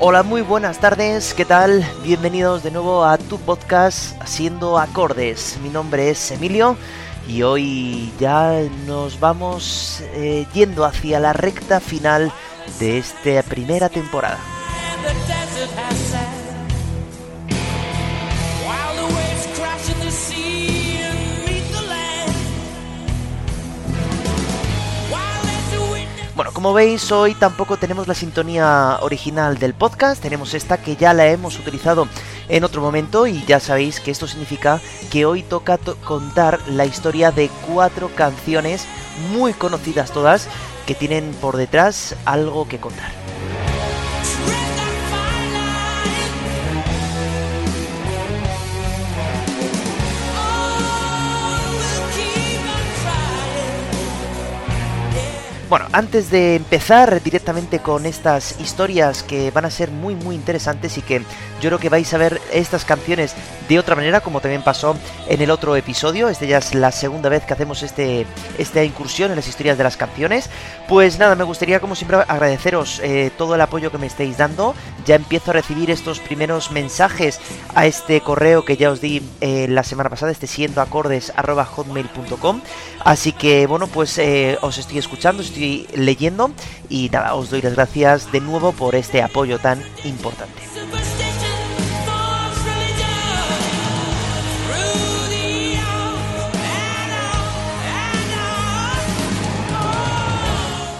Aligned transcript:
Hola, 0.00 0.22
muy 0.22 0.42
buenas 0.42 0.78
tardes, 0.78 1.34
¿qué 1.34 1.44
tal? 1.44 1.84
Bienvenidos 2.04 2.62
de 2.62 2.70
nuevo 2.70 3.04
a 3.04 3.18
tu 3.18 3.36
podcast 3.36 4.14
Haciendo 4.22 4.78
Acordes. 4.78 5.58
Mi 5.60 5.70
nombre 5.70 6.10
es 6.10 6.30
Emilio 6.30 6.76
y 7.26 7.42
hoy 7.42 8.12
ya 8.20 8.60
nos 8.86 9.18
vamos 9.18 10.00
eh, 10.14 10.46
yendo 10.54 10.84
hacia 10.84 11.18
la 11.18 11.32
recta 11.32 11.80
final 11.80 12.30
de 12.78 12.98
esta 12.98 13.42
primera 13.42 13.88
temporada. 13.88 14.38
Bueno, 26.38 26.52
como 26.52 26.72
veis, 26.72 27.10
hoy 27.10 27.34
tampoco 27.34 27.78
tenemos 27.78 28.06
la 28.06 28.14
sintonía 28.14 28.98
original 29.00 29.58
del 29.58 29.74
podcast, 29.74 30.22
tenemos 30.22 30.54
esta 30.54 30.76
que 30.80 30.94
ya 30.94 31.12
la 31.12 31.26
hemos 31.26 31.58
utilizado 31.58 32.06
en 32.48 32.62
otro 32.62 32.80
momento 32.80 33.26
y 33.26 33.44
ya 33.44 33.58
sabéis 33.58 33.98
que 33.98 34.12
esto 34.12 34.28
significa 34.28 34.80
que 35.10 35.26
hoy 35.26 35.42
toca 35.42 35.80
contar 36.04 36.60
la 36.68 36.86
historia 36.86 37.32
de 37.32 37.50
cuatro 37.66 38.08
canciones 38.14 38.86
muy 39.32 39.52
conocidas 39.52 40.12
todas 40.12 40.46
que 40.86 40.94
tienen 40.94 41.34
por 41.40 41.56
detrás 41.56 42.14
algo 42.24 42.68
que 42.68 42.78
contar. 42.78 43.10
Bueno, 55.68 55.84
antes 55.92 56.30
de 56.30 56.56
empezar 56.56 57.22
directamente 57.22 57.80
con 57.80 58.06
estas 58.06 58.58
historias 58.58 59.22
que 59.22 59.50
van 59.50 59.66
a 59.66 59.70
ser 59.70 59.90
muy 59.90 60.14
muy 60.14 60.34
interesantes 60.34 60.96
y 60.96 61.02
que 61.02 61.18
yo 61.60 61.68
creo 61.68 61.78
que 61.78 61.90
vais 61.90 62.12
a 62.14 62.18
ver 62.18 62.40
estas 62.52 62.86
canciones 62.86 63.34
de 63.68 63.78
otra 63.78 63.94
manera, 63.94 64.22
como 64.22 64.40
también 64.40 64.62
pasó 64.62 64.96
en 65.28 65.42
el 65.42 65.50
otro 65.50 65.76
episodio, 65.76 66.30
este 66.30 66.46
ya 66.46 66.58
es 66.58 66.74
la 66.74 66.90
segunda 66.90 67.28
vez 67.28 67.44
que 67.44 67.52
hacemos 67.52 67.82
este, 67.82 68.26
esta 68.56 68.82
incursión 68.82 69.30
en 69.30 69.36
las 69.36 69.46
historias 69.46 69.76
de 69.76 69.84
las 69.84 69.98
canciones, 69.98 70.48
pues 70.88 71.18
nada, 71.18 71.34
me 71.34 71.44
gustaría 71.44 71.80
como 71.80 71.94
siempre 71.94 72.16
agradeceros 72.16 73.00
eh, 73.00 73.30
todo 73.36 73.54
el 73.54 73.60
apoyo 73.60 73.90
que 73.90 73.98
me 73.98 74.06
estáis 74.06 74.38
dando, 74.38 74.74
ya 75.04 75.16
empiezo 75.16 75.50
a 75.50 75.54
recibir 75.54 75.90
estos 75.90 76.20
primeros 76.20 76.70
mensajes 76.70 77.40
a 77.74 77.86
este 77.86 78.22
correo 78.22 78.64
que 78.64 78.78
ya 78.78 78.90
os 78.90 79.02
di 79.02 79.22
eh, 79.42 79.66
la 79.68 79.82
semana 79.82 80.08
pasada, 80.08 80.32
este 80.32 80.46
siendo 80.46 80.80
acordes 80.80 81.32
hotmail.com, 81.36 82.62
así 83.00 83.32
que 83.32 83.66
bueno, 83.66 83.86
pues 83.86 84.16
eh, 84.16 84.56
os 84.62 84.78
estoy 84.78 84.96
escuchando, 84.96 85.42
estoy 85.42 85.57
leyendo 85.94 86.50
y 86.88 87.08
nada, 87.10 87.34
os 87.34 87.50
doy 87.50 87.62
las 87.62 87.74
gracias 87.74 88.30
de 88.32 88.40
nuevo 88.40 88.72
por 88.72 88.94
este 88.94 89.22
apoyo 89.22 89.58
tan 89.58 89.82
importante. 90.04 90.62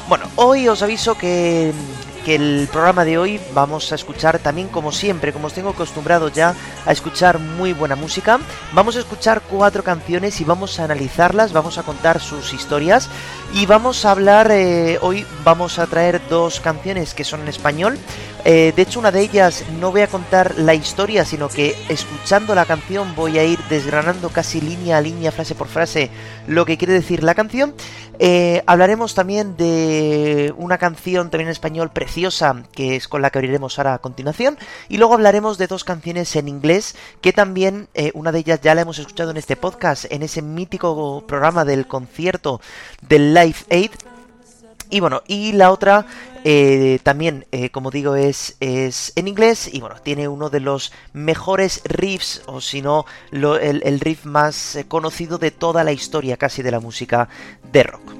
Bueno, 0.08 0.24
hoy 0.36 0.66
os 0.68 0.80
aviso 0.82 1.18
que 1.18 1.72
el 2.26 2.68
programa 2.70 3.04
de 3.04 3.18
hoy 3.18 3.40
vamos 3.54 3.90
a 3.92 3.94
escuchar 3.94 4.38
también 4.38 4.68
como 4.68 4.92
siempre, 4.92 5.32
como 5.32 5.46
os 5.46 5.52
tengo 5.52 5.70
acostumbrado 5.70 6.28
ya 6.28 6.54
a 6.84 6.92
escuchar 6.92 7.38
muy 7.38 7.72
buena 7.72 7.96
música. 7.96 8.38
Vamos 8.72 8.96
a 8.96 9.00
escuchar 9.00 9.42
cuatro 9.48 9.82
canciones 9.82 10.40
y 10.40 10.44
vamos 10.44 10.78
a 10.78 10.84
analizarlas, 10.84 11.52
vamos 11.52 11.78
a 11.78 11.82
contar 11.82 12.20
sus 12.20 12.52
historias 12.52 13.08
y 13.54 13.66
vamos 13.66 14.04
a 14.04 14.10
hablar, 14.10 14.50
eh, 14.50 14.98
hoy 15.00 15.26
vamos 15.44 15.78
a 15.78 15.86
traer 15.86 16.20
dos 16.28 16.60
canciones 16.60 17.14
que 17.14 17.24
son 17.24 17.40
en 17.42 17.48
español. 17.48 17.98
Eh, 18.44 18.72
de 18.74 18.82
hecho 18.82 19.00
una 19.00 19.10
de 19.10 19.20
ellas 19.20 19.64
no 19.80 19.90
voy 19.90 20.02
a 20.02 20.06
contar 20.06 20.54
la 20.58 20.74
historia, 20.74 21.24
sino 21.24 21.48
que 21.48 21.74
escuchando 21.88 22.54
la 22.54 22.66
canción 22.66 23.14
voy 23.14 23.38
a 23.38 23.44
ir 23.44 23.58
desgranando 23.68 24.28
casi 24.30 24.60
línea 24.60 24.98
a 24.98 25.00
línea, 25.00 25.32
frase 25.32 25.54
por 25.54 25.68
frase, 25.68 26.10
lo 26.46 26.64
que 26.64 26.78
quiere 26.78 26.94
decir 26.94 27.22
la 27.22 27.34
canción. 27.34 27.74
Eh, 28.18 28.62
hablaremos 28.66 29.14
también 29.14 29.56
de 29.56 30.52
una 30.56 30.78
canción 30.78 31.30
también 31.30 31.48
en 31.48 31.52
español 31.52 31.90
preciosa, 31.90 32.64
que 32.72 32.96
es 32.96 33.06
con 33.06 33.22
la 33.22 33.30
que 33.30 33.38
abriremos 33.38 33.78
ahora 33.78 33.94
a 33.94 33.98
continuación. 33.98 34.58
Y 34.88 34.98
luego 34.98 35.14
hablaremos 35.14 35.58
de 35.58 35.68
dos 35.68 35.84
canciones 35.84 36.34
en 36.36 36.48
inglés, 36.48 36.96
que 37.20 37.32
también 37.32 37.88
eh, 37.94 38.10
una 38.14 38.32
de 38.32 38.40
ellas 38.40 38.60
ya 38.60 38.74
la 38.74 38.82
hemos 38.82 38.98
escuchado 38.98 39.30
en 39.30 39.36
este 39.36 39.56
podcast, 39.56 40.06
en 40.10 40.22
ese 40.22 40.42
mítico 40.42 41.24
programa 41.26 41.64
del 41.64 41.86
concierto 41.86 42.60
del 43.02 43.34
Live 43.34 43.56
Aid. 43.70 43.90
Y 44.90 45.00
bueno, 45.00 45.22
y 45.26 45.52
la 45.52 45.70
otra 45.70 46.06
eh, 46.44 46.98
también, 47.02 47.46
como 47.72 47.90
digo, 47.90 48.16
es, 48.16 48.56
es 48.60 49.12
en 49.16 49.28
inglés 49.28 49.68
y 49.72 49.80
bueno, 49.80 49.96
tiene 50.02 50.28
uno 50.28 50.50
de 50.50 50.60
los 50.60 50.92
mejores 51.12 51.82
riffs, 51.84 52.42
o 52.46 52.60
si 52.60 52.82
no, 52.82 53.04
el, 53.32 53.82
el, 53.84 54.00
riff 54.00 54.24
más 54.24 54.78
conocido 54.88 55.38
de 55.38 55.50
toda 55.50 55.84
la 55.84 55.92
historia 55.92 56.36
casi 56.36 56.62
de 56.62 56.70
la 56.70 56.80
música 56.80 57.28
de 57.72 57.82
rock. 57.82 58.18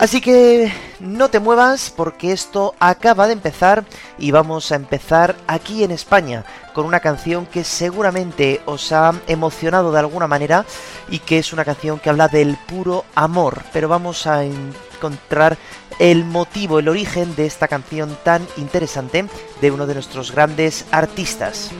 Así 0.00 0.22
que 0.22 0.72
no 1.20 1.28
te 1.28 1.38
muevas 1.38 1.92
porque 1.94 2.32
esto 2.32 2.74
acaba 2.80 3.26
de 3.26 3.34
empezar 3.34 3.84
y 4.16 4.30
vamos 4.30 4.72
a 4.72 4.76
empezar 4.76 5.36
aquí 5.48 5.84
en 5.84 5.90
España 5.90 6.46
con 6.72 6.86
una 6.86 7.00
canción 7.00 7.44
que 7.44 7.62
seguramente 7.62 8.62
os 8.64 8.90
ha 8.90 9.12
emocionado 9.26 9.92
de 9.92 9.98
alguna 9.98 10.26
manera 10.26 10.64
y 11.10 11.18
que 11.18 11.38
es 11.38 11.52
una 11.52 11.66
canción 11.66 11.98
que 11.98 12.08
habla 12.08 12.28
del 12.28 12.56
puro 12.56 13.04
amor, 13.14 13.62
pero 13.70 13.86
vamos 13.86 14.26
a 14.26 14.44
encontrar 14.44 15.58
el 15.98 16.24
motivo, 16.24 16.78
el 16.78 16.88
origen 16.88 17.36
de 17.36 17.44
esta 17.44 17.68
canción 17.68 18.16
tan 18.24 18.48
interesante 18.56 19.26
de 19.60 19.70
uno 19.70 19.86
de 19.86 19.92
nuestros 19.92 20.32
grandes 20.32 20.86
artistas. 20.90 21.70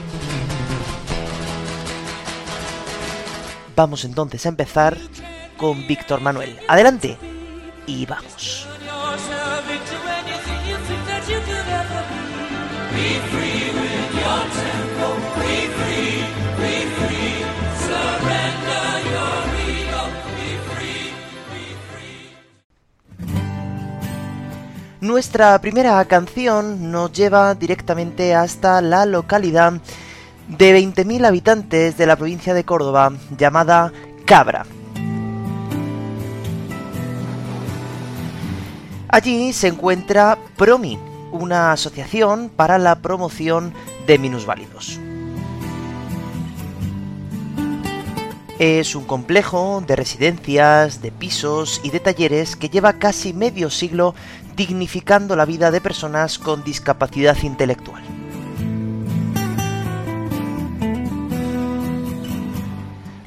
Vamos 3.75 4.05
entonces 4.05 4.45
a 4.45 4.49
empezar 4.49 4.99
con 5.57 5.87
Víctor 5.87 6.21
Manuel. 6.21 6.59
Adelante 6.67 7.17
y 7.87 8.05
vamos. 8.05 8.60
Nuestra 25.01 25.59
primera 25.59 26.05
canción 26.05 26.91
nos 26.91 27.11
lleva 27.11 27.55
directamente 27.55 28.35
hasta 28.35 28.81
la 28.81 29.07
localidad 29.07 29.73
de 30.47 30.79
20.000 30.79 31.25
habitantes 31.25 31.97
de 31.97 32.05
la 32.05 32.15
provincia 32.15 32.53
de 32.53 32.63
Córdoba 32.63 33.11
llamada 33.35 33.91
Cabra. 34.25 34.65
Allí 39.07 39.53
se 39.53 39.69
encuentra 39.69 40.37
Promi, 40.55 40.99
una 41.31 41.71
asociación 41.71 42.49
para 42.55 42.77
la 42.77 43.01
promoción 43.01 43.73
de 44.07 44.17
minusválidos. 44.17 44.99
Es 48.59 48.93
un 48.93 49.05
complejo 49.05 49.83
de 49.87 49.95
residencias, 49.95 51.01
de 51.01 51.11
pisos 51.11 51.81
y 51.83 51.89
de 51.89 51.99
talleres 51.99 52.55
que 52.55 52.69
lleva 52.69 52.93
casi 52.93 53.33
medio 53.33 53.71
siglo 53.71 54.13
dignificando 54.55 55.35
la 55.35 55.45
vida 55.45 55.71
de 55.71 55.81
personas 55.81 56.37
con 56.37 56.63
discapacidad 56.63 57.35
intelectual. 57.41 58.03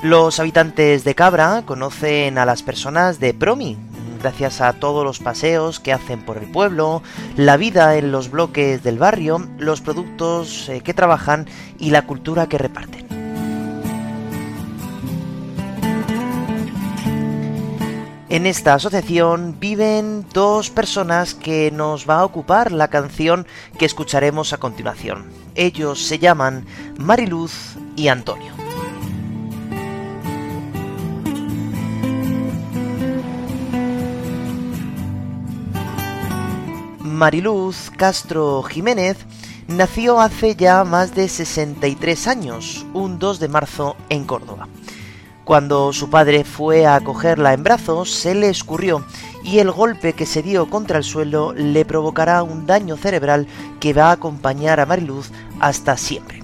Los 0.03 0.39
habitantes 0.39 1.03
de 1.03 1.15
Cabra 1.15 1.63
conocen 1.65 2.37
a 2.37 2.45
las 2.45 2.63
personas 2.63 3.19
de 3.21 3.33
Promi, 3.33 3.79
gracias 4.25 4.63
a 4.63 4.73
todos 4.73 5.05
los 5.05 5.19
paseos 5.19 5.81
que 5.81 5.93
hacen 5.93 6.25
por 6.25 6.39
el 6.39 6.51
pueblo, 6.51 7.03
la 7.37 7.59
vida 7.59 7.99
en 7.99 8.11
los 8.11 8.31
bloques 8.31 8.83
del 8.83 8.97
barrio, 8.97 9.47
los 9.59 9.83
productos 9.83 10.71
eh, 10.71 10.81
que 10.81 10.95
trabajan 10.95 11.47
y 11.79 11.91
la 11.91 12.07
cultura 12.07 12.49
que 12.49 12.57
reparten. 12.57 13.07
En 18.31 18.47
esta 18.47 18.73
asociación 18.73 19.59
viven 19.61 20.25
dos 20.33 20.71
personas 20.71 21.35
que 21.35 21.71
nos 21.71 22.09
va 22.09 22.21
a 22.21 22.25
ocupar 22.25 22.73
la 22.73 22.89
canción 22.89 23.47
que 23.79 23.85
escucharemos 23.85 24.55
a 24.55 24.57
continuación. 24.57 25.27
Ellos 25.55 26.03
se 26.03 26.19
llaman 26.19 26.65
Mariluz 26.97 27.77
y 27.95 28.09
Antonio. 28.09 28.64
Mariluz 37.15 37.91
Castro 37.97 38.63
Jiménez 38.65 39.17
nació 39.69 40.21
hace 40.21 40.57
ya 40.57 40.83
más 40.83 41.15
de 41.15 41.29
63 41.29 42.27
años, 42.27 42.85
un 42.93 43.21
2 43.21 43.39
de 43.39 43.49
marzo 43.49 43.97
en 44.09 44.25
Córdoba. 44.25 44.69
Cuando 45.45 45.93
su 45.93 46.11
padre 46.11 46.43
fue 46.43 46.87
a 46.87 46.99
cogerla 47.01 47.53
en 47.53 47.63
brazos, 47.63 48.11
se 48.11 48.35
le 48.35 48.49
escurrió 48.49 49.05
y 49.45 49.61
el 49.61 49.71
golpe 49.71 50.15
que 50.15 50.27
se 50.27 50.43
dio 50.43 50.69
contra 50.69 50.99
el 50.99 51.05
suelo 51.05 51.53
le 51.53 51.85
provocará 51.85 52.43
un 52.43 52.67
daño 52.67 52.97
cerebral 52.97 53.47
que 53.79 53.93
va 53.93 54.09
a 54.09 54.13
acompañar 54.13 54.81
a 54.81 54.87
Mariluz 54.87 55.31
hasta 55.61 55.97
siempre. 55.97 56.43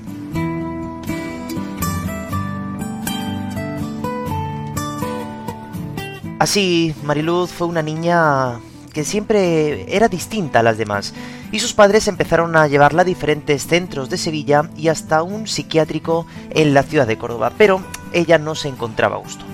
Así, 6.39 6.95
Mariluz 7.03 7.51
fue 7.51 7.67
una 7.67 7.83
niña 7.83 8.61
que 8.91 9.05
siempre 9.05 9.95
era 9.95 10.09
distinta 10.09 10.61
a 10.61 10.63
las 10.63 10.79
demás, 10.79 11.15
y 11.53 11.61
sus 11.61 11.75
padres 11.75 12.09
empezaron 12.09 12.57
a 12.57 12.69
llevarla 12.69 13.03
a 13.03 13.05
diferentes 13.05 13.67
centros 13.67 14.11
de 14.11 14.19
Sevilla 14.19 14.71
y 14.77 14.89
hasta 14.89 15.23
un 15.23 15.47
psiquiátrico 15.47 16.27
en 16.51 16.75
la 16.75 16.83
ciudad 16.83 17.07
de 17.07 17.19
Córdoba, 17.19 17.53
pero 17.57 17.81
ella 18.13 18.39
no 18.39 18.55
se 18.55 18.69
encontraba 18.69 19.17
a 19.17 19.21
gusto. 19.21 19.45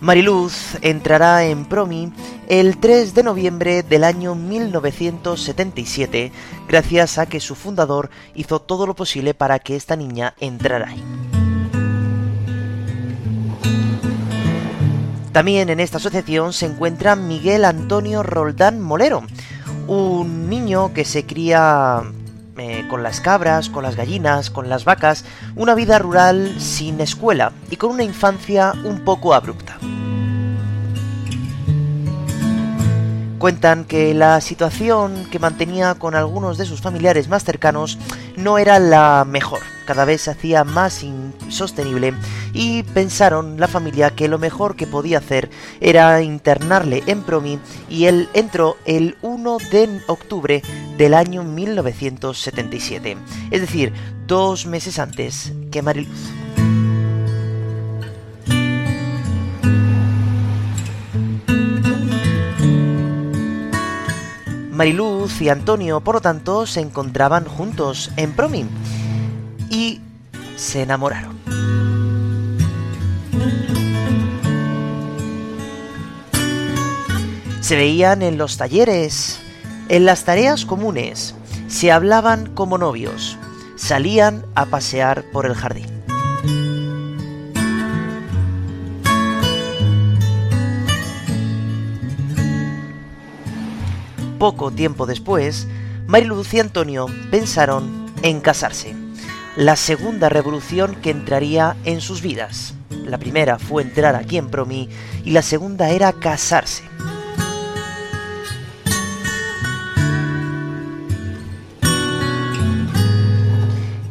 Mariluz 0.00 0.76
entrará 0.80 1.44
en 1.44 1.66
Promi 1.66 2.10
el 2.48 2.78
3 2.78 3.14
de 3.14 3.22
noviembre 3.22 3.82
del 3.84 4.02
año 4.02 4.34
1977, 4.34 6.32
gracias 6.66 7.18
a 7.18 7.26
que 7.26 7.38
su 7.38 7.54
fundador 7.54 8.10
hizo 8.34 8.60
todo 8.60 8.86
lo 8.88 8.96
posible 8.96 9.34
para 9.34 9.60
que 9.60 9.76
esta 9.76 9.94
niña 9.94 10.34
entrara 10.40 10.88
ahí. 10.88 11.39
También 15.32 15.68
en 15.68 15.78
esta 15.78 15.98
asociación 15.98 16.52
se 16.52 16.66
encuentra 16.66 17.14
Miguel 17.14 17.64
Antonio 17.64 18.22
Roldán 18.22 18.80
Molero, 18.80 19.22
un 19.86 20.48
niño 20.48 20.92
que 20.92 21.04
se 21.04 21.24
cría 21.24 22.02
eh, 22.58 22.84
con 22.90 23.02
las 23.02 23.20
cabras, 23.20 23.70
con 23.70 23.84
las 23.84 23.94
gallinas, 23.94 24.50
con 24.50 24.68
las 24.68 24.84
vacas, 24.84 25.24
una 25.54 25.74
vida 25.74 25.98
rural 26.00 26.56
sin 26.58 27.00
escuela 27.00 27.52
y 27.70 27.76
con 27.76 27.90
una 27.90 28.02
infancia 28.02 28.72
un 28.84 29.04
poco 29.04 29.32
abrupta. 29.32 29.78
Cuentan 33.40 33.86
que 33.86 34.12
la 34.12 34.38
situación 34.42 35.26
que 35.30 35.38
mantenía 35.38 35.94
con 35.94 36.14
algunos 36.14 36.58
de 36.58 36.66
sus 36.66 36.82
familiares 36.82 37.28
más 37.28 37.42
cercanos 37.42 37.98
no 38.36 38.58
era 38.58 38.78
la 38.78 39.24
mejor, 39.26 39.60
cada 39.86 40.04
vez 40.04 40.20
se 40.20 40.32
hacía 40.32 40.62
más 40.62 41.02
insostenible 41.02 42.12
y 42.52 42.82
pensaron 42.82 43.58
la 43.58 43.66
familia 43.66 44.10
que 44.10 44.28
lo 44.28 44.38
mejor 44.38 44.76
que 44.76 44.86
podía 44.86 45.16
hacer 45.16 45.48
era 45.80 46.20
internarle 46.20 47.02
en 47.06 47.22
Promi 47.22 47.58
y 47.88 48.04
él 48.04 48.28
entró 48.34 48.76
el 48.84 49.16
1 49.22 49.56
de 49.72 50.02
octubre 50.06 50.62
del 50.98 51.14
año 51.14 51.42
1977, 51.42 53.16
es 53.50 53.60
decir, 53.62 53.94
dos 54.26 54.66
meses 54.66 54.98
antes 54.98 55.54
que 55.70 55.80
Mariluz. 55.80 56.30
Mariluz 64.80 65.42
y 65.42 65.50
Antonio, 65.50 66.00
por 66.00 66.14
lo 66.14 66.20
tanto, 66.22 66.66
se 66.66 66.80
encontraban 66.80 67.44
juntos 67.44 68.10
en 68.16 68.32
Promi 68.32 68.64
y 69.68 70.00
se 70.56 70.80
enamoraron. 70.80 71.38
Se 77.60 77.76
veían 77.76 78.22
en 78.22 78.38
los 78.38 78.56
talleres, 78.56 79.42
en 79.90 80.06
las 80.06 80.24
tareas 80.24 80.64
comunes, 80.64 81.34
se 81.68 81.92
hablaban 81.92 82.46
como 82.46 82.78
novios, 82.78 83.36
salían 83.76 84.46
a 84.54 84.64
pasear 84.64 85.24
por 85.30 85.44
el 85.44 85.56
jardín. 85.56 85.89
Poco 94.40 94.70
tiempo 94.70 95.04
después, 95.04 95.68
Mariluz 96.06 96.54
y 96.54 96.60
Antonio 96.60 97.04
pensaron 97.30 98.06
en 98.22 98.40
casarse. 98.40 98.96
La 99.54 99.76
segunda 99.76 100.30
revolución 100.30 100.94
que 100.94 101.10
entraría 101.10 101.76
en 101.84 102.00
sus 102.00 102.22
vidas. 102.22 102.72
La 102.88 103.18
primera 103.18 103.58
fue 103.58 103.82
entrar 103.82 104.16
aquí 104.16 104.38
en 104.38 104.48
Promi 104.48 104.88
y 105.26 105.32
la 105.32 105.42
segunda 105.42 105.90
era 105.90 106.14
casarse. 106.14 106.84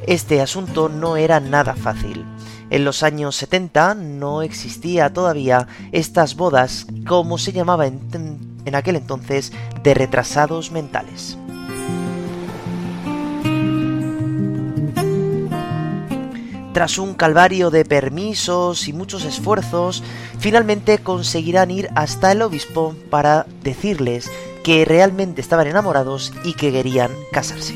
Este 0.05 0.41
asunto 0.41 0.89
no 0.89 1.17
era 1.17 1.39
nada 1.39 1.73
fácil. 1.73 2.23
En 2.69 2.85
los 2.85 3.01
años 3.01 3.35
70 3.35 3.95
no 3.95 4.43
existía 4.43 5.11
todavía 5.11 5.67
estas 5.91 6.35
bodas, 6.35 6.85
como 7.07 7.39
se 7.39 7.51
llamaba 7.51 7.87
en, 7.87 8.48
en 8.69 8.75
aquel 8.75 8.95
entonces, 8.95 9.51
de 9.83 9.93
retrasados 9.93 10.71
mentales. 10.71 11.37
Tras 16.73 16.97
un 16.97 17.13
calvario 17.15 17.71
de 17.71 17.83
permisos 17.83 18.87
y 18.87 18.93
muchos 18.93 19.25
esfuerzos, 19.25 20.01
finalmente 20.39 20.99
conseguirán 20.99 21.71
ir 21.71 21.89
hasta 21.95 22.31
el 22.31 22.41
obispo 22.41 22.95
para 23.09 23.45
decirles 23.63 24.31
que 24.63 24.85
realmente 24.85 25.41
estaban 25.41 25.67
enamorados 25.67 26.31
y 26.45 26.53
que 26.53 26.71
querían 26.71 27.11
casarse. 27.33 27.75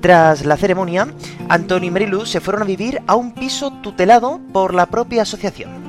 Tras 0.00 0.46
la 0.46 0.56
ceremonia, 0.56 1.08
Antonio 1.48 1.88
y 1.88 1.90
Mariluz 1.90 2.30
se 2.30 2.40
fueron 2.40 2.62
a 2.62 2.66
vivir 2.66 3.02
a 3.06 3.14
un 3.14 3.32
piso 3.32 3.72
tutelado 3.82 4.40
por 4.52 4.74
la 4.74 4.86
propia 4.86 5.22
asociación. 5.22 5.83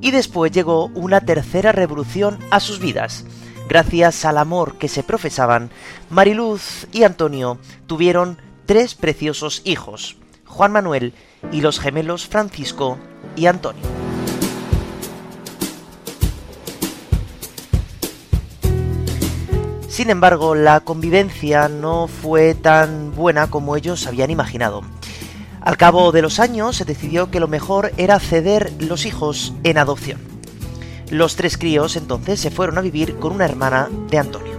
Y 0.00 0.10
después 0.10 0.52
llegó 0.52 0.86
una 0.94 1.20
tercera 1.20 1.72
revolución 1.72 2.38
a 2.50 2.60
sus 2.60 2.78
vidas. 2.78 3.24
Gracias 3.68 4.24
al 4.24 4.38
amor 4.38 4.78
que 4.78 4.88
se 4.88 5.02
profesaban, 5.02 5.70
Mariluz 6.08 6.86
y 6.92 7.02
Antonio 7.02 7.58
tuvieron 7.86 8.38
tres 8.64 8.94
preciosos 8.94 9.60
hijos, 9.64 10.16
Juan 10.46 10.72
Manuel 10.72 11.12
y 11.52 11.60
los 11.60 11.78
gemelos 11.78 12.26
Francisco 12.26 12.98
y 13.36 13.46
Antonio. 13.46 13.82
Sin 19.98 20.10
embargo, 20.10 20.54
la 20.54 20.78
convivencia 20.78 21.68
no 21.68 22.06
fue 22.06 22.54
tan 22.54 23.16
buena 23.16 23.50
como 23.50 23.74
ellos 23.74 24.06
habían 24.06 24.30
imaginado. 24.30 24.82
Al 25.60 25.76
cabo 25.76 26.12
de 26.12 26.22
los 26.22 26.40
años 26.40 26.76
se 26.76 26.84
decidió 26.84 27.30
que 27.30 27.40
lo 27.40 27.48
mejor 27.48 27.92
era 27.96 28.20
ceder 28.20 28.72
los 28.78 29.06
hijos 29.06 29.52
en 29.64 29.78
adopción. 29.78 30.20
Los 31.10 31.36
tres 31.36 31.56
críos 31.56 31.96
entonces 31.96 32.40
se 32.40 32.50
fueron 32.50 32.78
a 32.78 32.82
vivir 32.82 33.16
con 33.16 33.32
una 33.32 33.44
hermana 33.44 33.88
de 34.10 34.18
Antonio. 34.18 34.58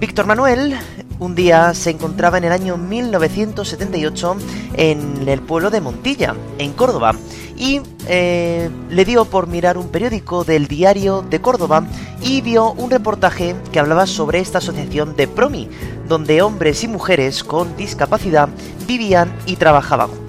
Víctor 0.00 0.26
Manuel 0.26 0.76
un 1.18 1.34
día 1.34 1.74
se 1.74 1.90
encontraba 1.90 2.38
en 2.38 2.44
el 2.44 2.52
año 2.52 2.76
1978 2.76 4.36
en 4.74 5.28
el 5.28 5.40
pueblo 5.40 5.70
de 5.70 5.80
Montilla, 5.80 6.34
en 6.58 6.72
Córdoba, 6.72 7.14
y 7.56 7.80
eh, 8.08 8.68
le 8.90 9.04
dio 9.04 9.24
por 9.24 9.46
mirar 9.46 9.78
un 9.78 9.88
periódico 9.88 10.44
del 10.44 10.66
diario 10.66 11.22
de 11.22 11.40
Córdoba 11.40 11.86
y 12.22 12.40
vio 12.42 12.72
un 12.72 12.90
reportaje 12.90 13.54
que 13.72 13.80
hablaba 13.80 14.06
sobre 14.06 14.40
esta 14.40 14.58
asociación 14.58 15.16
de 15.16 15.26
Promi, 15.28 15.68
donde 16.06 16.42
hombres 16.42 16.84
y 16.84 16.88
mujeres 16.88 17.44
con 17.44 17.76
discapacidad 17.76 18.48
vivían 18.86 19.32
y 19.46 19.56
trabajaban 19.56 20.25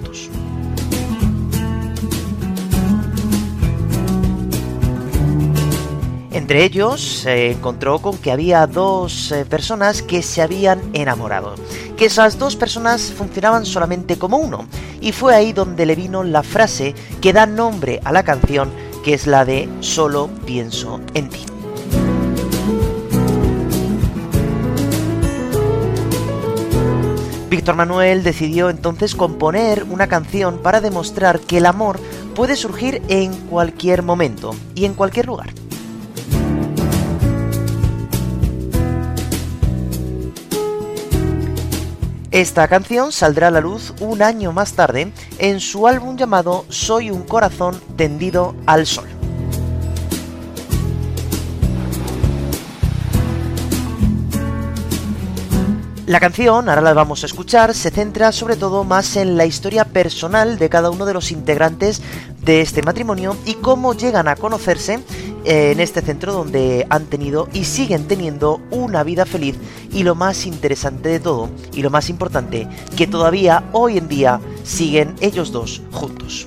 Entre 6.48 6.64
ellos 6.64 7.02
se 7.02 7.50
encontró 7.50 7.98
con 7.98 8.16
que 8.16 8.32
había 8.32 8.66
dos 8.66 9.32
eh, 9.32 9.44
personas 9.44 10.00
que 10.00 10.22
se 10.22 10.40
habían 10.40 10.80
enamorado, 10.94 11.54
que 11.98 12.06
esas 12.06 12.38
dos 12.38 12.56
personas 12.56 13.12
funcionaban 13.12 13.66
solamente 13.66 14.16
como 14.16 14.38
uno, 14.38 14.64
y 14.98 15.12
fue 15.12 15.34
ahí 15.34 15.52
donde 15.52 15.84
le 15.84 15.94
vino 15.94 16.24
la 16.24 16.42
frase 16.42 16.94
que 17.20 17.34
da 17.34 17.44
nombre 17.44 18.00
a 18.02 18.12
la 18.12 18.22
canción, 18.22 18.70
que 19.04 19.12
es 19.12 19.26
la 19.26 19.44
de 19.44 19.68
Solo 19.80 20.30
pienso 20.46 21.02
en 21.12 21.28
ti. 21.28 21.44
Víctor 27.50 27.74
Manuel 27.74 28.22
decidió 28.22 28.70
entonces 28.70 29.14
componer 29.14 29.84
una 29.84 30.06
canción 30.06 30.60
para 30.62 30.80
demostrar 30.80 31.40
que 31.40 31.58
el 31.58 31.66
amor 31.66 32.00
puede 32.34 32.56
surgir 32.56 33.02
en 33.08 33.34
cualquier 33.48 34.02
momento 34.02 34.54
y 34.74 34.86
en 34.86 34.94
cualquier 34.94 35.26
lugar. 35.26 35.50
Esta 42.30 42.68
canción 42.68 43.10
saldrá 43.10 43.48
a 43.48 43.50
la 43.50 43.62
luz 43.62 43.94
un 44.00 44.20
año 44.20 44.52
más 44.52 44.74
tarde 44.74 45.12
en 45.38 45.60
su 45.60 45.86
álbum 45.86 46.18
llamado 46.18 46.66
Soy 46.68 47.10
un 47.10 47.22
corazón 47.22 47.80
tendido 47.96 48.54
al 48.66 48.86
sol. 48.86 49.08
La 56.04 56.20
canción, 56.20 56.68
ahora 56.68 56.82
la 56.82 56.92
vamos 56.92 57.22
a 57.22 57.26
escuchar, 57.26 57.74
se 57.74 57.90
centra 57.90 58.32
sobre 58.32 58.56
todo 58.56 58.84
más 58.84 59.16
en 59.16 59.38
la 59.38 59.46
historia 59.46 59.86
personal 59.86 60.58
de 60.58 60.68
cada 60.68 60.90
uno 60.90 61.06
de 61.06 61.14
los 61.14 61.30
integrantes 61.30 62.02
de 62.42 62.60
este 62.60 62.82
matrimonio 62.82 63.36
y 63.46 63.54
cómo 63.54 63.94
llegan 63.94 64.28
a 64.28 64.36
conocerse 64.36 65.00
en 65.48 65.80
este 65.80 66.02
centro 66.02 66.34
donde 66.34 66.86
han 66.90 67.06
tenido 67.06 67.48
y 67.54 67.64
siguen 67.64 68.06
teniendo 68.06 68.60
una 68.70 69.02
vida 69.02 69.24
feliz 69.24 69.56
y 69.90 70.02
lo 70.02 70.14
más 70.14 70.44
interesante 70.44 71.08
de 71.08 71.20
todo 71.20 71.48
y 71.72 71.80
lo 71.80 71.88
más 71.88 72.10
importante, 72.10 72.68
que 72.96 73.06
todavía 73.06 73.64
hoy 73.72 73.96
en 73.96 74.08
día 74.08 74.40
siguen 74.62 75.14
ellos 75.20 75.50
dos 75.50 75.80
juntos. 75.90 76.46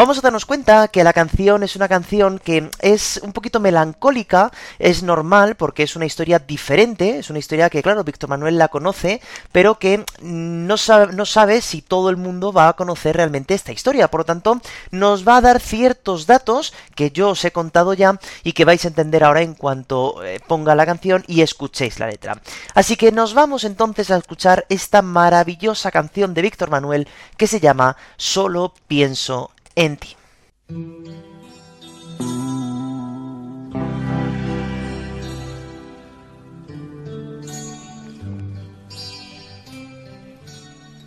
Vamos 0.00 0.16
a 0.16 0.22
darnos 0.22 0.46
cuenta 0.46 0.88
que 0.88 1.04
la 1.04 1.12
canción 1.12 1.62
es 1.62 1.76
una 1.76 1.86
canción 1.86 2.38
que 2.38 2.70
es 2.78 3.20
un 3.22 3.34
poquito 3.34 3.60
melancólica, 3.60 4.50
es 4.78 5.02
normal 5.02 5.56
porque 5.56 5.82
es 5.82 5.94
una 5.94 6.06
historia 6.06 6.38
diferente, 6.38 7.18
es 7.18 7.28
una 7.28 7.38
historia 7.38 7.68
que, 7.68 7.82
claro, 7.82 8.02
Víctor 8.02 8.30
Manuel 8.30 8.56
la 8.56 8.68
conoce, 8.68 9.20
pero 9.52 9.78
que 9.78 10.06
no 10.22 10.78
sabe, 10.78 11.12
no 11.12 11.26
sabe 11.26 11.60
si 11.60 11.82
todo 11.82 12.08
el 12.08 12.16
mundo 12.16 12.50
va 12.50 12.68
a 12.68 12.72
conocer 12.72 13.14
realmente 13.14 13.52
esta 13.52 13.72
historia. 13.72 14.08
Por 14.08 14.20
lo 14.20 14.24
tanto, 14.24 14.62
nos 14.90 15.28
va 15.28 15.36
a 15.36 15.42
dar 15.42 15.60
ciertos 15.60 16.24
datos 16.24 16.72
que 16.94 17.10
yo 17.10 17.28
os 17.28 17.44
he 17.44 17.52
contado 17.52 17.92
ya 17.92 18.18
y 18.42 18.54
que 18.54 18.64
vais 18.64 18.82
a 18.86 18.88
entender 18.88 19.22
ahora 19.22 19.42
en 19.42 19.52
cuanto 19.52 20.24
eh, 20.24 20.40
ponga 20.46 20.74
la 20.74 20.86
canción 20.86 21.24
y 21.26 21.42
escuchéis 21.42 22.00
la 22.00 22.06
letra. 22.06 22.40
Así 22.74 22.96
que 22.96 23.12
nos 23.12 23.34
vamos 23.34 23.64
entonces 23.64 24.10
a 24.10 24.16
escuchar 24.16 24.64
esta 24.70 25.02
maravillosa 25.02 25.90
canción 25.90 26.32
de 26.32 26.40
Víctor 26.40 26.70
Manuel 26.70 27.06
que 27.36 27.46
se 27.46 27.60
llama 27.60 27.98
Solo 28.16 28.72
pienso 28.88 29.50
en 29.74 29.96
ti. 29.96 30.16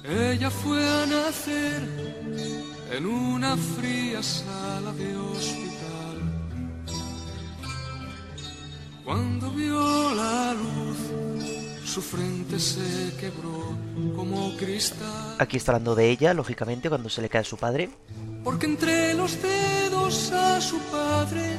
Ella 0.03 0.49
fue 0.49 0.85
a 0.85 1.05
nacer 1.05 1.81
en 2.91 3.05
una 3.05 3.55
fría 3.55 4.21
sala 4.21 4.91
de 4.93 5.15
hospital. 5.15 6.17
Cuando 9.03 9.49
vio 9.51 10.13
la 10.15 10.53
luz, 10.53 10.97
su 11.85 12.01
frente 12.01 12.59
se 12.59 13.15
quebró 13.19 13.77
como 14.15 14.55
cristal. 14.57 15.35
Aquí 15.39 15.57
está 15.57 15.71
hablando 15.71 15.95
de 15.95 16.09
ella, 16.09 16.33
lógicamente, 16.33 16.89
cuando 16.89 17.09
se 17.09 17.21
le 17.21 17.29
cae 17.29 17.43
su 17.43 17.57
padre 17.57 17.89
porque 18.43 18.65
entre 18.65 19.13
los 19.13 19.41
dedos 19.41 20.31
a 20.31 20.59
su 20.59 20.77
padre 20.91 21.57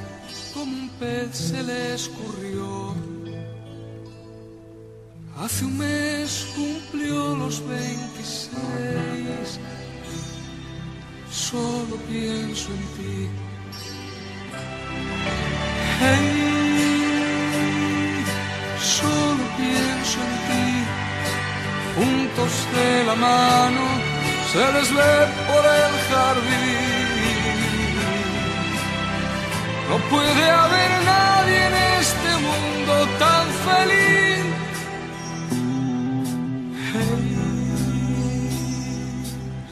como 0.53 0.73
un 0.77 0.89
pez 1.01 1.31
se 1.33 1.63
le 1.63 1.95
escurrió. 1.95 2.95
Hace 5.39 5.65
un 5.65 5.79
mes 5.79 6.47
cumplió 6.55 7.37
los 7.37 7.67
26, 7.67 8.51
solo 11.31 11.97
pienso 12.09 12.69
en 12.71 12.85
ti. 12.97 13.29
solo 18.79 19.45
pienso 19.57 20.19
en 20.27 20.35
ti, 20.47 20.67
juntos 21.97 22.53
de 22.75 23.05
la 23.05 23.15
mano 23.15 24.14
se 24.55 24.73
les 24.73 24.89
ve 24.95 25.15
por 25.49 25.65
el 25.83 25.95
jardín. 26.11 26.95
No 29.91 29.97
puede 30.13 30.45
haber 30.63 30.91
nadie 31.05 31.67
en 31.67 31.75
este 32.01 32.31
mundo 32.47 32.95
tan 33.19 33.47
feliz. 33.67 34.05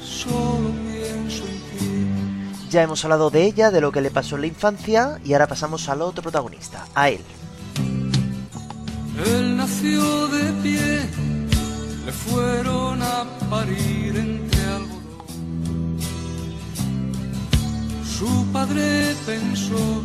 solo 0.03 0.71
pienso 0.89 1.45
en 1.45 1.59
ti. 1.79 2.69
Ya 2.71 2.83
hemos 2.83 3.05
hablado 3.05 3.31
de 3.31 3.45
ella, 3.45 3.71
de 3.71 3.81
lo 3.81 3.93
que 3.93 4.01
le 4.01 4.11
pasó 4.11 4.35
en 4.35 4.41
la 4.43 4.47
infancia, 4.49 5.21
y 5.25 5.33
ahora 5.33 5.47
pasamos 5.47 5.89
al 5.89 6.03
otro 6.03 6.23
protagonista, 6.23 6.87
a 6.95 7.09
él. 7.09 7.21
Él 9.27 9.57
nació 9.57 10.27
de 10.29 10.53
pie, 10.63 11.01
le 12.05 12.13
fueron 12.13 13.01
a 13.03 13.25
parir 13.49 14.17
en 14.17 14.32
padre 18.53 19.17
pensó 19.25 20.03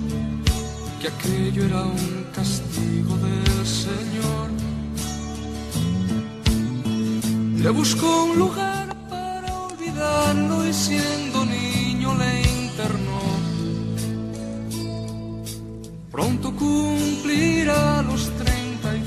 que 1.01 1.07
aquello 1.09 1.65
era 1.65 1.83
un 1.83 2.25
castigo 2.33 3.15
del 3.17 3.65
Señor. 3.65 4.47
Le 7.63 7.69
buscó 7.69 8.25
un 8.25 8.39
lugar 8.39 8.87
para 9.09 9.53
olvidarlo 9.67 10.65
y 10.65 10.73
siendo 10.73 11.45
niño 11.45 12.15
le 12.15 12.41
internó. 12.63 13.21
Pronto 16.11 16.55
cumplirá 16.55 18.01
los 18.03 18.31
treinta 18.37 18.95
y 18.95 19.03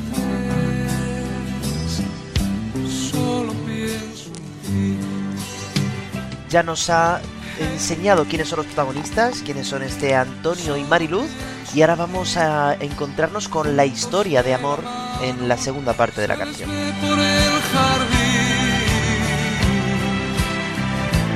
Solo 3.10 3.52
pienso 3.66 4.30
en 4.36 4.46
ti. 4.64 4.98
Ya 6.50 6.62
nos 6.62 6.90
ha 6.90 7.20
enseñado 7.60 8.24
quiénes 8.24 8.48
son 8.48 8.58
los 8.58 8.66
protagonistas, 8.66 9.42
quiénes 9.44 9.68
son 9.68 9.82
este 9.82 10.14
Antonio 10.14 10.76
y 10.76 10.84
Mariluz, 10.84 11.30
y 11.74 11.82
ahora 11.82 11.94
vamos 11.94 12.36
a 12.36 12.74
encontrarnos 12.74 13.48
con 13.48 13.76
la 13.76 13.86
historia 13.86 14.42
de 14.42 14.54
amor 14.54 14.80
en 15.22 15.48
la 15.48 15.56
segunda 15.56 15.92
parte 15.92 16.20
de 16.20 16.28
la 16.28 16.36
canción. 16.36 16.70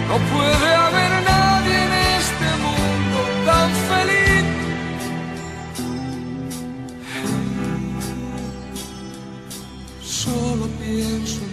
No 0.08 0.18
puede 0.32 0.74
haber 0.74 1.22
nadie 1.24 1.84
en 1.84 1.92
este 1.92 2.48
mundo 2.62 3.18
tan 3.46 3.70
feliz. 3.88 4.44
Solo 10.02 10.66
pienso 10.80 11.43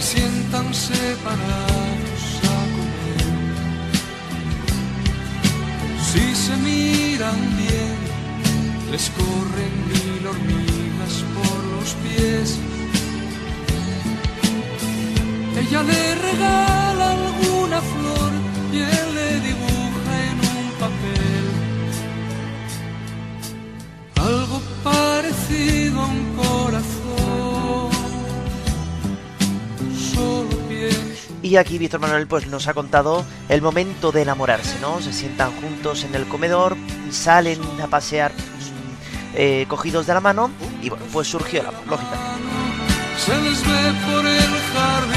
se 0.00 0.16
sientan 0.16 0.72
separados 0.72 2.22
a 2.44 2.58
comer. 2.76 3.26
Si 6.10 6.24
se 6.44 6.56
miran 6.56 7.40
bien, 7.56 7.98
les 8.92 9.10
corren 9.18 9.74
mil 9.92 10.26
hormigas 10.26 11.14
por 11.34 11.58
los 11.74 11.88
pies. 12.02 12.48
Ella 15.60 15.82
le 15.82 16.14
regala 16.14 17.06
alguna 17.12 17.80
flor 17.92 18.32
y 18.72 18.78
él 18.78 19.14
le 19.14 19.40
dibuja 19.40 19.77
Y 31.48 31.56
aquí 31.56 31.78
Víctor 31.78 32.00
Manuel 32.00 32.26
pues 32.26 32.46
nos 32.46 32.68
ha 32.68 32.74
contado 32.74 33.24
el 33.48 33.62
momento 33.62 34.12
de 34.12 34.20
enamorarse, 34.20 34.78
¿no? 34.82 35.00
Se 35.00 35.14
sientan 35.14 35.50
juntos 35.62 36.04
en 36.04 36.14
el 36.14 36.28
comedor, 36.28 36.76
salen 37.10 37.58
a 37.82 37.86
pasear 37.86 38.32
mm, 38.32 38.36
eh, 39.34 39.64
cogidos 39.66 40.06
de 40.06 40.12
la 40.12 40.20
mano 40.20 40.50
y 40.82 40.90
bueno, 40.90 41.06
pues 41.10 41.26
surgió 41.28 41.62
la 41.62 41.70
lógica. 41.70 42.18
Se 43.16 43.34
les 43.40 43.62
ve 43.62 43.94
por 44.04 44.26
el 44.26 44.58
jardín. 44.74 45.08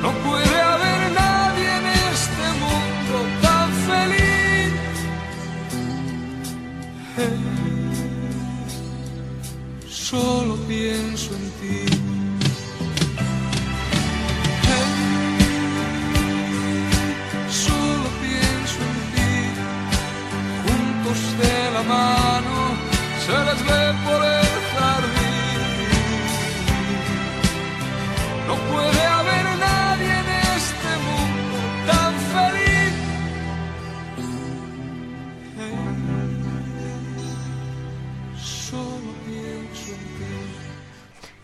No 0.00 0.12
puede 0.12 0.60
haber 0.60 1.10
nadie 1.10 1.76
en 1.78 1.86
este 1.86 2.52
mundo 2.60 3.26
tan 3.42 3.72
feliz. 3.88 4.22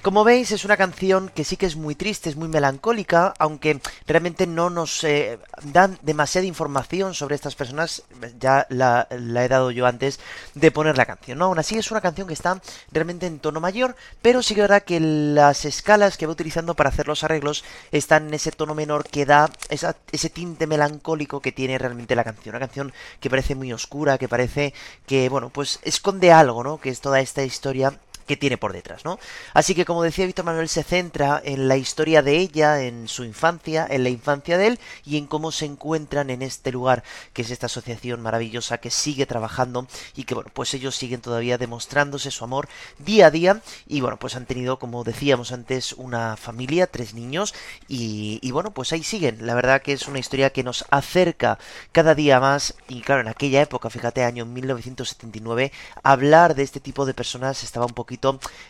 Como 0.08 0.24
veis, 0.24 0.52
es 0.52 0.64
una 0.64 0.78
canción 0.78 1.28
que 1.28 1.44
sí 1.44 1.58
que 1.58 1.66
es 1.66 1.76
muy 1.76 1.94
triste, 1.94 2.30
es 2.30 2.36
muy 2.36 2.48
melancólica, 2.48 3.34
aunque 3.38 3.78
realmente 4.06 4.46
no 4.46 4.70
nos 4.70 5.04
eh, 5.04 5.38
dan 5.64 5.98
demasiada 6.00 6.46
información 6.46 7.12
sobre 7.12 7.34
estas 7.34 7.54
personas, 7.54 8.04
ya 8.40 8.66
la, 8.70 9.06
he 9.10 9.48
dado 9.48 9.70
yo 9.70 9.84
antes 9.84 10.18
de 10.54 10.70
poner 10.70 10.96
la 10.96 11.04
canción, 11.04 11.36
¿no? 11.36 11.44
Aún 11.44 11.58
así 11.58 11.76
es 11.76 11.90
una 11.90 12.00
canción 12.00 12.26
que 12.26 12.32
está 12.32 12.58
realmente 12.90 13.26
en 13.26 13.38
tono 13.38 13.60
mayor, 13.60 13.96
pero 14.22 14.42
sí 14.42 14.54
que 14.54 14.62
verdad 14.62 14.82
que 14.82 14.98
las 14.98 15.66
escalas 15.66 16.16
que 16.16 16.24
va 16.24 16.32
utilizando 16.32 16.72
para 16.72 16.88
hacer 16.88 17.06
los 17.06 17.22
arreglos 17.22 17.62
están 17.92 18.28
en 18.28 18.32
ese 18.32 18.50
tono 18.50 18.74
menor 18.74 19.06
que 19.06 19.26
da 19.26 19.50
ese 19.68 20.30
tinte 20.30 20.66
melancólico 20.66 21.42
que 21.42 21.52
tiene 21.52 21.76
realmente 21.76 22.16
la 22.16 22.24
canción. 22.24 22.54
Una 22.54 22.66
canción 22.66 22.94
que 23.20 23.28
parece 23.28 23.54
muy 23.54 23.74
oscura, 23.74 24.16
que 24.16 24.26
parece 24.26 24.72
que, 25.06 25.28
bueno, 25.28 25.50
pues 25.50 25.80
esconde 25.82 26.32
algo, 26.32 26.64
¿no? 26.64 26.78
Que 26.78 26.88
es 26.88 27.02
toda 27.02 27.20
esta 27.20 27.42
historia 27.42 28.00
que 28.28 28.36
tiene 28.36 28.58
por 28.58 28.72
detrás, 28.72 29.04
¿no? 29.04 29.18
Así 29.54 29.74
que 29.74 29.84
como 29.84 30.04
decía 30.04 30.26
Víctor 30.26 30.44
Manuel 30.44 30.68
se 30.68 30.84
centra 30.84 31.42
en 31.44 31.66
la 31.66 31.76
historia 31.76 32.22
de 32.22 32.36
ella, 32.36 32.82
en 32.82 33.08
su 33.08 33.24
infancia, 33.24 33.86
en 33.90 34.04
la 34.04 34.10
infancia 34.10 34.58
de 34.58 34.68
él 34.68 34.78
y 35.04 35.16
en 35.16 35.26
cómo 35.26 35.50
se 35.50 35.64
encuentran 35.64 36.30
en 36.30 36.42
este 36.42 36.70
lugar 36.70 37.02
que 37.32 37.42
es 37.42 37.50
esta 37.50 37.66
asociación 37.66 38.20
maravillosa 38.20 38.78
que 38.78 38.90
sigue 38.90 39.26
trabajando 39.26 39.88
y 40.14 40.24
que 40.24 40.34
bueno, 40.34 40.50
pues 40.52 40.74
ellos 40.74 40.94
siguen 40.94 41.22
todavía 41.22 41.58
demostrándose 41.58 42.30
su 42.30 42.44
amor 42.44 42.68
día 42.98 43.26
a 43.26 43.30
día 43.30 43.62
y 43.86 44.00
bueno, 44.00 44.18
pues 44.18 44.36
han 44.36 44.46
tenido 44.46 44.78
como 44.78 45.02
decíamos 45.04 45.50
antes 45.50 45.94
una 45.94 46.36
familia, 46.36 46.86
tres 46.86 47.14
niños 47.14 47.54
y, 47.88 48.50
bueno, 48.52 48.72
pues 48.72 48.92
ahí 48.92 49.02
siguen. 49.02 49.46
La 49.46 49.54
verdad 49.54 49.80
que 49.80 49.92
es 49.92 50.06
una 50.06 50.18
historia 50.18 50.50
que 50.50 50.62
nos 50.62 50.84
acerca 50.90 51.58
cada 51.92 52.14
día 52.14 52.40
más 52.40 52.74
y 52.88 53.00
claro, 53.00 53.22
en 53.22 53.28
aquella 53.28 53.62
época, 53.62 53.88
fíjate, 53.88 54.24
año 54.24 54.44
1979, 54.44 55.72
hablar 56.02 56.54
de 56.54 56.62
este 56.62 56.80
tipo 56.80 57.06
de 57.06 57.14
personas 57.14 57.62
estaba 57.62 57.86
un 57.86 57.94
poquito 57.94 58.17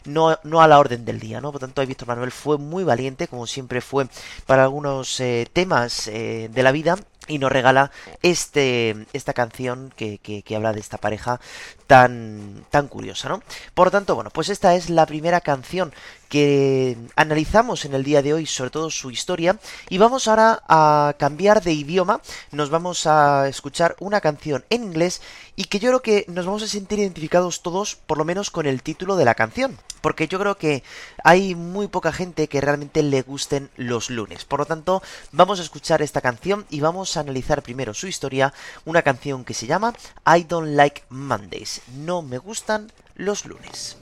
no, 0.04 0.38
no 0.42 0.60
a 0.60 0.68
la 0.68 0.78
orden 0.78 1.04
del 1.04 1.20
día, 1.20 1.40
¿no? 1.40 1.52
Por 1.52 1.60
tanto, 1.60 1.84
Víctor 1.86 2.08
Manuel 2.08 2.32
fue 2.32 2.58
muy 2.58 2.84
valiente, 2.84 3.28
como 3.28 3.46
siempre 3.46 3.80
fue 3.80 4.08
para 4.46 4.64
algunos 4.64 5.20
eh, 5.20 5.48
temas 5.52 6.08
eh, 6.08 6.48
de 6.52 6.62
la 6.62 6.72
vida 6.72 6.96
y 7.28 7.38
nos 7.38 7.52
regala 7.52 7.90
este, 8.22 9.06
esta 9.12 9.34
canción 9.34 9.92
que, 9.94 10.18
que, 10.18 10.56
habla 10.56 10.72
de 10.72 10.80
esta 10.80 10.98
pareja 10.98 11.40
tan, 11.86 12.64
tan 12.70 12.88
curiosa, 12.88 13.28
¿no? 13.28 13.42
Por 13.74 13.88
lo 13.88 13.90
tanto, 13.90 14.14
bueno, 14.14 14.30
pues 14.30 14.48
esta 14.48 14.74
es 14.74 14.90
la 14.90 15.06
primera 15.06 15.40
canción 15.40 15.92
que 16.28 16.96
analizamos 17.16 17.84
en 17.84 17.94
el 17.94 18.04
día 18.04 18.22
de 18.22 18.34
hoy, 18.34 18.46
sobre 18.46 18.70
todo 18.70 18.90
su 18.90 19.10
historia, 19.10 19.58
y 19.88 19.98
vamos 19.98 20.28
ahora 20.28 20.62
a 20.68 21.14
cambiar 21.18 21.62
de 21.62 21.72
idioma, 21.72 22.20
nos 22.52 22.70
vamos 22.70 23.06
a 23.06 23.48
escuchar 23.48 23.96
una 24.00 24.20
canción 24.20 24.64
en 24.70 24.84
inglés 24.84 25.20
y 25.56 25.64
que 25.64 25.78
yo 25.78 25.88
creo 25.88 26.02
que 26.02 26.24
nos 26.28 26.46
vamos 26.46 26.62
a 26.62 26.68
sentir 26.68 26.98
identificados 26.98 27.62
todos, 27.62 27.96
por 27.96 28.18
lo 28.18 28.24
menos 28.24 28.50
con 28.50 28.66
el 28.66 28.82
título 28.82 29.16
de 29.16 29.24
la 29.24 29.34
canción, 29.34 29.78
porque 30.00 30.28
yo 30.28 30.38
creo 30.38 30.56
que 30.56 30.82
hay 31.24 31.54
muy 31.54 31.88
poca 31.88 32.12
gente 32.12 32.48
que 32.48 32.60
realmente 32.60 33.02
le 33.02 33.22
gusten 33.22 33.70
los 33.76 34.10
lunes, 34.10 34.44
por 34.44 34.60
lo 34.60 34.66
tanto 34.66 35.02
vamos 35.32 35.60
a 35.60 35.62
escuchar 35.62 36.02
esta 36.02 36.20
canción 36.20 36.66
y 36.70 36.80
vamos 36.80 37.16
a 37.16 37.20
analizar 37.20 37.62
primero 37.62 37.94
su 37.94 38.06
historia, 38.06 38.52
una 38.84 39.02
canción 39.02 39.44
que 39.44 39.54
se 39.54 39.66
llama 39.66 39.94
I 40.26 40.44
Don't 40.44 40.76
Like 40.76 41.04
Mondays, 41.08 41.82
no 41.94 42.22
me 42.22 42.38
gustan 42.38 42.92
los 43.16 43.44
lunes. 43.44 43.97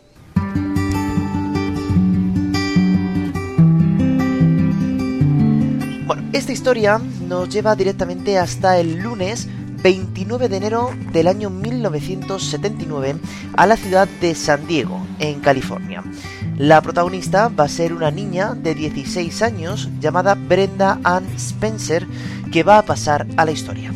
Bueno, 6.07 6.23
esta 6.33 6.53
historia 6.53 7.01
nos 7.27 7.49
lleva 7.49 7.75
directamente 7.75 8.39
hasta 8.39 8.79
el 8.79 9.03
lunes 9.03 9.49
29 9.83 10.49
de 10.49 10.57
enero 10.57 10.91
del 11.13 11.27
año 11.27 11.51
1979 11.51 13.17
a 13.57 13.67
la 13.67 13.77
ciudad 13.77 14.07
de 14.21 14.37
San 14.37 14.69
Diego, 14.69 15.05
en 15.19 15.41
California. 15.41 16.05
La 16.59 16.81
protagonista 16.81 17.49
va 17.49 17.65
a 17.65 17.69
ser 17.69 17.93
una 17.93 18.13
niña 18.13 18.55
de 18.55 18.77
16 18.77 19.43
años 19.43 19.91
llamada 19.99 20.37
Brenda 20.37 21.01
Ann 21.03 21.27
Spencer 21.35 22.07
que 22.53 22.63
va 22.63 22.79
a 22.79 22.85
pasar 22.85 23.27
a 23.37 23.45
la 23.45 23.51
historia. 23.51 23.93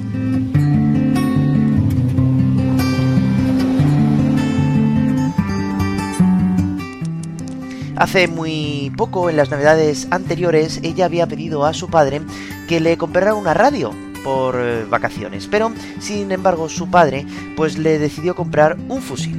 Hace 8.00 8.28
muy 8.28 8.90
poco, 8.96 9.28
en 9.28 9.36
las 9.36 9.50
navidades 9.50 10.08
anteriores, 10.10 10.80
ella 10.82 11.04
había 11.04 11.26
pedido 11.26 11.66
a 11.66 11.74
su 11.74 11.90
padre 11.90 12.22
que 12.66 12.80
le 12.80 12.96
comprara 12.96 13.34
una 13.34 13.52
radio 13.52 13.92
por 14.24 14.56
eh, 14.58 14.86
vacaciones, 14.88 15.48
pero 15.48 15.70
sin 16.00 16.32
embargo 16.32 16.70
su 16.70 16.88
padre 16.88 17.26
pues 17.58 17.76
le 17.76 17.98
decidió 17.98 18.34
comprar 18.34 18.78
un 18.88 19.02
fusil. 19.02 19.36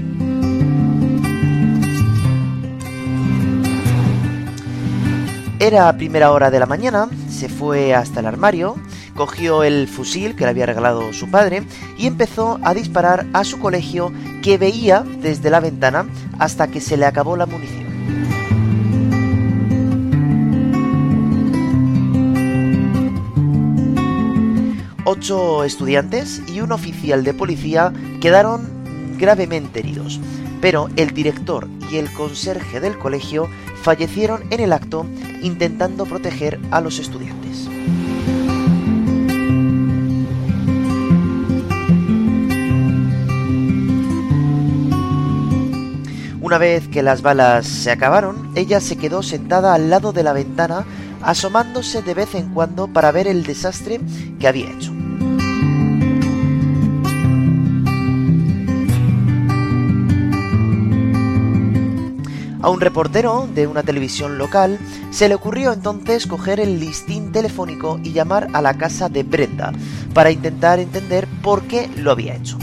Era 5.57 5.97
primera 5.97 6.31
hora 6.31 6.51
de 6.51 6.59
la 6.59 6.67
mañana, 6.67 7.09
se 7.31 7.49
fue 7.49 7.95
hasta 7.95 8.19
el 8.19 8.27
armario, 8.27 8.75
cogió 9.15 9.63
el 9.63 9.87
fusil 9.87 10.35
que 10.35 10.43
le 10.43 10.51
había 10.51 10.67
regalado 10.67 11.13
su 11.13 11.31
padre 11.31 11.63
y 11.97 12.05
empezó 12.05 12.59
a 12.61 12.75
disparar 12.75 13.25
a 13.33 13.43
su 13.43 13.57
colegio 13.57 14.13
que 14.43 14.59
veía 14.59 15.03
desde 15.23 15.49
la 15.49 15.61
ventana 15.61 16.05
hasta 16.37 16.67
que 16.67 16.79
se 16.79 16.95
le 16.95 17.07
acabó 17.07 17.35
la 17.35 17.47
munición. 17.47 18.40
Ocho 25.03 25.63
estudiantes 25.63 26.43
y 26.47 26.61
un 26.61 26.71
oficial 26.71 27.23
de 27.23 27.33
policía 27.33 27.91
quedaron 28.21 28.69
gravemente 29.17 29.79
heridos, 29.79 30.19
pero 30.61 30.89
el 30.95 31.11
director 31.11 31.67
y 31.91 31.97
el 31.97 32.11
conserje 32.13 32.79
del 32.79 32.99
colegio 32.99 33.49
fallecieron 33.81 34.43
en 34.51 34.59
el 34.59 34.73
acto 34.73 35.07
intentando 35.41 36.05
proteger 36.05 36.59
a 36.69 36.81
los 36.81 36.99
estudiantes. 36.99 37.67
Una 46.41 46.57
vez 46.59 46.87
que 46.89 47.01
las 47.01 47.23
balas 47.23 47.65
se 47.65 47.89
acabaron, 47.89 48.51
ella 48.55 48.79
se 48.79 48.97
quedó 48.97 49.23
sentada 49.23 49.73
al 49.73 49.89
lado 49.89 50.11
de 50.11 50.21
la 50.21 50.33
ventana 50.33 50.85
asomándose 51.23 52.01
de 52.01 52.13
vez 52.13 52.35
en 52.35 52.53
cuando 52.53 52.87
para 52.87 53.11
ver 53.11 53.27
el 53.27 53.43
desastre 53.43 53.99
que 54.39 54.47
había 54.47 54.69
hecho. 54.69 54.90
A 62.61 62.69
un 62.69 62.79
reportero 62.79 63.49
de 63.55 63.65
una 63.65 63.81
televisión 63.81 64.37
local 64.37 64.77
se 65.09 65.27
le 65.27 65.35
ocurrió 65.35 65.73
entonces 65.73 66.27
coger 66.27 66.59
el 66.59 66.79
listín 66.79 67.31
telefónico 67.31 67.99
y 68.03 68.11
llamar 68.11 68.49
a 68.53 68.61
la 68.61 68.75
casa 68.77 69.09
de 69.09 69.23
Brenda 69.23 69.73
para 70.13 70.29
intentar 70.29 70.79
entender 70.79 71.27
por 71.41 71.63
qué 71.63 71.89
lo 71.97 72.11
había 72.11 72.35
hecho. 72.35 72.59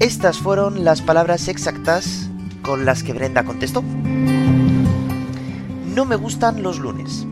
Estas 0.00 0.38
fueron 0.38 0.84
las 0.84 1.02
palabras 1.02 1.48
exactas 1.48 2.30
con 2.62 2.86
las 2.86 3.02
que 3.02 3.12
Brenda 3.12 3.44
contestó. 3.44 3.82
No 5.94 6.06
me 6.06 6.16
gustan 6.16 6.62
los 6.62 6.78
lunes. 6.78 7.26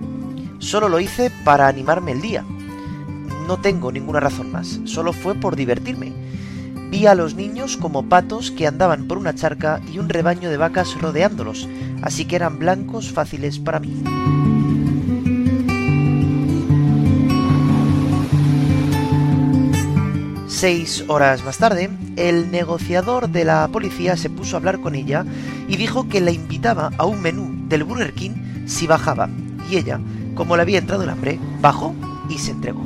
Solo 0.59 0.91
lo 0.91 1.01
hice 1.01 1.31
para 1.45 1.69
animarme 1.69 2.13
el 2.13 2.21
día. 2.21 2.45
No 3.47 3.59
tengo 3.59 3.93
ninguna 3.93 4.21
razón 4.21 4.53
más. 4.53 4.81
Solo 4.85 5.15
fue 5.15 5.35
por 5.35 5.57
divertirme. 5.57 6.26
Vi 6.91 7.07
a 7.07 7.15
los 7.15 7.35
niños 7.35 7.77
como 7.77 8.09
patos 8.09 8.51
que 8.51 8.67
andaban 8.67 9.07
por 9.07 9.19
una 9.19 9.35
charca 9.35 9.81
y 9.93 9.99
un 9.99 10.09
rebaño 10.09 10.51
de 10.51 10.57
vacas 10.57 11.01
rodeándolos, 11.01 11.69
así 12.03 12.25
que 12.25 12.37
eran 12.37 12.59
blancos 12.59 13.13
fáciles 13.13 13.59
para 13.59 13.81
mí. 13.81 14.03
Seis 20.47 21.05
horas 21.09 21.45
más 21.45 21.59
tarde, 21.59 21.91
el 22.17 22.51
negociador 22.51 23.29
de 23.29 23.45
la 23.45 23.69
policía 23.69 24.17
se 24.17 24.31
puso 24.31 24.57
a 24.57 24.59
hablar 24.59 24.81
con 24.81 24.95
ella 24.95 25.27
y 25.69 25.77
dijo 25.77 26.09
que 26.09 26.23
la 26.23 26.31
invitaba 26.31 26.93
a 26.97 27.05
un 27.05 27.21
menú 27.21 27.69
del 27.69 27.85
Burger 27.85 28.15
King 28.15 28.65
si 28.67 28.87
bajaba, 28.87 29.29
y 29.71 29.77
ella, 29.77 30.01
como 30.35 30.57
le 30.57 30.63
había 30.63 30.79
entrado 30.79 31.03
el 31.03 31.11
hambre, 31.11 31.39
bajó 31.61 31.95
y 32.31 32.39
se 32.39 32.53
entregó. 32.53 32.83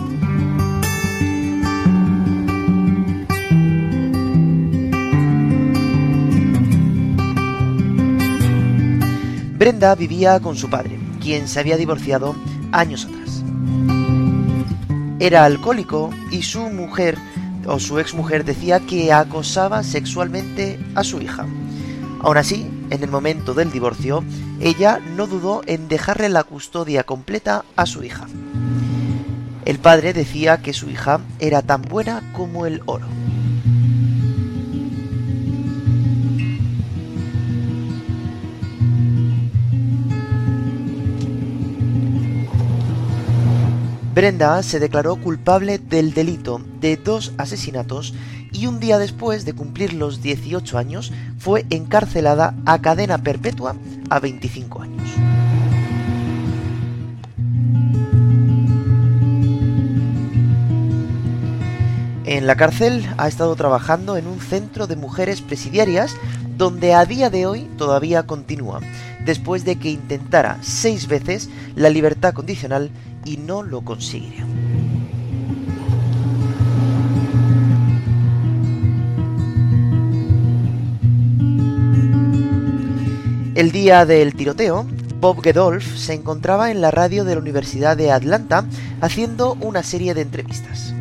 Brenda 9.60 9.94
vivía 9.94 10.40
con 10.40 10.56
su 10.56 10.70
padre, 10.70 10.98
quien 11.20 11.46
se 11.46 11.60
había 11.60 11.76
divorciado 11.76 12.34
años 12.72 13.04
atrás. 13.04 13.42
Era 15.18 15.44
alcohólico 15.44 16.08
y 16.30 16.40
su 16.40 16.62
mujer 16.70 17.18
o 17.66 17.78
su 17.78 17.98
exmujer 17.98 18.46
decía 18.46 18.80
que 18.80 19.12
acosaba 19.12 19.82
sexualmente 19.82 20.80
a 20.94 21.04
su 21.04 21.20
hija. 21.20 21.46
Aún 22.20 22.38
así, 22.38 22.70
en 22.88 23.02
el 23.02 23.10
momento 23.10 23.52
del 23.52 23.70
divorcio, 23.70 24.24
ella 24.60 24.98
no 25.14 25.26
dudó 25.26 25.60
en 25.66 25.88
dejarle 25.88 26.30
la 26.30 26.44
custodia 26.44 27.04
completa 27.04 27.66
a 27.76 27.84
su 27.84 28.02
hija. 28.02 28.28
El 29.66 29.78
padre 29.78 30.14
decía 30.14 30.62
que 30.62 30.72
su 30.72 30.88
hija 30.88 31.20
era 31.38 31.60
tan 31.60 31.82
buena 31.82 32.32
como 32.32 32.64
el 32.64 32.80
oro. 32.86 33.04
Brenda 44.20 44.62
se 44.62 44.80
declaró 44.80 45.16
culpable 45.16 45.78
del 45.78 46.12
delito 46.12 46.60
de 46.78 46.98
dos 46.98 47.32
asesinatos 47.38 48.12
y 48.52 48.66
un 48.66 48.78
día 48.78 48.98
después 48.98 49.46
de 49.46 49.54
cumplir 49.54 49.94
los 49.94 50.20
18 50.20 50.76
años 50.76 51.10
fue 51.38 51.64
encarcelada 51.70 52.54
a 52.66 52.82
cadena 52.82 53.16
perpetua 53.22 53.76
a 54.10 54.20
25 54.20 54.82
años. 54.82 55.10
En 62.26 62.46
la 62.46 62.56
cárcel 62.56 63.08
ha 63.16 63.26
estado 63.26 63.56
trabajando 63.56 64.18
en 64.18 64.26
un 64.26 64.38
centro 64.38 64.86
de 64.86 64.96
mujeres 64.96 65.40
presidiarias 65.40 66.14
donde 66.58 66.92
a 66.92 67.06
día 67.06 67.30
de 67.30 67.46
hoy 67.46 67.70
todavía 67.78 68.24
continúa, 68.24 68.80
después 69.24 69.64
de 69.64 69.76
que 69.76 69.92
intentara 69.92 70.58
seis 70.60 71.08
veces 71.08 71.48
la 71.74 71.88
libertad 71.88 72.34
condicional 72.34 72.90
y 73.24 73.36
no 73.36 73.62
lo 73.62 73.82
conseguiría. 73.82 74.46
El 83.54 83.72
día 83.72 84.06
del 84.06 84.34
tiroteo, 84.34 84.86
Bob 85.20 85.42
Gedolf 85.42 85.96
se 85.96 86.14
encontraba 86.14 86.70
en 86.70 86.80
la 86.80 86.90
radio 86.90 87.24
de 87.24 87.34
la 87.34 87.40
Universidad 87.40 87.94
de 87.94 88.10
Atlanta 88.10 88.64
haciendo 89.02 89.54
una 89.60 89.82
serie 89.82 90.14
de 90.14 90.22
entrevistas. 90.22 90.94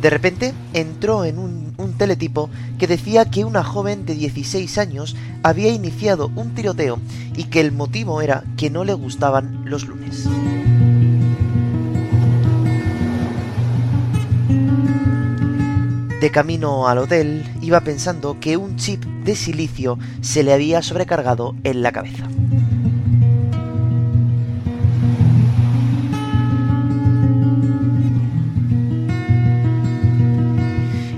De 0.00 0.10
repente 0.10 0.54
entró 0.72 1.24
en 1.24 1.38
un, 1.38 1.65
teletipo 1.96 2.50
que 2.78 2.86
decía 2.86 3.24
que 3.24 3.44
una 3.44 3.64
joven 3.64 4.06
de 4.06 4.14
16 4.14 4.78
años 4.78 5.16
había 5.42 5.70
iniciado 5.70 6.30
un 6.34 6.54
tiroteo 6.54 6.98
y 7.36 7.44
que 7.44 7.60
el 7.60 7.72
motivo 7.72 8.20
era 8.22 8.44
que 8.56 8.70
no 8.70 8.84
le 8.84 8.94
gustaban 8.94 9.62
los 9.64 9.86
lunes. 9.86 10.28
De 16.20 16.30
camino 16.30 16.88
al 16.88 16.98
hotel 16.98 17.44
iba 17.60 17.80
pensando 17.80 18.40
que 18.40 18.56
un 18.56 18.76
chip 18.76 19.04
de 19.04 19.36
silicio 19.36 19.98
se 20.22 20.42
le 20.42 20.54
había 20.54 20.80
sobrecargado 20.80 21.54
en 21.62 21.82
la 21.82 21.92
cabeza. 21.92 22.26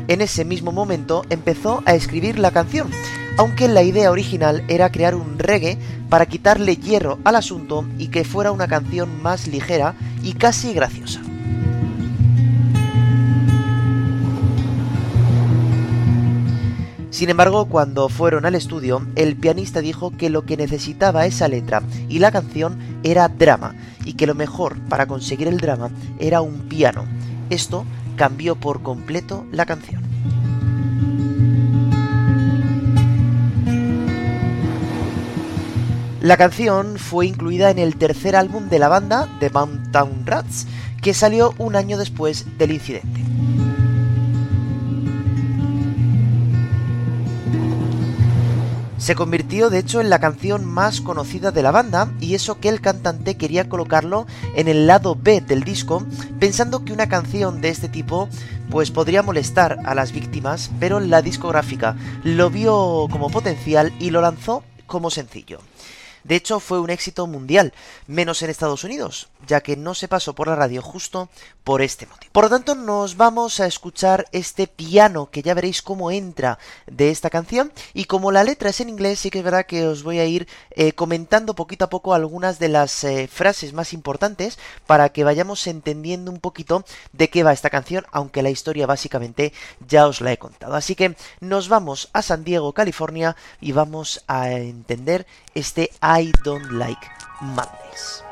En 0.08 0.22
ese 0.22 0.46
mismo 0.46 0.72
momento 0.72 1.22
empezó 1.28 1.82
a 1.84 1.94
escribir 1.94 2.38
la 2.38 2.50
canción, 2.50 2.90
aunque 3.36 3.68
la 3.68 3.82
idea 3.82 4.10
original 4.10 4.64
era 4.66 4.90
crear 4.90 5.14
un 5.14 5.38
reggae 5.38 5.76
para 6.08 6.24
quitarle 6.24 6.76
hierro 6.76 7.18
al 7.24 7.36
asunto 7.36 7.84
y 7.98 8.08
que 8.08 8.24
fuera 8.24 8.50
una 8.50 8.68
canción 8.68 9.22
más 9.22 9.46
ligera 9.46 9.94
y 10.22 10.32
casi 10.32 10.72
graciosa. 10.72 11.20
Sin 17.10 17.28
embargo, 17.28 17.66
cuando 17.66 18.08
fueron 18.08 18.46
al 18.46 18.54
estudio, 18.54 19.06
el 19.14 19.36
pianista 19.36 19.80
dijo 19.80 20.12
que 20.16 20.30
lo 20.30 20.46
que 20.46 20.56
necesitaba 20.56 21.26
esa 21.26 21.48
letra 21.48 21.82
y 22.08 22.18
la 22.18 22.32
canción 22.32 22.78
era 23.02 23.28
drama, 23.28 23.74
y 24.04 24.14
que 24.14 24.26
lo 24.26 24.34
mejor 24.34 24.78
para 24.88 25.06
conseguir 25.06 25.48
el 25.48 25.58
drama 25.58 25.90
era 26.18 26.40
un 26.40 26.68
piano. 26.68 27.04
Esto 27.50 27.84
cambió 28.18 28.56
por 28.56 28.82
completo 28.82 29.46
la 29.50 29.64
canción. 29.64 30.02
La 36.20 36.36
canción 36.36 36.98
fue 36.98 37.26
incluida 37.26 37.70
en 37.70 37.78
el 37.78 37.96
tercer 37.96 38.36
álbum 38.36 38.68
de 38.68 38.80
la 38.80 38.88
banda, 38.88 39.28
The 39.38 39.50
Mountain 39.50 40.26
Rats, 40.26 40.66
que 41.00 41.14
salió 41.14 41.54
un 41.58 41.76
año 41.76 41.96
después 41.96 42.58
del 42.58 42.72
incidente. 42.72 43.22
Se 48.98 49.14
convirtió 49.14 49.70
de 49.70 49.78
hecho 49.78 50.00
en 50.00 50.10
la 50.10 50.18
canción 50.18 50.64
más 50.64 51.00
conocida 51.00 51.52
de 51.52 51.62
la 51.62 51.70
banda 51.70 52.12
y 52.20 52.34
eso 52.34 52.58
que 52.58 52.68
el 52.68 52.80
cantante 52.80 53.36
quería 53.36 53.68
colocarlo 53.68 54.26
en 54.56 54.66
el 54.66 54.86
lado 54.88 55.16
B 55.16 55.40
del 55.40 55.62
disco, 55.62 56.04
pensando 56.40 56.84
que 56.84 56.92
una 56.92 57.08
canción 57.08 57.60
de 57.60 57.68
este 57.68 57.88
tipo 57.88 58.28
pues 58.70 58.90
podría 58.90 59.22
molestar 59.22 59.78
a 59.84 59.94
las 59.94 60.12
víctimas, 60.12 60.70
pero 60.80 60.98
la 61.00 61.22
discográfica 61.22 61.96
lo 62.24 62.50
vio 62.50 63.06
como 63.10 63.30
potencial 63.30 63.92
y 64.00 64.10
lo 64.10 64.20
lanzó 64.20 64.64
como 64.86 65.10
sencillo. 65.10 65.60
De 66.24 66.36
hecho, 66.36 66.60
fue 66.60 66.80
un 66.80 66.90
éxito 66.90 67.26
mundial, 67.26 67.72
menos 68.06 68.42
en 68.42 68.50
Estados 68.50 68.84
Unidos, 68.84 69.28
ya 69.46 69.60
que 69.60 69.76
no 69.76 69.94
se 69.94 70.08
pasó 70.08 70.34
por 70.34 70.48
la 70.48 70.56
radio 70.56 70.82
justo 70.82 71.28
por 71.64 71.82
este 71.82 72.06
motivo. 72.06 72.32
Por 72.32 72.44
lo 72.44 72.50
tanto, 72.50 72.74
nos 72.74 73.16
vamos 73.16 73.60
a 73.60 73.66
escuchar 73.66 74.26
este 74.32 74.66
piano 74.66 75.30
que 75.30 75.42
ya 75.42 75.54
veréis 75.54 75.82
cómo 75.82 76.10
entra 76.10 76.58
de 76.86 77.10
esta 77.10 77.30
canción 77.30 77.72
y 77.94 78.04
como 78.04 78.32
la 78.32 78.44
letra 78.44 78.70
es 78.70 78.80
en 78.80 78.88
inglés, 78.88 79.20
sí 79.20 79.30
que 79.30 79.38
es 79.38 79.44
verdad 79.44 79.66
que 79.66 79.86
os 79.86 80.02
voy 80.02 80.18
a 80.18 80.24
ir 80.24 80.48
eh, 80.70 80.92
comentando 80.92 81.54
poquito 81.54 81.84
a 81.84 81.90
poco 81.90 82.14
algunas 82.14 82.58
de 82.58 82.68
las 82.68 83.04
eh, 83.04 83.28
frases 83.28 83.72
más 83.72 83.92
importantes 83.92 84.58
para 84.86 85.10
que 85.10 85.24
vayamos 85.24 85.66
entendiendo 85.66 86.30
un 86.30 86.40
poquito 86.40 86.84
de 87.12 87.28
qué 87.28 87.42
va 87.42 87.52
esta 87.52 87.70
canción, 87.70 88.06
aunque 88.12 88.42
la 88.42 88.50
historia 88.50 88.86
básicamente 88.86 89.52
ya 89.86 90.06
os 90.06 90.20
la 90.20 90.32
he 90.32 90.38
contado. 90.38 90.74
Así 90.74 90.94
que 90.94 91.16
nos 91.40 91.68
vamos 91.68 92.08
a 92.12 92.22
San 92.22 92.44
Diego, 92.44 92.72
California 92.72 93.36
y 93.60 93.72
vamos 93.72 94.24
a 94.26 94.50
entender 94.50 95.26
este 95.58 95.90
I 96.02 96.30
Don't 96.44 96.70
Like 96.70 97.06
Mondays. 97.40 98.27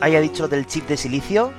Haya 0.00 0.20
dicho 0.20 0.48
del 0.48 0.66
chip 0.66 0.86
de 0.88 0.96
silicio. 0.96 1.52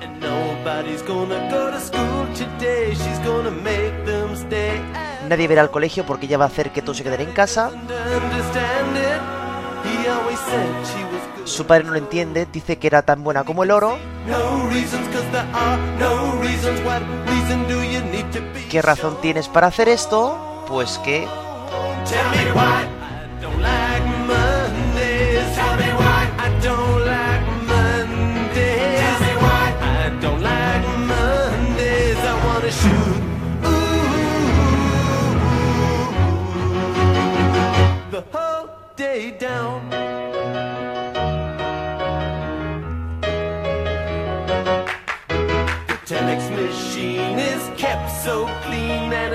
Nadie 5.30 5.47
verá 5.47 5.62
al 5.62 5.71
colegio 5.71 6.06
porque 6.06 6.26
ella 6.26 6.38
va 6.38 6.45
a 6.45 6.47
hacer 6.47 6.71
que 6.71 6.82
todo 6.82 6.93
se 6.93 7.04
quede 7.04 7.21
en 7.21 7.32
casa. 7.32 7.71
Su 11.45 11.65
padre 11.65 11.86
no 11.86 11.91
lo 11.91 11.97
entiende, 11.97 12.47
dice 12.52 12.78
que 12.78 12.88
era 12.88 13.02
tan 13.02 13.23
buena 13.23 13.43
como 13.43 13.63
el 13.63 13.71
oro. 13.71 13.97
¿Qué 18.69 18.82
razón 18.82 19.17
tienes 19.21 19.47
para 19.47 19.67
hacer 19.67 19.89
esto? 19.89 20.65
Pues 20.67 20.97
que... 21.00 21.28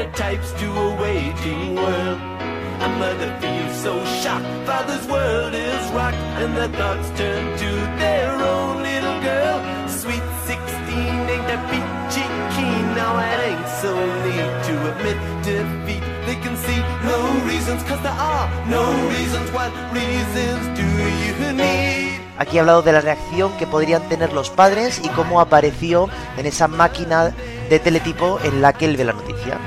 it 0.02 0.14
types 0.14 0.50
to 0.60 0.66
a 0.66 0.88
waiting 1.00 1.76
world. 1.76 2.18
A 2.86 2.88
mother 2.98 3.30
feels 3.40 3.74
so 3.86 3.92
shocked, 4.20 4.50
father's 4.66 5.06
world 5.06 5.54
is 5.54 5.84
rocked, 5.92 6.22
and 6.42 6.56
the 6.56 6.68
thoughts 6.78 7.08
turn 7.18 7.44
to 7.62 7.70
their 8.02 8.30
own 8.52 8.82
little 8.82 9.18
girl. 9.22 9.58
Sweet 9.86 10.24
16 10.50 11.30
ain't 11.32 11.46
that 11.50 11.62
peachy 11.70 12.26
keen, 12.54 12.84
now 12.98 13.14
it 13.30 13.38
ain't 13.48 13.68
so 13.82 13.92
neat 14.24 14.52
to 14.66 14.74
admit 14.90 15.18
defeat. 15.46 16.02
They 16.26 16.38
can 16.44 16.56
see 16.66 16.80
no 17.06 17.18
reasons, 17.50 17.82
cause 17.84 18.02
there 18.02 18.20
are 18.32 18.46
no 18.66 18.84
reasons. 19.14 19.46
What 19.56 19.70
reasons 19.94 20.62
do 20.78 20.86
you 21.24 21.52
need? 21.52 22.20
Aquí 22.38 22.56
he 22.56 22.60
hablado 22.60 22.82
de 22.82 22.92
la 22.92 23.00
reacción 23.00 23.56
que 23.56 23.68
podrían 23.68 24.02
tener 24.08 24.32
los 24.32 24.50
padres 24.50 25.00
y 25.04 25.08
cómo 25.10 25.40
apareció 25.40 26.08
en 26.36 26.46
esa 26.46 26.66
máquina 26.66 27.32
de 27.70 27.78
teletipo 27.78 28.40
en 28.42 28.62
la 28.62 28.72
que 28.72 28.86
él 28.86 28.96
ve 28.96 29.04
la 29.04 29.12
noticia. 29.12 29.60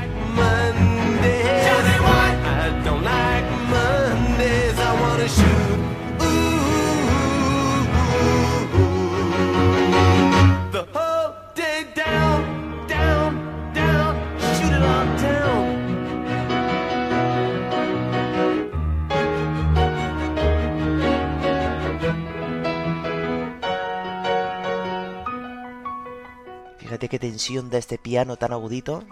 Fíjate 26.96 27.10
qué 27.10 27.20
tensión 27.20 27.70
da 27.70 27.78
este 27.78 27.98
piano 27.98 28.38
tan 28.38 28.54
agudito. 28.54 29.04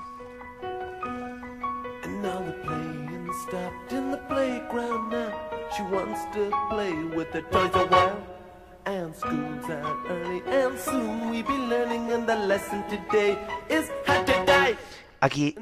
And 8.85 9.15
school's 9.15 9.69
out 9.69 9.97
early 10.09 10.41
and 10.47 10.77
soon 10.77 11.29
we 11.29 11.41
be 11.41 11.53
learning 11.53 12.11
and 12.11 12.27
the 12.27 12.35
lesson 12.35 12.83
today 12.89 13.37
is 13.69 13.89
how 14.05 14.23
to 14.23 14.33
die. 14.45 14.75
Aquí 15.21 15.55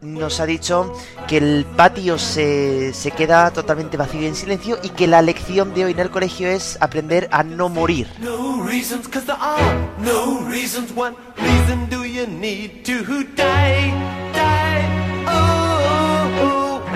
nos 0.00 0.40
ha 0.40 0.46
dicho 0.46 0.92
que 1.28 1.36
el 1.36 1.64
patio 1.76 2.18
se, 2.18 2.92
se, 2.92 3.12
queda 3.12 3.52
totalmente 3.52 3.96
vacío 3.96 4.22
y 4.22 4.26
en 4.26 4.34
silencio 4.34 4.78
y 4.82 4.88
que 4.90 5.06
la 5.06 5.22
lección 5.22 5.74
de 5.74 5.84
hoy 5.84 5.92
en 5.92 6.00
el 6.00 6.10
colegio 6.10 6.48
es 6.48 6.76
aprender 6.80 7.28
a 7.30 7.44
no 7.44 7.68
morir. 7.68 8.08
No 8.18 8.64
reasons, 8.64 9.06
cause 9.06 9.24
there 9.26 9.38
are 9.40 9.76
no 9.98 10.40
reasons. 10.50 10.90
What 10.92 11.14
reason 11.36 11.88
do 11.88 12.04
you 12.04 12.26
need 12.26 12.84
to 12.84 13.04
die? 13.36 13.92
Die. 14.34 14.66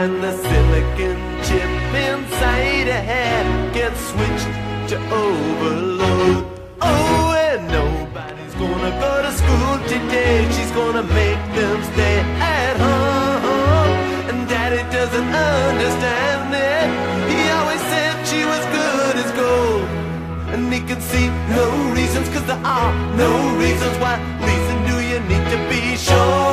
And 0.01 0.23
the 0.23 0.33
silicon 0.33 1.43
chip 1.45 1.70
inside 1.95 2.89
a 2.89 3.01
head 3.11 3.75
gets 3.75 4.01
switched 4.11 4.53
to 4.91 4.97
overload. 5.13 6.45
Oh, 6.81 7.33
and 7.51 7.67
nobody's 7.69 8.55
gonna 8.55 8.93
go 9.05 9.23
to 9.23 9.33
school 9.33 9.75
today. 9.89 10.47
She's 10.55 10.71
gonna 10.73 11.03
make 11.03 11.43
them 11.59 11.83
stay 11.93 12.19
at 12.59 12.77
home. 12.87 13.95
And 14.31 14.49
daddy 14.49 14.83
doesn't 14.91 15.31
understand 15.55 16.49
it. 16.55 16.87
He 17.31 17.41
always 17.59 17.83
said 17.93 18.15
she 18.31 18.45
was 18.45 18.63
good 18.79 19.15
as 19.23 19.31
gold. 19.33 19.89
And 20.55 20.73
he 20.73 20.81
could 20.81 21.03
see 21.03 21.29
no 21.59 21.67
reasons, 21.95 22.29
cause 22.29 22.47
there 22.47 22.65
are 22.65 22.93
no 23.17 23.31
reasons. 23.59 23.95
Why 23.99 24.15
reason 24.51 24.77
do 24.91 24.97
you 25.11 25.19
need 25.31 25.45
to 25.55 25.59
be 25.69 25.97
sure? 25.97 26.50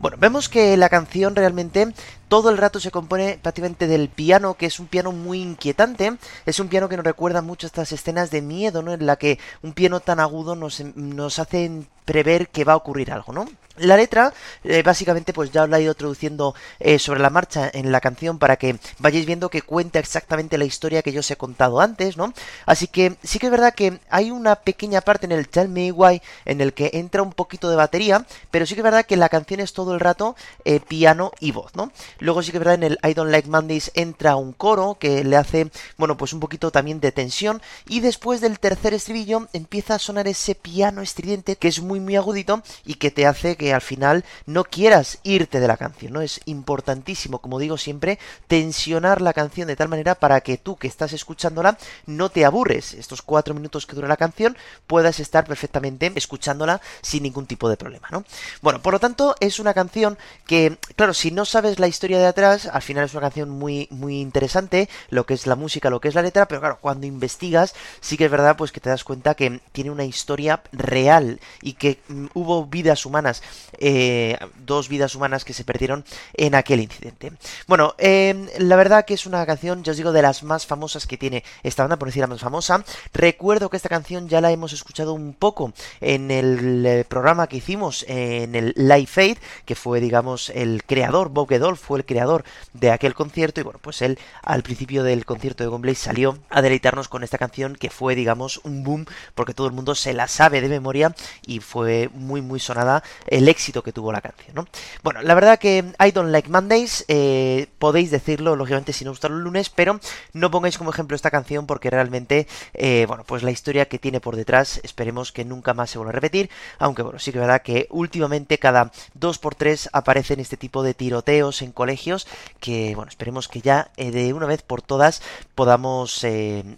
Bueno, 0.00 0.16
vemos 0.20 0.48
que 0.48 0.76
la 0.76 0.88
canción 0.88 1.34
realmente 1.34 1.92
todo 2.28 2.50
el 2.50 2.58
rato 2.58 2.78
se 2.78 2.92
compone 2.92 3.38
prácticamente 3.42 3.88
del 3.88 4.08
piano, 4.08 4.54
que 4.54 4.66
es 4.66 4.78
un 4.78 4.86
piano 4.86 5.10
muy 5.10 5.42
inquietante. 5.42 6.16
Es 6.46 6.60
un 6.60 6.68
piano 6.68 6.88
que 6.88 6.96
nos 6.96 7.04
recuerda 7.04 7.42
mucho 7.42 7.66
a 7.66 7.68
estas 7.68 7.90
escenas 7.90 8.30
de 8.30 8.40
miedo, 8.40 8.82
¿no? 8.82 8.92
En 8.92 9.06
la 9.06 9.16
que 9.16 9.40
un 9.62 9.72
piano 9.72 9.98
tan 9.98 10.20
agudo 10.20 10.54
nos, 10.54 10.80
nos 10.94 11.40
hace 11.40 11.82
prever 12.04 12.48
que 12.48 12.64
va 12.64 12.74
a 12.74 12.76
ocurrir 12.76 13.10
algo, 13.10 13.32
¿no? 13.32 13.46
La 13.78 13.96
letra, 13.96 14.32
eh, 14.64 14.82
básicamente, 14.82 15.32
pues 15.32 15.50
ya 15.50 15.64
os 15.64 15.68
la 15.68 15.78
he 15.78 15.82
ido 15.82 15.94
traduciendo 15.94 16.54
eh, 16.80 16.98
sobre 16.98 17.20
la 17.20 17.30
marcha 17.30 17.70
en 17.72 17.92
la 17.92 18.00
canción 18.00 18.38
para 18.38 18.56
que 18.56 18.78
vayáis 18.98 19.26
viendo 19.26 19.48
que 19.48 19.62
cuenta 19.62 19.98
exactamente 19.98 20.58
la 20.58 20.64
historia 20.64 21.02
que 21.02 21.12
yo 21.12 21.20
os 21.20 21.30
he 21.30 21.36
contado 21.36 21.80
antes, 21.80 22.16
¿no? 22.16 22.32
Así 22.66 22.88
que 22.88 23.16
sí 23.22 23.38
que 23.38 23.46
es 23.46 23.52
verdad 23.52 23.74
que 23.74 24.00
hay 24.10 24.30
una 24.30 24.56
pequeña 24.56 25.00
parte 25.00 25.26
en 25.26 25.32
el 25.32 25.48
Tell 25.48 25.68
Me 25.68 25.92
Why 25.92 26.20
en 26.44 26.60
el 26.60 26.72
que 26.72 26.90
entra 26.94 27.22
un 27.22 27.32
poquito 27.32 27.70
de 27.70 27.76
batería, 27.76 28.24
pero 28.50 28.66
sí 28.66 28.74
que 28.74 28.80
es 28.80 28.84
verdad 28.84 29.06
que 29.06 29.16
la 29.16 29.28
canción 29.28 29.60
es 29.60 29.72
todo 29.72 29.94
el 29.94 30.00
rato 30.00 30.36
eh, 30.64 30.80
piano 30.80 31.32
y 31.40 31.52
voz, 31.52 31.74
¿no? 31.74 31.92
Luego 32.18 32.42
sí 32.42 32.50
que 32.50 32.58
es 32.58 32.64
verdad 32.64 32.74
en 32.74 32.84
el 32.84 32.98
I 33.02 33.14
Don't 33.14 33.30
Like 33.30 33.48
Mondays 33.48 33.90
entra 33.94 34.36
un 34.36 34.52
coro 34.52 34.96
que 34.98 35.24
le 35.24 35.36
hace, 35.36 35.70
bueno, 35.96 36.16
pues 36.16 36.32
un 36.32 36.40
poquito 36.40 36.70
también 36.70 37.00
de 37.00 37.12
tensión 37.12 37.62
y 37.88 38.00
después 38.00 38.40
del 38.40 38.58
tercer 38.58 38.94
estribillo 38.94 39.48
empieza 39.52 39.94
a 39.94 39.98
sonar 39.98 40.28
ese 40.28 40.54
piano 40.54 41.02
estridente 41.02 41.56
que 41.56 41.68
es 41.68 41.80
muy 41.80 42.00
muy 42.00 42.16
agudito 42.16 42.62
y 42.84 42.94
que 42.94 43.10
te 43.10 43.26
hace 43.26 43.56
que 43.56 43.67
al 43.72 43.80
final 43.80 44.24
no 44.46 44.64
quieras 44.64 45.18
irte 45.22 45.60
de 45.60 45.68
la 45.68 45.76
canción, 45.76 46.12
¿no? 46.12 46.20
Es 46.20 46.40
importantísimo, 46.44 47.38
como 47.40 47.58
digo 47.58 47.76
siempre, 47.76 48.18
tensionar 48.46 49.20
la 49.20 49.32
canción 49.32 49.68
de 49.68 49.76
tal 49.76 49.88
manera 49.88 50.14
para 50.14 50.40
que 50.40 50.58
tú 50.58 50.76
que 50.76 50.88
estás 50.88 51.12
escuchándola 51.12 51.78
no 52.06 52.30
te 52.30 52.44
aburres. 52.44 52.94
Estos 52.94 53.22
cuatro 53.22 53.54
minutos 53.54 53.86
que 53.86 53.94
dura 53.94 54.08
la 54.08 54.16
canción 54.16 54.56
puedas 54.86 55.20
estar 55.20 55.46
perfectamente 55.46 56.12
escuchándola 56.14 56.80
sin 57.02 57.22
ningún 57.22 57.46
tipo 57.46 57.68
de 57.68 57.76
problema, 57.76 58.08
¿no? 58.10 58.24
Bueno, 58.62 58.80
por 58.80 58.92
lo 58.92 59.00
tanto, 59.00 59.34
es 59.40 59.58
una 59.58 59.74
canción 59.74 60.18
que, 60.46 60.78
claro, 60.96 61.14
si 61.14 61.30
no 61.30 61.44
sabes 61.44 61.78
la 61.78 61.88
historia 61.88 62.18
de 62.18 62.26
atrás, 62.26 62.66
al 62.66 62.82
final 62.82 63.04
es 63.04 63.12
una 63.12 63.22
canción 63.22 63.50
muy, 63.50 63.88
muy 63.90 64.20
interesante, 64.20 64.88
lo 65.10 65.26
que 65.26 65.34
es 65.34 65.46
la 65.46 65.56
música, 65.56 65.90
lo 65.90 66.00
que 66.00 66.08
es 66.08 66.14
la 66.14 66.22
letra, 66.22 66.46
pero 66.46 66.60
claro, 66.60 66.78
cuando 66.80 67.06
investigas, 67.06 67.74
sí 68.00 68.16
que 68.16 68.26
es 68.26 68.30
verdad, 68.30 68.56
pues 68.56 68.72
que 68.72 68.80
te 68.80 68.90
das 68.90 69.04
cuenta 69.04 69.34
que 69.34 69.60
tiene 69.72 69.90
una 69.90 70.04
historia 70.04 70.62
real 70.72 71.40
y 71.62 71.74
que 71.74 72.00
mm, 72.08 72.26
hubo 72.34 72.66
vidas 72.66 73.06
humanas 73.06 73.42
eh, 73.78 74.38
dos 74.64 74.88
vidas 74.88 75.14
humanas 75.14 75.44
que 75.44 75.52
se 75.52 75.64
perdieron 75.64 76.04
en 76.34 76.54
aquel 76.54 76.80
incidente. 76.80 77.32
Bueno, 77.66 77.94
eh, 77.98 78.48
la 78.58 78.76
verdad 78.76 79.04
que 79.04 79.14
es 79.14 79.26
una 79.26 79.44
canción, 79.46 79.82
ya 79.82 79.92
os 79.92 79.96
digo, 79.96 80.12
de 80.12 80.22
las 80.22 80.42
más 80.42 80.66
famosas 80.66 81.06
que 81.06 81.16
tiene 81.16 81.44
esta 81.62 81.82
banda, 81.82 81.98
por 81.98 82.08
decir 82.08 82.20
la 82.20 82.26
más 82.26 82.40
famosa. 82.40 82.84
Recuerdo 83.12 83.70
que 83.70 83.76
esta 83.76 83.88
canción 83.88 84.28
ya 84.28 84.40
la 84.40 84.50
hemos 84.50 84.72
escuchado 84.72 85.12
un 85.14 85.34
poco 85.34 85.72
en 86.00 86.30
el 86.30 86.84
eh, 86.86 87.04
programa 87.08 87.46
que 87.46 87.58
hicimos 87.58 88.04
en 88.08 88.54
el 88.54 88.72
Live 88.76 89.10
Aid, 89.16 89.38
que 89.64 89.74
fue, 89.74 90.00
digamos, 90.00 90.50
el 90.50 90.84
creador, 90.84 91.30
Bob 91.30 91.48
Gedolf 91.48 91.80
fue 91.80 91.98
el 91.98 92.04
creador 92.04 92.44
de 92.72 92.90
aquel 92.90 93.14
concierto, 93.14 93.60
y 93.60 93.64
bueno, 93.64 93.78
pues 93.82 94.02
él 94.02 94.18
al 94.42 94.62
principio 94.62 95.02
del 95.02 95.24
concierto 95.24 95.64
de 95.64 95.68
Gombley 95.68 95.94
salió 95.94 96.38
a 96.50 96.62
deleitarnos 96.62 97.08
con 97.08 97.22
esta 97.22 97.38
canción 97.38 97.76
que 97.76 97.90
fue, 97.90 98.14
digamos, 98.14 98.60
un 98.64 98.84
boom, 98.84 99.06
porque 99.34 99.54
todo 99.54 99.66
el 99.66 99.72
mundo 99.72 99.94
se 99.94 100.12
la 100.12 100.28
sabe 100.28 100.60
de 100.60 100.68
memoria 100.68 101.14
y 101.46 101.60
fue 101.60 102.10
muy, 102.14 102.40
muy 102.40 102.60
sonada 102.60 103.02
el 103.38 103.48
éxito 103.48 103.82
que 103.82 103.92
tuvo 103.92 104.10
la 104.12 104.20
canción, 104.20 104.54
¿no? 104.54 104.66
Bueno, 105.02 105.22
la 105.22 105.34
verdad 105.34 105.58
que 105.58 105.92
I 106.04 106.10
Don't 106.10 106.30
Like 106.30 106.50
Mondays, 106.50 107.04
eh, 107.06 107.68
podéis 107.78 108.10
decirlo, 108.10 108.56
lógicamente, 108.56 108.92
si 108.92 109.04
no 109.04 109.12
os 109.12 109.22
los 109.22 109.30
lunes, 109.30 109.70
pero 109.70 110.00
no 110.32 110.50
pongáis 110.50 110.76
como 110.76 110.90
ejemplo 110.90 111.14
esta 111.14 111.30
canción 111.30 111.66
porque 111.66 111.88
realmente, 111.88 112.48
eh, 112.74 113.04
bueno, 113.06 113.22
pues 113.24 113.44
la 113.44 113.52
historia 113.52 113.86
que 113.86 114.00
tiene 114.00 114.20
por 114.20 114.34
detrás, 114.34 114.80
esperemos 114.82 115.30
que 115.30 115.44
nunca 115.44 115.72
más 115.72 115.90
se 115.90 115.98
vuelva 115.98 116.10
a 116.10 116.14
repetir, 116.14 116.50
aunque 116.78 117.02
bueno, 117.02 117.20
sí 117.20 117.30
que 117.30 117.38
es 117.38 117.42
verdad 117.42 117.62
que 117.62 117.86
últimamente 117.90 118.58
cada 118.58 118.90
dos 119.14 119.38
por 119.38 119.54
tres 119.54 119.88
aparecen 119.92 120.40
este 120.40 120.56
tipo 120.56 120.82
de 120.82 120.94
tiroteos 120.94 121.62
en 121.62 121.70
colegios 121.70 122.26
que, 122.58 122.94
bueno, 122.96 123.08
esperemos 123.08 123.46
que 123.46 123.60
ya 123.60 123.92
eh, 123.96 124.10
de 124.10 124.32
una 124.32 124.46
vez 124.46 124.62
por 124.62 124.82
todas 124.82 125.22
podamos 125.54 126.26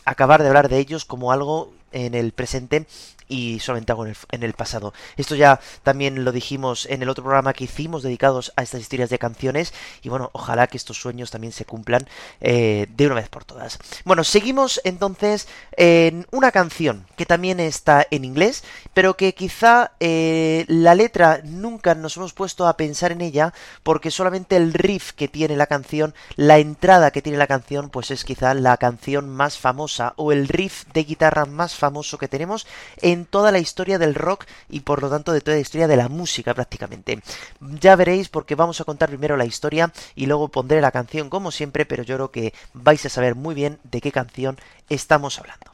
acabar 0.05 0.43
de 0.43 0.49
hablar 0.49 0.69
de 0.69 0.79
ellos 0.79 1.05
como 1.05 1.33
algo 1.33 1.73
en 1.93 2.15
el 2.15 2.33
presente 2.33 2.87
y 3.31 3.61
solamente 3.61 3.93
hago 3.93 4.05
en 4.07 4.43
el, 4.43 4.53
pasado. 4.53 4.93
Esto 5.17 5.37
ya 5.37 5.61
también 5.85 6.25
lo 6.25 6.33
dijimos 6.33 6.87
en 6.91 7.03
el 7.03 7.09
otro 7.09 7.23
programa 7.23 7.53
que 7.53 7.65
hicimos 7.65 8.03
dedicados 8.03 8.53
a 8.57 8.63
estas 8.63 8.81
historias 8.81 9.09
de 9.09 9.19
canciones 9.19 9.73
y 10.03 10.09
bueno, 10.09 10.31
ojalá 10.33 10.67
que 10.67 10.77
estos 10.77 11.01
sueños 11.01 11.31
también 11.31 11.53
se 11.53 11.65
cumplan 11.65 12.07
eh, 12.41 12.89
de 12.91 13.07
una 13.07 13.15
vez 13.15 13.29
por 13.29 13.45
todas. 13.45 13.79
Bueno, 14.05 14.25
seguimos 14.25 14.81
entonces 14.85 15.47
en 15.77 16.27
una 16.33 16.51
canción 16.51 17.07
que 17.17 17.25
también 17.25 17.61
está 17.61 18.07
en 18.11 18.25
inglés, 18.25 18.65
pero 18.93 19.17
que 19.17 19.35
quizá 19.35 19.93
eh, 20.01 20.65
la 20.67 20.97
letra 20.97 21.41
nunca 21.45 21.95
nos 21.95 22.17
hemos 22.17 22.33
puesto 22.33 22.67
a 22.67 22.77
pensar 22.77 23.13
en 23.13 23.21
ella 23.21 23.55
porque 23.85 24.11
solamente 24.11 24.57
el 24.57 24.73
riff 24.75 25.13
que 25.13 25.29
tiene 25.29 25.57
la 25.57 25.69
canción, 25.69 26.15
la 26.35 26.59
entrada 26.59 27.13
que 27.13 27.23
tiene 27.23 27.39
la 27.39 27.47
canción, 27.47 27.91
pues 27.91 28.11
es 28.11 28.25
quizá 28.25 28.55
la 28.55 28.77
canción 28.77 29.29
más 29.29 29.57
famosa 29.57 30.15
o 30.17 30.33
el 30.33 30.49
riff 30.49 30.85
de 30.93 31.05
guitarra 31.05 31.47
más 31.47 31.77
famoso 31.77 32.19
que 32.19 32.27
tenemos 32.27 32.67
en 33.01 33.20
toda 33.25 33.53
la 33.53 33.59
historia 33.59 33.99
del 33.99 34.15
rock 34.15 34.45
y 34.69 34.81
por 34.81 35.03
lo 35.03 35.11
tanto 35.11 35.33
de 35.33 35.41
toda 35.41 35.57
la 35.57 35.63
historia 35.63 35.89
de 35.89 35.97
la 35.97 36.09
música 36.09 36.55
prácticamente. 36.55 37.21
Ya 37.61 37.97
veréis 37.97 38.29
porque 38.29 38.55
vamos 38.55 38.81
a 38.81 38.85
contar 38.85 39.09
primero 39.09 39.37
la 39.37 39.47
historia 39.47 39.93
y 40.15 40.27
luego 40.27 40.49
pondré 40.49 40.81
la 40.81 40.93
canción 40.93 41.31
como 41.31 41.51
siempre, 41.51 41.87
pero 41.87 42.03
yo 42.03 42.17
creo 42.17 42.31
que 42.31 42.55
vais 42.75 43.05
a 43.07 43.09
saber 43.09 43.35
muy 43.35 43.55
bien 43.55 43.79
de 43.85 44.01
qué 44.01 44.13
canción 44.13 44.59
estamos 44.89 45.39
hablando. 45.39 45.71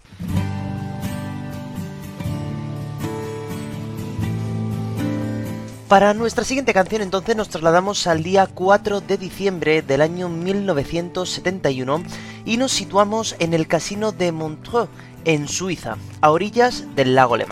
Para 5.88 6.14
nuestra 6.14 6.42
siguiente 6.42 6.74
canción 6.74 7.00
entonces 7.00 7.36
nos 7.36 7.48
trasladamos 7.48 8.08
al 8.08 8.24
día 8.24 8.48
4 8.52 9.02
de 9.02 9.18
diciembre 9.18 9.82
del 9.82 10.02
año 10.02 10.28
1971 10.28 12.02
y 12.44 12.56
nos 12.56 12.72
situamos 12.72 13.36
en 13.38 13.54
el 13.54 13.68
casino 13.68 14.10
de 14.10 14.32
Montreux 14.32 14.88
en 15.26 15.48
Suiza, 15.48 15.98
a 16.20 16.30
orillas 16.30 16.84
del 16.94 17.16
lago 17.16 17.36
Le 17.36 17.46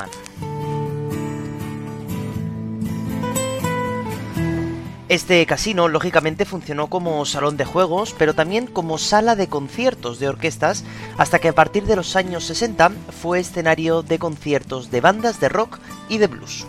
Este 5.08 5.44
casino 5.44 5.88
lógicamente 5.88 6.44
funcionó 6.44 6.87
como 6.87 7.24
salón 7.26 7.56
de 7.56 7.64
juegos, 7.64 8.14
pero 8.16 8.32
también 8.32 8.68
como 8.68 8.96
sala 8.96 9.34
de 9.34 9.48
conciertos 9.48 10.20
de 10.20 10.28
orquestas, 10.28 10.84
hasta 11.18 11.40
que 11.40 11.48
a 11.48 11.54
partir 11.54 11.84
de 11.84 11.96
los 11.96 12.14
años 12.14 12.44
60 12.44 12.92
fue 13.20 13.40
escenario 13.40 14.02
de 14.02 14.18
conciertos 14.20 14.90
de 14.92 15.00
bandas 15.00 15.40
de 15.40 15.48
rock 15.48 15.78
y 16.08 16.18
de 16.18 16.28
blues. 16.28 16.66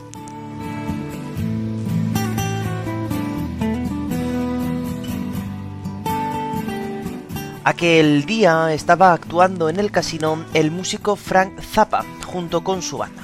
Aquel 7.68 8.28
día 8.28 8.72
estaba 8.74 9.12
actuando 9.12 9.70
en 9.70 9.80
el 9.80 9.90
casino 9.90 10.46
el 10.54 10.70
músico 10.70 11.16
Frank 11.16 11.60
Zappa 11.62 12.06
junto 12.24 12.64
con 12.64 12.84
su 12.84 13.00
banda. 13.00 13.24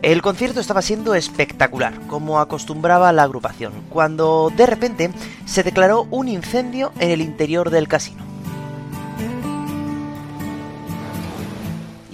El 0.00 0.22
concierto 0.22 0.60
estaba 0.60 0.80
siendo 0.80 1.14
espectacular, 1.14 2.00
como 2.06 2.40
acostumbraba 2.40 3.12
la 3.12 3.24
agrupación, 3.24 3.74
cuando 3.90 4.50
de 4.56 4.64
repente 4.64 5.10
se 5.44 5.62
declaró 5.62 6.06
un 6.10 6.28
incendio 6.28 6.92
en 7.00 7.10
el 7.10 7.20
interior 7.20 7.68
del 7.68 7.86
casino. 7.86 8.23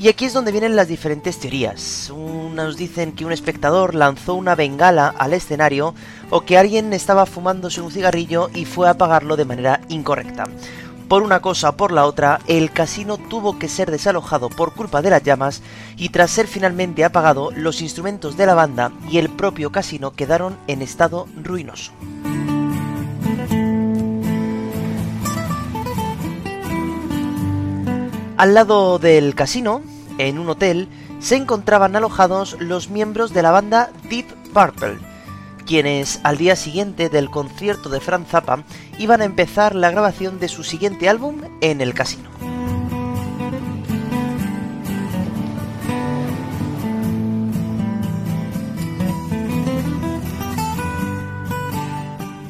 Y 0.01 0.09
aquí 0.09 0.25
es 0.25 0.33
donde 0.33 0.51
vienen 0.51 0.77
las 0.77 0.89
diferentes 0.89 1.39
teorías. 1.39 2.09
Unos 2.09 2.79
dicen 2.79 3.13
que 3.13 3.27
un 3.27 3.33
espectador 3.33 3.95
lanzó 3.95 4.35
una 4.35 4.55
bengala 4.55 5.09
al 5.09 5.35
escenario 5.35 5.95
o 6.31 6.41
que 6.41 6.57
alguien 6.57 6.95
estaba 6.95 7.27
fumándose 7.27 7.83
un 7.83 7.93
cigarrillo 7.93 8.49
y 8.55 8.65
fue 8.65 8.89
a 8.89 8.93
apagarlo 8.93 9.37
de 9.37 9.45
manera 9.45 9.83
incorrecta. 9.91 10.45
Por 11.07 11.23
una 11.23 11.43
cosa 11.43 11.69
o 11.69 11.77
por 11.77 11.93
la 11.93 12.07
otra, 12.07 12.41
el 12.47 12.71
casino 12.71 13.19
tuvo 13.19 13.59
que 13.59 13.69
ser 13.69 13.91
desalojado 13.91 14.49
por 14.49 14.73
culpa 14.73 15.03
de 15.03 15.11
las 15.11 15.23
llamas 15.23 15.61
y 15.99 16.09
tras 16.09 16.31
ser 16.31 16.47
finalmente 16.47 17.05
apagado, 17.05 17.51
los 17.55 17.83
instrumentos 17.83 18.39
de 18.39 18.47
la 18.47 18.55
banda 18.55 18.93
y 19.11 19.19
el 19.19 19.29
propio 19.29 19.71
casino 19.71 20.13
quedaron 20.13 20.57
en 20.67 20.81
estado 20.81 21.29
ruinoso. 21.37 21.93
Al 28.41 28.55
lado 28.55 28.99
del 28.99 29.35
casino, 29.35 29.83
en 30.17 30.39
un 30.39 30.49
hotel, 30.49 30.89
se 31.19 31.37
encontraban 31.37 31.95
alojados 31.95 32.57
los 32.59 32.89
miembros 32.89 33.35
de 33.35 33.43
la 33.43 33.51
banda 33.51 33.91
Deep 34.09 34.29
Purple, 34.55 34.97
quienes 35.67 36.21
al 36.23 36.39
día 36.39 36.57
siguiente 36.57 37.11
del 37.11 37.29
concierto 37.29 37.91
de 37.91 38.01
Franz 38.01 38.29
Zappa 38.29 38.65
iban 38.99 39.21
a 39.21 39.27
empezar 39.27 39.75
la 39.75 39.91
grabación 39.91 40.41
de 40.41 40.49
su 40.49 40.65
siguiente 40.65 41.11
álbum 41.11 41.43
en 41.61 41.83
el 41.83 41.93
casino. 41.93 42.31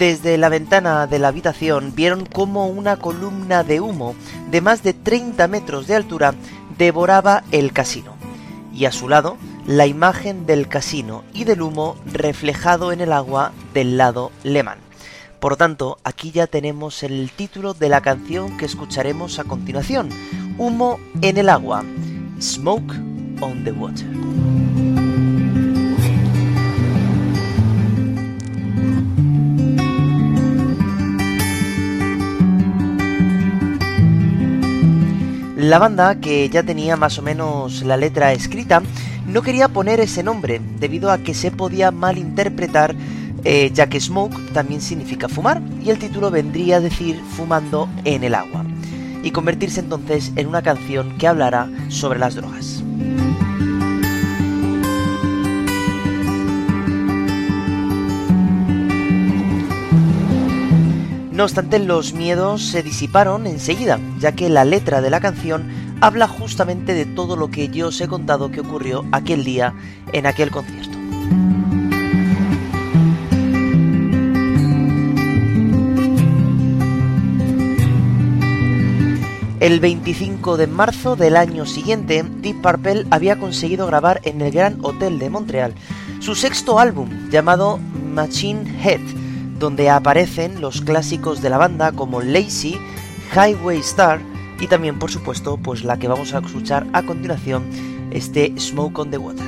Desde 0.01 0.39
la 0.39 0.49
ventana 0.49 1.07
de 1.07 1.19
la 1.19 1.29
habitación 1.29 1.95
vieron 1.95 2.25
cómo 2.25 2.69
una 2.69 2.97
columna 2.97 3.65
de 3.65 3.83
humo 3.83 4.15
de 4.51 4.63
más 4.63 4.83
de 4.83 4.95
30 4.95 5.47
metros 5.47 5.87
de 5.87 5.95
altura 5.95 6.33
devoraba 6.79 7.45
el 7.53 7.75
casino, 7.75 8.15
y 8.73 8.87
a 8.87 8.93
su 8.93 9.11
lado 9.11 9.37
la 9.67 9.87
imagen 9.87 10.47
del 10.47 10.69
casino 10.69 11.23
y 11.35 11.45
del 11.45 11.61
humo 11.61 11.97
reflejado 12.07 12.93
en 12.93 13.03
el 13.03 13.13
agua 13.13 13.53
del 13.75 13.99
lado 13.99 14.33
Lehmann. 14.43 14.79
Por 15.39 15.59
tanto, 15.59 15.99
aquí 16.03 16.31
ya 16.31 16.47
tenemos 16.47 17.03
el 17.03 17.31
título 17.31 17.75
de 17.75 17.91
la 17.91 18.01
canción 18.01 18.57
que 18.57 18.65
escucharemos 18.65 19.39
a 19.39 19.45
continuación, 19.45 20.09
Humo 20.57 20.99
en 21.21 21.37
el 21.37 21.51
agua, 21.51 21.85
Smoke 22.41 22.95
on 23.43 23.65
the 23.65 23.73
Water. 23.73 24.60
La 35.61 35.79
banda, 35.79 36.15
que 36.15 36.49
ya 36.49 36.63
tenía 36.63 36.97
más 36.97 37.19
o 37.19 37.23
menos 37.23 37.83
la 37.83 37.99
letra 37.99 38.33
escrita, 38.33 38.83
no 39.27 39.43
quería 39.43 39.69
poner 39.69 40.01
ese 40.01 40.23
nombre 40.23 40.59
debido 40.79 41.11
a 41.11 41.19
que 41.19 41.35
se 41.35 41.51
podía 41.51 41.91
malinterpretar 41.91 42.95
eh, 43.45 43.71
ya 43.71 43.87
que 43.87 44.01
smoke 44.01 44.55
también 44.55 44.81
significa 44.81 45.29
fumar 45.29 45.61
y 45.85 45.91
el 45.91 45.99
título 45.99 46.31
vendría 46.31 46.77
a 46.77 46.81
decir 46.81 47.21
fumando 47.37 47.91
en 48.05 48.25
el 48.25 48.37
agua 48.37 48.65
y 49.23 49.33
convertirse 49.33 49.81
entonces 49.81 50.33
en 50.37 50.47
una 50.47 50.63
canción 50.63 51.19
que 51.19 51.29
hablará 51.29 51.69
sobre 51.89 52.19
las 52.19 52.37
drogas. 52.37 52.80
No 61.41 61.45
obstante, 61.45 61.79
los 61.79 62.13
miedos 62.13 62.61
se 62.61 62.83
disiparon 62.83 63.47
enseguida, 63.47 63.99
ya 64.19 64.33
que 64.33 64.51
la 64.51 64.67
letra 64.67 65.01
de 65.01 65.09
la 65.09 65.21
canción 65.21 65.97
habla 66.03 66.29
justamente 66.29 66.93
de 66.93 67.07
todo 67.07 67.35
lo 67.35 67.51
que 67.51 67.69
yo 67.69 67.89
os 67.89 67.99
he 68.03 68.09
contado 68.09 68.51
que 68.51 68.61
ocurrió 68.61 69.07
aquel 69.11 69.43
día 69.43 69.73
en 70.13 70.27
aquel 70.27 70.51
concierto. 70.51 70.99
El 79.61 79.81
25 79.81 80.59
de 80.59 80.67
marzo 80.67 81.17
del 81.17 81.39
año 81.39 81.65
siguiente, 81.65 82.23
Deep 82.23 82.61
Purple 82.61 83.07
había 83.11 83.39
conseguido 83.39 83.87
grabar 83.87 84.21
en 84.25 84.43
el 84.43 84.53
Gran 84.53 84.77
Hotel 84.83 85.19
de 85.19 85.31
Montreal 85.31 85.73
su 86.19 86.35
sexto 86.35 86.79
álbum 86.79 87.09
llamado 87.31 87.79
Machine 88.13 88.79
Head, 88.85 89.20
donde 89.61 89.91
aparecen 89.91 90.61
los 90.61 90.81
clásicos 90.81 91.43
de 91.43 91.51
la 91.51 91.59
banda 91.59 91.93
como 91.93 92.23
Lazy, 92.23 92.77
Highway 93.33 93.79
Star 93.79 94.21
y 94.59 94.67
también 94.67 94.99
por 94.99 95.11
supuesto 95.11 95.59
pues 95.59 95.85
la 95.85 95.99
que 95.99 96.09
vamos 96.09 96.35
a 96.35 96.39
escuchar 96.39 96.87
a 96.93 97.03
continuación, 97.03 97.63
este 98.11 98.53
Smoke 98.59 98.99
on 98.99 99.11
the 99.11 99.19
Water. 99.19 99.47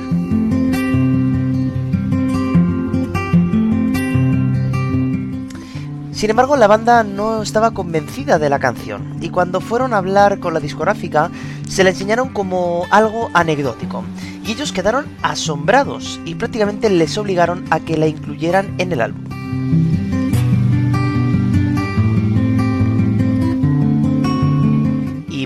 Sin 6.11 6.29
embargo, 6.29 6.55
la 6.55 6.67
banda 6.67 7.03
no 7.03 7.41
estaba 7.41 7.71
convencida 7.71 8.39
de 8.39 8.49
la 8.49 8.59
canción 8.59 9.17
y 9.19 9.29
cuando 9.29 9.59
fueron 9.59 9.93
a 9.93 9.97
hablar 9.97 10.39
con 10.39 10.53
la 10.53 10.61
discográfica 10.61 11.31
se 11.67 11.83
la 11.83 11.89
enseñaron 11.89 12.29
como 12.29 12.85
algo 12.91 13.29
anecdótico 13.33 14.05
y 14.45 14.51
ellos 14.51 14.71
quedaron 14.71 15.05
asombrados 15.21 16.21
y 16.23 16.35
prácticamente 16.35 16.89
les 16.89 17.17
obligaron 17.17 17.65
a 17.71 17.79
que 17.79 17.97
la 17.97 18.07
incluyeran 18.07 18.75
en 18.77 18.93
el 18.93 19.01
álbum. 19.01 19.92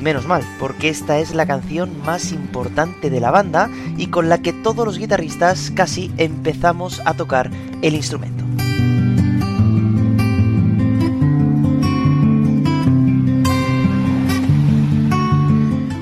Menos 0.08 0.26
mal, 0.26 0.42
porque 0.58 0.88
esta 0.88 1.20
es 1.20 1.36
la 1.36 1.46
canción 1.46 2.02
más 2.06 2.32
importante 2.32 3.10
de 3.10 3.20
la 3.20 3.30
banda 3.30 3.70
y 3.98 4.08
con 4.08 4.30
la 4.30 4.42
que 4.42 4.54
todos 4.54 4.86
los 4.86 4.98
guitarristas 4.98 5.70
casi 5.70 6.14
empezamos 6.16 7.02
a 7.04 7.14
tocar 7.14 7.52
el 7.82 7.94
instrumento. 7.94 8.46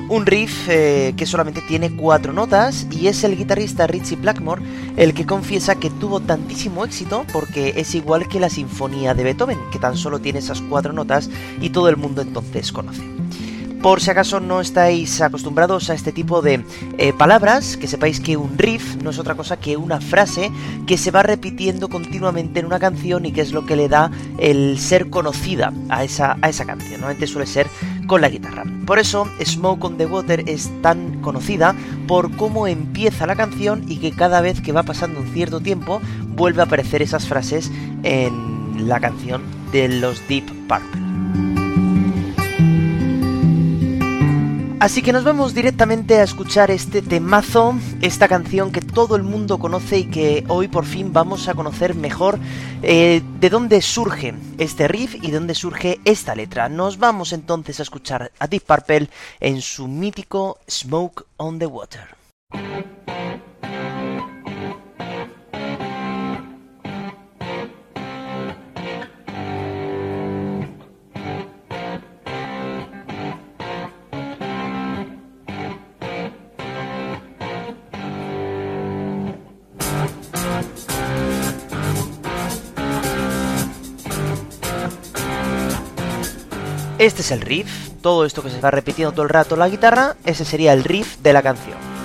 un 0.08 0.24
riff 0.24 0.68
eh, 0.70 1.12
que 1.14 1.26
solamente 1.26 1.60
tiene 1.60 1.94
cuatro 1.94 2.32
notas 2.32 2.86
y 2.90 3.08
es 3.08 3.22
el 3.22 3.36
guitarrista 3.36 3.86
Richie 3.86 4.16
Blackmore 4.16 4.62
el 4.96 5.12
que 5.12 5.26
confiesa 5.26 5.74
que 5.74 5.90
tuvo 5.90 6.20
tantísimo 6.20 6.86
éxito 6.86 7.26
porque 7.34 7.74
es 7.76 7.94
igual 7.94 8.26
que 8.26 8.40
la 8.40 8.48
sinfonía 8.48 9.12
de 9.12 9.24
Beethoven, 9.24 9.58
que 9.70 9.78
tan 9.78 9.96
solo 9.96 10.20
tiene 10.20 10.38
esas 10.38 10.62
cuatro 10.62 10.94
notas 10.94 11.28
y 11.60 11.68
todo 11.68 11.90
el 11.90 11.98
mundo 11.98 12.22
entonces 12.22 12.72
conoce. 12.72 13.25
Por 13.86 14.00
si 14.00 14.10
acaso 14.10 14.40
no 14.40 14.60
estáis 14.60 15.20
acostumbrados 15.20 15.90
a 15.90 15.94
este 15.94 16.10
tipo 16.10 16.42
de 16.42 16.64
eh, 16.98 17.12
palabras, 17.12 17.76
que 17.76 17.86
sepáis 17.86 18.18
que 18.18 18.36
un 18.36 18.58
riff 18.58 18.96
no 18.96 19.10
es 19.10 19.20
otra 19.20 19.36
cosa 19.36 19.58
que 19.58 19.76
una 19.76 20.00
frase 20.00 20.50
que 20.88 20.98
se 20.98 21.12
va 21.12 21.22
repitiendo 21.22 21.88
continuamente 21.88 22.58
en 22.58 22.66
una 22.66 22.80
canción 22.80 23.26
y 23.26 23.30
que 23.30 23.42
es 23.42 23.52
lo 23.52 23.64
que 23.64 23.76
le 23.76 23.88
da 23.88 24.10
el 24.40 24.80
ser 24.80 25.08
conocida 25.08 25.72
a 25.88 26.02
esa, 26.02 26.36
a 26.42 26.48
esa 26.48 26.64
canción. 26.64 26.94
Normalmente 26.94 27.28
suele 27.28 27.46
ser 27.46 27.68
con 28.08 28.22
la 28.22 28.28
guitarra. 28.28 28.64
Por 28.88 28.98
eso 28.98 29.30
Smoke 29.40 29.84
on 29.84 29.98
the 29.98 30.06
Water 30.06 30.42
es 30.48 30.68
tan 30.82 31.20
conocida 31.20 31.72
por 32.08 32.34
cómo 32.34 32.66
empieza 32.66 33.24
la 33.24 33.36
canción 33.36 33.84
y 33.86 33.98
que 33.98 34.10
cada 34.10 34.40
vez 34.40 34.60
que 34.62 34.72
va 34.72 34.82
pasando 34.82 35.20
un 35.20 35.32
cierto 35.32 35.60
tiempo 35.60 36.00
vuelve 36.30 36.60
a 36.60 36.64
aparecer 36.64 37.02
esas 37.02 37.28
frases 37.28 37.70
en 38.02 38.88
la 38.88 38.98
canción 38.98 39.44
de 39.70 39.86
los 39.86 40.26
Deep 40.26 40.46
Purple. 40.66 41.55
Así 44.78 45.00
que 45.00 45.12
nos 45.12 45.24
vamos 45.24 45.54
directamente 45.54 46.18
a 46.18 46.22
escuchar 46.22 46.70
este 46.70 47.00
temazo, 47.00 47.74
esta 48.02 48.28
canción 48.28 48.72
que 48.72 48.82
todo 48.82 49.16
el 49.16 49.22
mundo 49.22 49.58
conoce 49.58 50.00
y 50.00 50.10
que 50.10 50.44
hoy 50.48 50.68
por 50.68 50.84
fin 50.84 51.14
vamos 51.14 51.48
a 51.48 51.54
conocer 51.54 51.94
mejor 51.94 52.38
eh, 52.82 53.22
de 53.40 53.50
dónde 53.50 53.80
surge 53.80 54.34
este 54.58 54.86
riff 54.86 55.14
y 55.14 55.30
de 55.30 55.38
dónde 55.38 55.54
surge 55.54 55.98
esta 56.04 56.34
letra. 56.34 56.68
Nos 56.68 56.98
vamos 56.98 57.32
entonces 57.32 57.80
a 57.80 57.84
escuchar 57.84 58.32
a 58.38 58.46
Deep 58.48 58.64
Purple 58.64 59.08
en 59.40 59.62
su 59.62 59.88
mítico 59.88 60.58
Smoke 60.68 61.24
on 61.38 61.58
the 61.58 61.66
Water. 61.66 62.14
Este 86.98 87.20
es 87.20 87.30
el 87.30 87.42
riff, 87.42 87.90
todo 88.00 88.24
esto 88.24 88.42
que 88.42 88.48
se 88.48 88.58
va 88.58 88.70
repitiendo 88.70 89.12
todo 89.12 89.24
el 89.24 89.28
rato 89.28 89.54
la 89.54 89.68
guitarra, 89.68 90.16
ese 90.24 90.46
sería 90.46 90.72
el 90.72 90.82
riff 90.82 91.18
de 91.18 91.34
la 91.34 91.42
canción. 91.42 91.95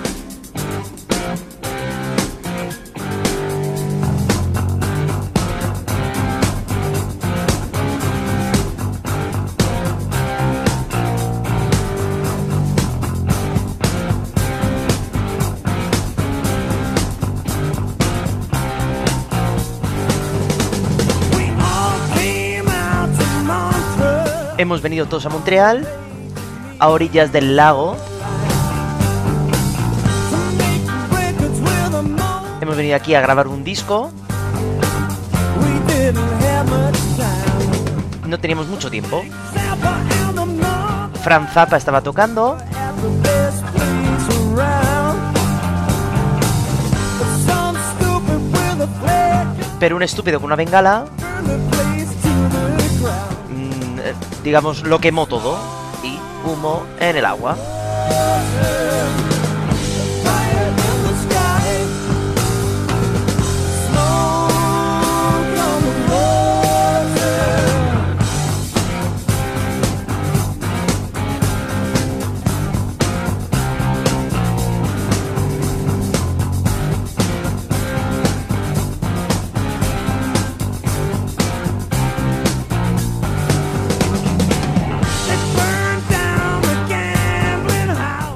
Hemos 24.62 24.80
venido 24.80 25.06
todos 25.06 25.26
a 25.26 25.28
Montreal, 25.28 25.84
a 26.78 26.88
orillas 26.88 27.32
del 27.32 27.56
lago. 27.56 27.96
Hemos 32.60 32.76
venido 32.76 32.94
aquí 32.94 33.16
a 33.16 33.20
grabar 33.20 33.48
un 33.48 33.64
disco. 33.64 34.12
No 38.24 38.38
teníamos 38.38 38.68
mucho 38.68 38.88
tiempo. 38.88 39.24
Fran 41.24 41.48
Zappa 41.48 41.76
estaba 41.76 42.00
tocando. 42.00 42.56
Pero 49.80 49.96
un 49.96 50.04
estúpido 50.04 50.38
con 50.38 50.46
una 50.46 50.54
bengala 50.54 51.06
digamos, 54.42 54.82
lo 54.82 54.98
quemó 55.00 55.26
todo 55.26 55.58
y 56.02 56.18
humo 56.44 56.84
en 56.98 57.16
el 57.16 57.24
agua. 57.24 57.56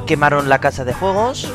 Quemaron 0.06 0.48
la 0.48 0.60
casa 0.60 0.84
de 0.84 0.94
juegos. 0.94 1.52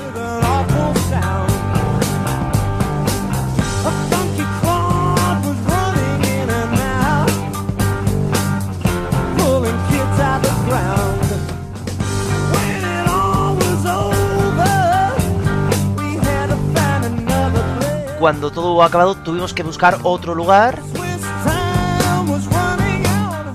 Cuando 18.20 18.52
todo 18.52 18.84
acabado 18.84 19.16
tuvimos 19.16 19.54
que 19.54 19.64
buscar 19.64 19.98
otro 20.04 20.36
lugar. 20.36 20.80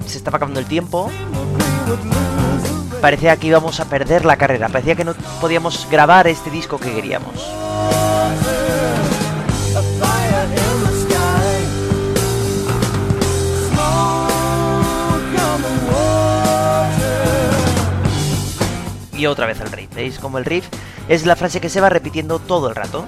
Se 0.06 0.18
estaba 0.18 0.38
acabando 0.38 0.58
el 0.58 0.66
tiempo 0.66 1.10
parecía 3.00 3.36
que 3.36 3.46
íbamos 3.46 3.80
a 3.80 3.84
perder 3.86 4.24
la 4.24 4.36
carrera, 4.36 4.68
parecía 4.68 4.94
que 4.94 5.04
no 5.04 5.14
podíamos 5.40 5.86
grabar 5.90 6.26
este 6.26 6.50
disco 6.50 6.78
que 6.78 6.94
queríamos. 6.94 7.34
Y 19.16 19.26
otra 19.26 19.46
vez 19.46 19.60
el 19.60 19.72
riff, 19.72 19.94
¿veis? 19.94 20.18
Como 20.18 20.36
el 20.38 20.44
riff 20.44 20.66
es 21.08 21.24
la 21.24 21.36
frase 21.36 21.60
que 21.60 21.70
se 21.70 21.80
va 21.80 21.88
repitiendo 21.88 22.38
todo 22.38 22.68
el 22.68 22.74
rato. 22.74 23.06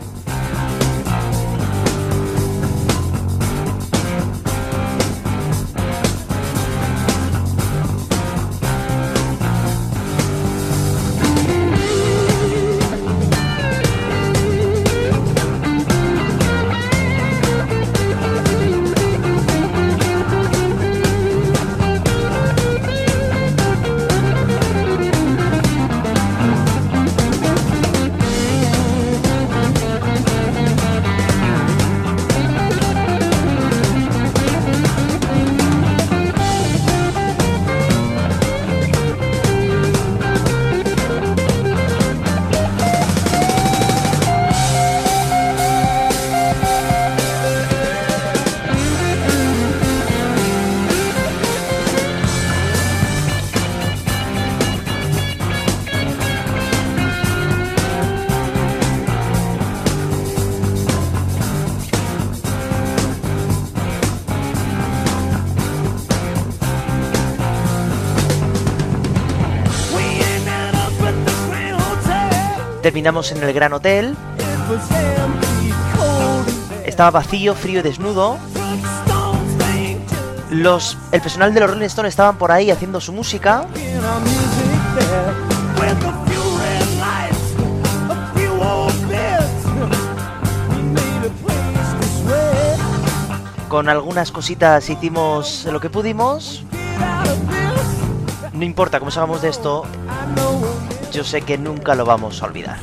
Terminamos 72.89 73.30
en 73.32 73.43
el 73.43 73.53
Gran 73.53 73.74
Hotel. 73.74 74.16
Estaba 76.86 77.11
vacío, 77.11 77.55
frío 77.55 77.80
y 77.80 77.82
desnudo. 77.82 78.39
Los, 80.49 80.97
el 81.12 81.20
personal 81.20 81.53
de 81.53 81.61
los 81.61 81.68
Rolling 81.68 81.84
Stones 81.84 82.14
estaban 82.14 82.39
por 82.39 82.51
ahí 82.51 82.70
haciendo 82.70 82.99
su 83.03 83.12
música. 83.12 83.66
Con 93.68 93.91
algunas 93.91 94.32
cositas 94.32 94.89
hicimos 94.89 95.66
lo 95.70 95.78
que 95.78 95.91
pudimos. 95.91 96.64
No 98.55 98.64
importa 98.64 98.99
cómo 98.99 99.11
salgamos 99.11 99.43
de 99.43 99.51
esto, 99.51 99.84
yo 101.19 101.25
sé 101.25 101.43
que 101.43 101.59
nunca 101.59 101.97
lo 101.97 102.05
vamos 102.05 102.41
a 102.41 102.47
olvidar. 102.47 102.79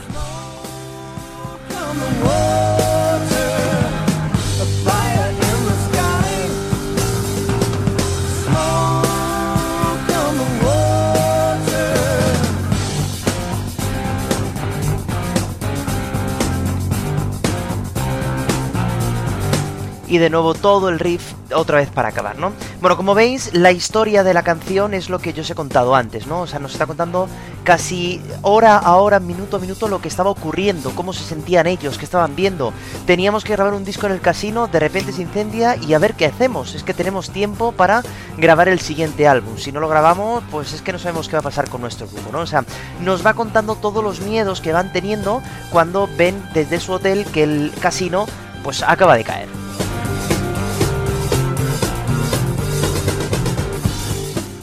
Y 20.16 20.18
de 20.18 20.30
nuevo 20.30 20.54
todo 20.54 20.88
el 20.88 20.98
riff 20.98 21.34
otra 21.54 21.80
vez 21.80 21.90
para 21.90 22.08
acabar, 22.08 22.38
¿no? 22.38 22.54
Bueno, 22.80 22.96
como 22.96 23.14
veis, 23.14 23.54
la 23.54 23.74
historia 23.74 24.24
de 24.24 24.34
la 24.34 24.44
canción 24.44 24.94
es 24.94 25.10
lo 25.10 25.20
que 25.20 25.34
yo 25.34 25.42
os 25.42 25.50
he 25.50 25.56
contado 25.56 25.94
antes, 25.94 26.26
¿no? 26.26 26.42
O 26.42 26.48
sea, 26.48 26.60
nos 26.60 26.72
está 26.72 26.86
contando 26.86 27.28
casi 27.66 28.22
hora 28.42 28.78
a 28.78 28.96
hora, 28.96 29.20
minuto 29.20 29.58
a 29.58 29.60
minuto 29.60 29.90
lo 29.90 30.00
que 30.00 30.08
estaba 30.08 30.30
ocurriendo, 30.30 30.92
cómo 30.92 31.12
se 31.12 31.24
sentían 31.24 31.68
ellos, 31.68 31.98
qué 31.98 32.06
estaban 32.06 32.34
viendo. 32.34 32.72
Teníamos 33.06 33.44
que 33.44 33.52
grabar 33.52 33.74
un 33.74 33.84
disco 33.84 34.06
en 34.06 34.14
el 34.14 34.22
casino, 34.22 34.68
de 34.68 34.80
repente 34.80 35.12
se 35.12 35.22
incendia 35.22 35.76
y 35.76 35.94
a 35.94 36.00
ver 36.00 36.14
qué 36.14 36.28
hacemos. 36.28 36.76
Es 36.76 36.84
que 36.84 36.94
tenemos 36.94 37.30
tiempo 37.30 37.74
para 37.74 38.02
grabar 38.38 38.70
el 38.70 38.80
siguiente 38.80 39.28
álbum. 39.28 39.58
Si 39.58 39.74
no 39.74 39.82
lo 39.82 39.90
grabamos, 39.90 40.44
pues 40.50 40.72
es 40.72 40.82
que 40.82 40.94
no 40.94 41.00
sabemos 41.00 41.28
qué 41.28 41.34
va 41.34 41.42
a 41.42 41.44
pasar 41.44 41.70
con 41.70 41.82
nuestro 41.82 42.08
grupo, 42.08 42.32
¿no? 42.32 42.40
O 42.40 42.48
sea, 42.48 42.64
nos 43.02 43.26
va 43.26 43.34
contando 43.34 43.76
todos 43.76 44.02
los 44.02 44.22
miedos 44.22 44.62
que 44.62 44.72
van 44.72 44.94
teniendo 44.94 45.42
cuando 45.72 46.08
ven 46.18 46.42
desde 46.54 46.80
su 46.80 46.94
hotel 46.94 47.26
que 47.26 47.44
el 47.44 47.74
casino 47.82 48.26
pues 48.64 48.82
acaba 48.82 49.16
de 49.16 49.24
caer. 49.24 49.66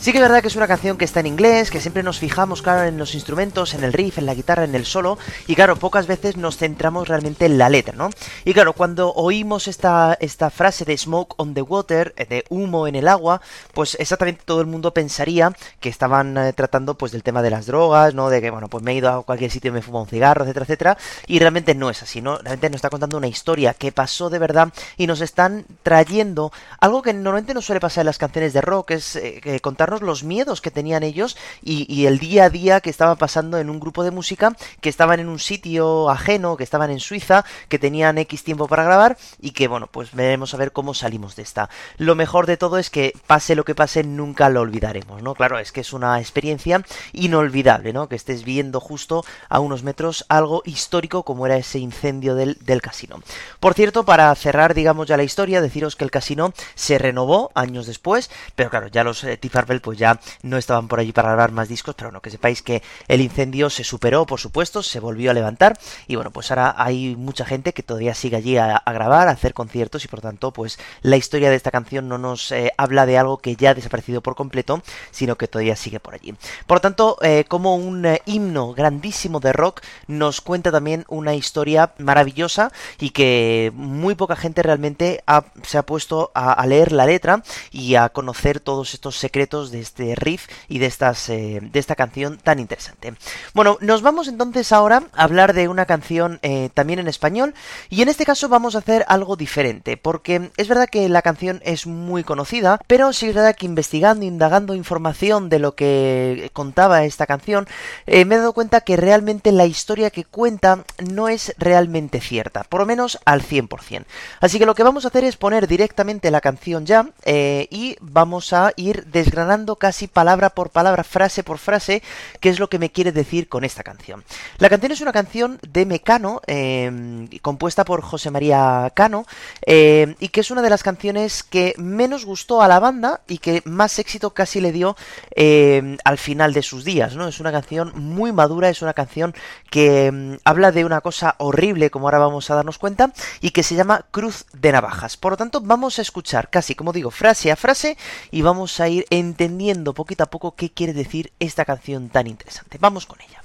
Sí 0.03 0.11
que 0.11 0.19
es 0.19 0.23
verdad 0.23 0.43
que 0.43 0.49
es 0.49 0.57
una 0.57 0.67
canción 0.67 0.99
que 0.99 1.05
está 1.05 1.21
en 1.21 1.29
inglés, 1.29 1.71
que 1.71 1.81
siempre 1.81 2.03
nos 2.03 2.19
fijamos, 2.19 2.61
claro, 2.61 2.83
en 2.89 2.99
los 2.99 3.15
instrumentos, 3.15 3.73
en 3.73 3.85
el 3.85 3.93
riff, 3.93 4.19
en 4.19 4.27
la 4.27 4.35
guitarra, 4.35 4.65
en 4.65 4.75
el 4.75 4.85
solo, 4.85 5.17
y 5.47 5.55
claro, 5.55 5.77
pocas 5.77 6.09
veces 6.09 6.37
nos 6.37 6.57
centramos 6.57 7.07
realmente 7.07 7.47
en 7.47 7.57
la 7.57 7.69
letra, 7.69 7.95
¿no? 7.97 8.11
Y 8.45 8.53
claro, 8.53 8.73
cuando 8.73 9.13
oímos 9.13 9.69
esta, 9.69 10.19
esta 10.19 10.51
frase 10.51 10.85
de 10.85 10.99
smoke 10.99 11.35
on 11.37 11.55
the 11.55 11.63
water, 11.63 12.15
eh, 12.17 12.25
de 12.25 12.45
humo 12.49 12.89
en 12.89 12.97
el 12.97 13.07
agua, 13.07 13.43
pues 13.75 13.97
exactamente 14.01 14.43
todo 14.45 14.61
el 14.61 14.67
mundo 14.67 14.93
pensaría 14.93 15.53
que 15.79 15.89
estaban 15.89 16.37
eh, 16.37 16.53
tratando 16.53 16.95
pues 16.95 17.13
del 17.13 17.23
tema 17.23 17.41
de 17.41 17.51
las 17.51 17.67
drogas, 17.67 18.13
¿no? 18.13 18.29
De 18.29 18.41
que, 18.41 18.51
bueno, 18.51 18.67
pues 18.67 18.83
me 18.83 18.91
he 18.91 18.97
ido 18.97 19.09
a 19.09 19.23
cualquier 19.23 19.53
sitio 19.53 19.69
y 19.69 19.73
me 19.73 19.79
he 19.79 19.83
fumado 19.83 20.03
un 20.03 20.11
cigarro, 20.11 20.43
etcétera, 20.43 20.65
etcétera, 20.65 20.99
y 21.29 21.39
realmente 21.39 21.77
no 21.77 21.91
es 21.91 22.03
así, 22.03 22.21
¿no? 22.21 22.39
Realmente 22.39 22.71
nos 22.71 22.79
está 22.79 22.91
contando 22.91 23.19
una 23.19 23.29
historia 23.29 23.73
que 23.73 23.93
pasó 23.93 24.31
de 24.31 24.41
verdad 24.41 24.73
y 24.97 25.07
nos 25.07 25.21
están 25.21 25.65
trayendo 25.85 26.51
algo 26.81 27.03
que 27.03 27.15
normalmente 27.15 27.55
no 27.55 27.63
suele 27.63 27.79
pasar 27.79 28.03
en 28.03 28.07
las 28.07 28.19
canciones 28.19 28.53
de 28.53 28.63
rock, 28.63 28.91
es 28.91 29.15
eh, 29.15 29.61
contar 29.63 29.92
los 30.01 30.25
miedos 30.25 30.61
que 30.63 30.71
tenían 30.71 31.03
ellos 31.03 31.37
y, 31.63 32.07
el 32.07 32.19
día 32.19 32.45
a 32.45 32.51
día 32.51 32.81
que 32.81 32.91
estaba 32.91 33.17
pasando 33.17 33.59
en 33.59 33.69
un 33.69 33.79
grupo 33.79 34.03
de 34.05 34.11
música 34.11 34.57
que 34.81 34.89
estaban 34.89 35.21
en 35.21 35.29
un 35.29 35.39
sitio 35.39 36.09
ajeno, 36.09 36.57
que 36.57 36.65
estaban 36.65 36.91
en 36.91 37.01
Suiza, 37.01 37.45
que 37.69 37.79
tenían 37.79 38.19
X 38.19 38.45
tiempo 38.45 38.67
para 38.69 38.85
grabar 38.85 39.19
y 39.41 39.51
que 39.51 39.69
bueno, 39.69 39.89
pues 39.89 40.15
veremos 40.15 40.55
a 40.55 40.57
ver 40.57 40.73
cómo 40.73 40.95
salimos 40.95 41.37
de 41.37 41.43
esta. 41.43 41.69
Lo 41.99 42.15
mejor 42.15 42.47
de 42.47 42.57
todo 42.57 42.79
es 42.79 42.89
que 42.89 43.13
pase 43.27 43.55
lo 43.55 43.65
que 43.65 43.75
pase, 43.75 44.05
nunca 44.05 44.49
lo 44.49 44.61
olvidaremos, 44.61 45.23
¿no? 45.23 45.35
Claro, 45.35 45.59
es 45.59 45.73
que 45.73 45.83
es 45.83 45.93
una 45.93 46.19
experiencia 46.21 46.83
inolvidable, 47.13 47.93
¿no? 47.93 48.09
Que 48.09 48.17
estés 48.17 48.45
viendo 48.45 48.81
justo 48.81 49.25
a 49.49 49.61
unos 49.61 49.83
metros 49.83 50.25
algo 50.29 50.63
histórico 50.65 51.25
como 51.25 51.47
era 51.47 51.57
ese 51.57 51.79
incendio 51.79 52.35
del, 52.35 52.57
del 52.61 52.81
casino. 52.81 53.21
Por 53.61 53.75
cierto, 53.75 54.05
para 54.05 54.35
cerrar, 54.35 54.75
digamos, 54.75 55.09
ya 55.09 55.17
la 55.17 55.25
historia, 55.25 55.61
deciros 55.61 55.97
que 55.97 56.05
el 56.05 56.11
casino 56.11 56.53
se 56.75 56.99
renovó 56.99 57.51
años 57.55 57.87
después, 57.87 58.31
pero 58.55 58.71
claro, 58.71 58.89
ya 58.89 59.05
los 59.05 59.25
eh, 59.25 59.37
pues 59.83 59.99
ya 59.99 60.21
no 60.43 60.57
estaban 60.57 60.89
por 60.89 61.01
allí 61.01 61.13
para 61.13 61.29
grabar 61.29 61.53
más 61.53 61.69
discos, 61.69 61.95
pero 61.95 62.09
bueno, 62.09 62.23
que 62.23 62.31
sepáis 62.31 62.63
que 62.63 62.83
el 63.09 63.21
incendio 63.21 63.69
se 63.69 63.85
superó, 63.85 64.25
por 64.25 64.41
supuesto, 64.41 64.83
se 64.83 65.01
volvió 65.01 65.31
a 65.31 65.35
levantar 65.35 65.79
y 66.07 66.17
bueno, 66.17 66.31
pues 66.31 66.51
ahora 66.51 66.75
hay 66.79 67.17
mucha 67.17 67.45
gente 67.45 67.73
que 67.73 67.83
todavía 67.83 68.15
sigue 68.15 68.37
allí 68.37 68.57
a, 68.57 68.83
grabar, 68.87 69.29
a 69.29 69.33
hacer 69.33 69.55
conciertos 69.55 70.05
y 70.05 70.09
por 70.09 70.21
tanto, 70.21 70.53
pues 70.53 70.79
la 71.03 71.17
historia 71.17 71.51
de 71.51 71.57
esta 71.57 71.71
canción 71.71 72.09
no 72.09 72.19
nos 72.19 72.53
eh, 72.53 72.73
habla 72.79 73.07
de 73.07 73.19
algo 73.19 73.39
que 73.39 73.57
ya 73.57 73.71
ha 73.71 73.75
desaparecido 73.75 74.23
por 74.23 74.35
completo, 74.35 74.83
sino 75.11 75.37
que 75.37 75.49
todavía 75.49 75.77
sigue 75.77 76.01
por 76.01 76.15
allí. 76.15 76.35
Por 76.67 76.77
lo 76.77 76.81
tanto, 76.81 77.19
eh, 77.23 77.45
como 77.49 77.77
un 77.77 78.07
eh, 78.07 78.23
himno 78.27 78.73
grandísimo 78.73 79.41
de 79.41 79.53
rock, 79.53 79.83
nos 80.07 80.41
cuenta 80.41 80.71
también 80.71 81.05
una 81.09 81.35
historia 81.35 81.93
maravillosa 81.99 82.73
y 82.99 83.11
que 83.11 83.73
muy 83.75 84.15
poca 84.15 84.37
gente 84.37 84.63
realmente 84.63 85.25
se 85.65 85.79
ha 85.79 85.83
puesto 85.85 86.31
a, 86.35 86.53
a 86.53 86.67
leer 86.67 86.93
la 86.93 87.07
letra 87.07 87.43
y 87.71 87.97
a 87.97 88.11
conocer 88.11 88.61
todos 88.61 88.95
estos 88.95 89.19
secretos 89.19 89.71
de 89.73 89.81
este 89.81 90.15
riff 90.15 90.47
y 90.69 90.79
de, 90.79 90.87
estas, 90.87 91.29
eh, 91.29 91.59
de 91.61 91.81
esta 91.81 91.97
canción 91.97 92.39
tan 92.39 92.61
interesante. 92.61 93.15
Bueno, 93.55 93.79
nos 93.81 94.03
vamos 94.03 94.29
entonces 94.29 94.71
ahora 94.71 95.03
a 95.15 95.25
hablar 95.25 95.55
de 95.55 95.67
una 95.67 95.87
canción 95.87 96.39
eh, 96.43 96.69
también 96.75 97.01
en 97.01 97.09
español 97.09 97.55
y 97.91 98.03
en 98.03 98.09
este 98.09 98.25
caso 98.25 98.49
vamos 98.49 98.77
a 98.77 98.79
hacer 98.79 99.05
algo 99.09 99.35
diferente 99.35 99.97
porque 99.97 100.53
es 100.57 100.69
verdad 100.69 100.89
que 100.89 101.09
la 101.09 101.23
canción 101.23 101.61
es 101.65 101.87
muy 101.87 102.23
conocida, 102.23 102.81
pero 102.87 103.13
sí 103.13 103.29
es 103.29 103.35
verdad 103.35 103.57
que 103.57 103.67
investigando, 103.67 104.25
indagando 104.25 104.75
información 104.75 105.49
de 105.49 105.59
lo 105.59 105.75
que 105.75 106.51
contaba 106.53 107.05
esta 107.05 107.27
canción, 107.27 107.67
eh, 108.07 108.25
me 108.25 108.37
he 108.37 108.39
dado 108.39 108.53
cuenta 108.53 108.83
que 108.83 108.97
realmente 108.97 109.51
la 109.51 109.67
historia 109.67 110.11
que 110.11 110.25
cuenta 110.25 110.85
no 111.11 111.29
es 111.29 111.55
realmente 111.59 112.21
cierta, 112.21 112.65
por 112.65 112.81
lo 112.81 112.87
menos 112.87 113.19
al 113.25 113.43
100%. 113.43 114.05
Así 114.41 114.59
que 114.59 114.67
lo 114.67 114.75
que 114.75 114.83
vamos 114.83 115.05
a 115.05 115.09
hacer 115.09 115.25
es 115.25 115.37
poner 115.37 115.67
directamente 115.67 116.31
la 116.31 116.41
canción 116.41 116.85
ya 116.85 117.09
y 117.25 117.97
vamos 118.01 118.53
a 118.53 118.73
ir 118.77 119.07
desgranando 119.07 119.62
casi 119.77 120.09
palabra 120.09 120.51
por 120.51 120.71
palabra, 120.71 121.05
frase 121.05 121.43
por 121.43 121.59
frase, 121.59 122.03
qué 122.41 122.49
es 122.49 122.59
lo 122.59 122.69
que 122.69 122.79
me 122.79 122.91
quiere 122.91 123.13
decir 123.13 123.49
con 123.49 123.65
esta 123.65 123.83
canción. 123.83 124.25
La 124.59 124.69
canción 124.69 124.93
es 124.93 125.01
una 125.01 125.13
canción 125.13 125.59
de 125.67 125.87
Mecano, 125.87 126.41
em, 126.47 127.29
compuesta 127.41 127.85
por 127.85 128.03
José 128.03 128.31
María 128.31 128.91
Cano, 128.95 129.25
em, 129.63 130.15
y 130.19 130.29
que 130.29 130.41
es 130.41 130.51
una 130.51 130.63
de 130.63 130.71
las 130.71 130.83
canciones 130.83 131.43
que 131.43 131.75
menos 131.79 132.25
gustó 132.25 132.63
a 132.63 132.69
la 132.69 132.81
banda 132.81 133.21
y 133.29 133.39
que 133.39 133.63
más 133.65 133.99
éxito 133.99 134.31
casi 134.31 134.61
le 134.61 134.73
dio 134.73 134.97
em, 135.35 135.97
al 136.05 136.19
final 136.19 136.53
de 136.53 136.63
sus 136.63 136.85
días, 136.85 137.15
¿no? 137.17 137.29
Es 137.29 137.41
una 137.41 137.53
canción 137.53 137.93
muy 137.95 138.33
madura, 138.33 138.69
es 138.69 138.83
una 138.83 138.93
canción 138.93 139.35
que 139.71 140.39
habla 140.45 140.73
de 140.73 140.85
una 140.85 141.01
cosa 141.01 141.37
horrible, 141.39 141.91
como 141.91 142.07
ahora 142.07 142.19
vamos 142.19 142.51
a 142.51 142.55
darnos 142.55 142.79
cuenta, 142.79 143.13
y 143.41 143.51
que 143.51 143.63
se 143.63 143.75
llama 143.75 144.05
Cruz 144.11 144.45
de 144.53 144.73
Navajas. 144.73 145.17
Por 145.17 145.33
lo 145.33 145.37
tanto, 145.37 145.61
vamos 145.61 145.99
a 145.99 146.03
escuchar 146.03 146.51
casi, 146.51 146.75
como 146.75 146.93
digo, 146.93 147.11
frase 147.11 147.51
a 147.51 147.57
frase 147.57 147.97
y 148.31 148.43
vamos 148.43 148.81
a 148.81 148.89
ir 148.89 149.07
entendiendo 149.11 149.52
poquito 149.95 150.25
a 150.25 150.31
poco 150.31 150.55
qué 150.55 150.71
quiere 150.71 150.93
decir 150.93 151.33
esta 151.39 151.65
canción 151.65 152.09
tan 152.09 152.27
interesante. 152.27 152.79
Vamos 152.81 153.07
con 153.07 153.21
ella. 153.21 153.42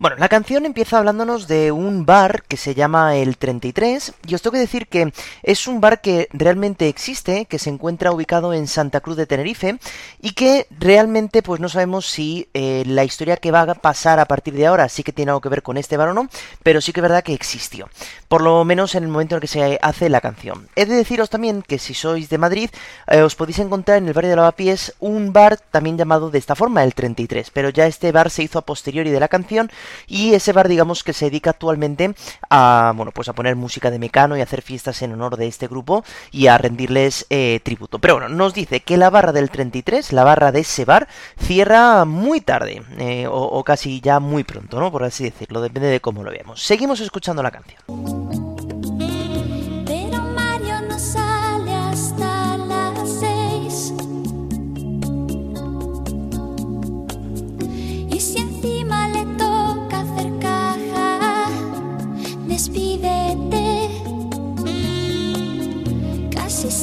Bueno, 0.00 0.14
la 0.16 0.28
canción 0.28 0.64
empieza 0.64 0.98
hablándonos 0.98 1.48
de 1.48 1.72
un 1.72 2.06
bar 2.06 2.44
que 2.44 2.56
se 2.56 2.76
llama 2.76 3.16
el 3.16 3.36
33 3.36 4.12
y 4.28 4.34
os 4.36 4.42
tengo 4.42 4.52
que 4.52 4.60
decir 4.60 4.86
que 4.86 5.12
es 5.42 5.66
un 5.66 5.80
bar 5.80 6.00
que 6.00 6.28
realmente 6.32 6.86
existe, 6.86 7.46
que 7.46 7.58
se 7.58 7.68
encuentra 7.68 8.12
ubicado 8.12 8.54
en 8.54 8.68
Santa 8.68 9.00
Cruz 9.00 9.16
de 9.16 9.26
Tenerife 9.26 9.80
y 10.20 10.34
que 10.34 10.68
realmente 10.70 11.42
pues 11.42 11.60
no 11.60 11.68
sabemos 11.68 12.06
si 12.06 12.48
eh, 12.54 12.84
la 12.86 13.02
historia 13.02 13.38
que 13.38 13.50
va 13.50 13.62
a 13.62 13.74
pasar 13.74 14.20
a 14.20 14.26
partir 14.26 14.54
de 14.54 14.68
ahora 14.68 14.88
sí 14.88 15.02
que 15.02 15.12
tiene 15.12 15.32
algo 15.32 15.40
que 15.40 15.48
ver 15.48 15.64
con 15.64 15.76
este 15.76 15.96
bar 15.96 16.10
o 16.10 16.14
no, 16.14 16.28
pero 16.62 16.80
sí 16.80 16.92
que 16.92 17.00
es 17.00 17.02
verdad 17.02 17.24
que 17.24 17.34
existió, 17.34 17.88
por 18.28 18.42
lo 18.42 18.64
menos 18.64 18.94
en 18.94 19.02
el 19.02 19.08
momento 19.08 19.34
en 19.34 19.40
que 19.40 19.48
se 19.48 19.80
hace 19.82 20.08
la 20.08 20.20
canción. 20.20 20.68
He 20.76 20.86
de 20.86 20.94
deciros 20.94 21.28
también 21.28 21.60
que 21.60 21.80
si 21.80 21.94
sois 21.94 22.28
de 22.28 22.38
Madrid 22.38 22.70
eh, 23.08 23.22
os 23.22 23.34
podéis 23.34 23.58
encontrar 23.58 23.98
en 23.98 24.06
el 24.06 24.14
barrio 24.14 24.30
de 24.30 24.36
Lavapiés 24.36 24.94
un 25.00 25.32
bar 25.32 25.56
también 25.56 25.98
llamado 25.98 26.30
de 26.30 26.38
esta 26.38 26.54
forma, 26.54 26.84
el 26.84 26.94
33, 26.94 27.50
pero 27.50 27.70
ya 27.70 27.88
este 27.88 28.12
bar 28.12 28.30
se 28.30 28.44
hizo 28.44 28.60
a 28.60 28.62
posteriori 28.62 29.10
de 29.10 29.18
la 29.18 29.26
canción 29.26 29.72
y 30.06 30.34
ese 30.34 30.52
bar 30.52 30.68
digamos 30.68 31.02
que 31.02 31.12
se 31.12 31.26
dedica 31.26 31.50
actualmente 31.50 32.14
a 32.50 32.92
bueno 32.96 33.12
pues 33.12 33.28
a 33.28 33.32
poner 33.32 33.56
música 33.56 33.90
de 33.90 33.98
Mecano 33.98 34.36
y 34.36 34.40
a 34.40 34.44
hacer 34.44 34.62
fiestas 34.62 35.02
en 35.02 35.12
honor 35.12 35.36
de 35.36 35.46
este 35.46 35.66
grupo 35.66 36.04
y 36.30 36.46
a 36.46 36.58
rendirles 36.58 37.26
eh, 37.30 37.60
tributo. 37.62 37.98
Pero 37.98 38.14
bueno 38.14 38.28
nos 38.28 38.54
dice 38.54 38.80
que 38.80 38.96
la 38.96 39.10
barra 39.10 39.32
del 39.32 39.50
33 39.50 40.12
la 40.12 40.24
barra 40.24 40.52
de 40.52 40.60
ese 40.60 40.84
bar 40.84 41.08
cierra 41.38 42.04
muy 42.04 42.40
tarde 42.40 42.82
eh, 42.98 43.26
o, 43.30 43.62
casi 43.64 44.00
ya 44.00 44.20
muy 44.20 44.44
pronto 44.44 44.80
no 44.80 44.90
por 44.90 45.04
así 45.04 45.24
decirlo 45.24 45.60
depende 45.60 45.88
de 45.88 46.00
cómo 46.00 46.22
lo 46.22 46.30
veamos. 46.30 46.62
Seguimos 46.62 47.00
escuchando 47.00 47.42
la 47.42 47.50
canción 47.50 48.47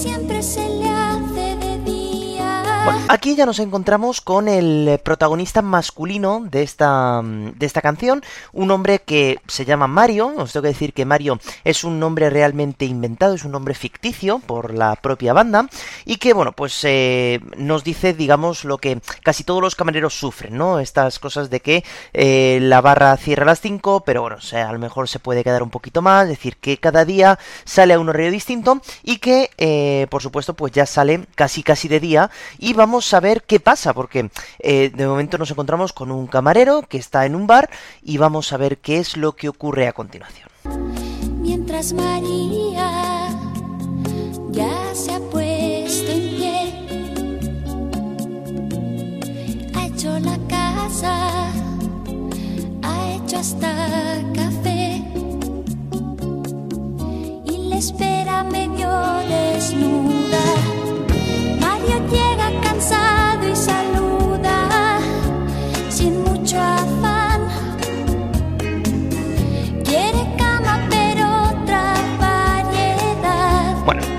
siempre 0.06 0.43
se 0.43 0.70
le 0.70 0.95
día 2.86 3.05
aquí 3.15 3.36
ya 3.36 3.45
nos 3.45 3.59
encontramos 3.59 4.21
con 4.21 4.47
el 4.47 4.99
protagonista 5.03 5.61
masculino 5.61 6.45
de 6.51 6.63
esta, 6.63 7.21
de 7.23 7.65
esta 7.65 7.81
canción, 7.81 8.21
un 8.53 8.71
hombre 8.71 8.99
que 8.99 9.39
se 9.47 9.65
llama 9.65 9.88
Mario. 9.88 10.33
Os 10.38 10.53
tengo 10.53 10.63
que 10.63 10.69
decir 10.69 10.93
que 10.93 11.05
Mario 11.05 11.39
es 11.63 11.83
un 11.83 11.99
nombre 11.99 12.29
realmente 12.29 12.86
inventado, 12.86 13.33
es 13.33 13.45
un 13.45 13.51
nombre 13.51 13.73
ficticio 13.73 14.39
por 14.39 14.73
la 14.73 14.95
propia 14.95 15.33
banda 15.33 15.67
y 16.05 16.17
que, 16.17 16.33
bueno, 16.33 16.51
pues 16.51 16.79
eh, 16.83 17.39
nos 17.57 17.83
dice, 17.83 18.13
digamos, 18.13 18.65
lo 18.65 18.77
que 18.77 18.99
casi 19.23 19.43
todos 19.43 19.61
los 19.61 19.75
camareros 19.75 20.13
sufren, 20.13 20.57
¿no? 20.57 20.79
Estas 20.79 21.19
cosas 21.19 21.49
de 21.49 21.61
que 21.61 21.83
eh, 22.13 22.59
la 22.61 22.81
barra 22.81 23.15
cierra 23.17 23.43
a 23.43 23.47
las 23.47 23.61
5, 23.61 24.03
pero 24.05 24.21
bueno, 24.21 24.38
o 24.38 24.41
sea, 24.41 24.69
a 24.69 24.73
lo 24.73 24.79
mejor 24.79 25.07
se 25.07 25.19
puede 25.19 25.43
quedar 25.43 25.63
un 25.63 25.69
poquito 25.69 26.01
más, 26.01 26.23
es 26.23 26.29
decir, 26.29 26.57
que 26.57 26.77
cada 26.77 27.05
día 27.05 27.39
sale 27.63 27.93
a 27.93 27.99
un 27.99 28.09
horario 28.09 28.31
distinto 28.31 28.81
y 29.03 29.17
que, 29.17 29.49
eh, 29.57 30.07
por 30.09 30.21
supuesto, 30.21 30.53
pues 30.53 30.73
ya 30.73 30.86
sale 30.86 31.25
casi 31.36 31.63
casi 31.63 31.88
de 31.88 31.99
día 31.99 32.29
vamos 32.76 33.13
a 33.13 33.19
ver 33.19 33.43
qué 33.43 33.59
pasa, 33.59 33.93
porque 33.93 34.30
eh, 34.59 34.91
de 34.93 35.07
momento 35.07 35.38
nos 35.38 35.51
encontramos 35.51 35.93
con 35.93 36.11
un 36.11 36.28
camarero 36.28 36.84
que 36.84 36.97
está 36.97 37.26
en 37.26 37.36
un 37.36 37.47
bar 37.47 37.69
y 38.03 38.17
vamos 38.17 38.53
a 38.53 38.57
ver 38.57 38.78
qué 38.78 38.99
es 38.99 39.17
lo 39.17 39.34
que 39.34 39.49
ocurre 39.49 39.88
a 39.88 39.93
continuación. 39.93 40.49
Mientras 41.41 41.93
María 41.93 43.30
ya 44.51 44.93
se 44.93 45.13
ha 45.13 45.19
puesto 45.19 46.11
en 46.11 46.36
pie, 46.36 46.73
ha 49.76 49.86
hecho 49.88 50.19
la 50.19 50.38
casa, 50.47 51.51
ha 52.82 53.11
hecho 53.15 53.38
hasta 53.38 54.23
café 54.34 55.03
y 57.45 57.69
le 57.69 57.78
espera 57.78 58.43
medio 58.43 58.89
desnuda. 59.28 60.24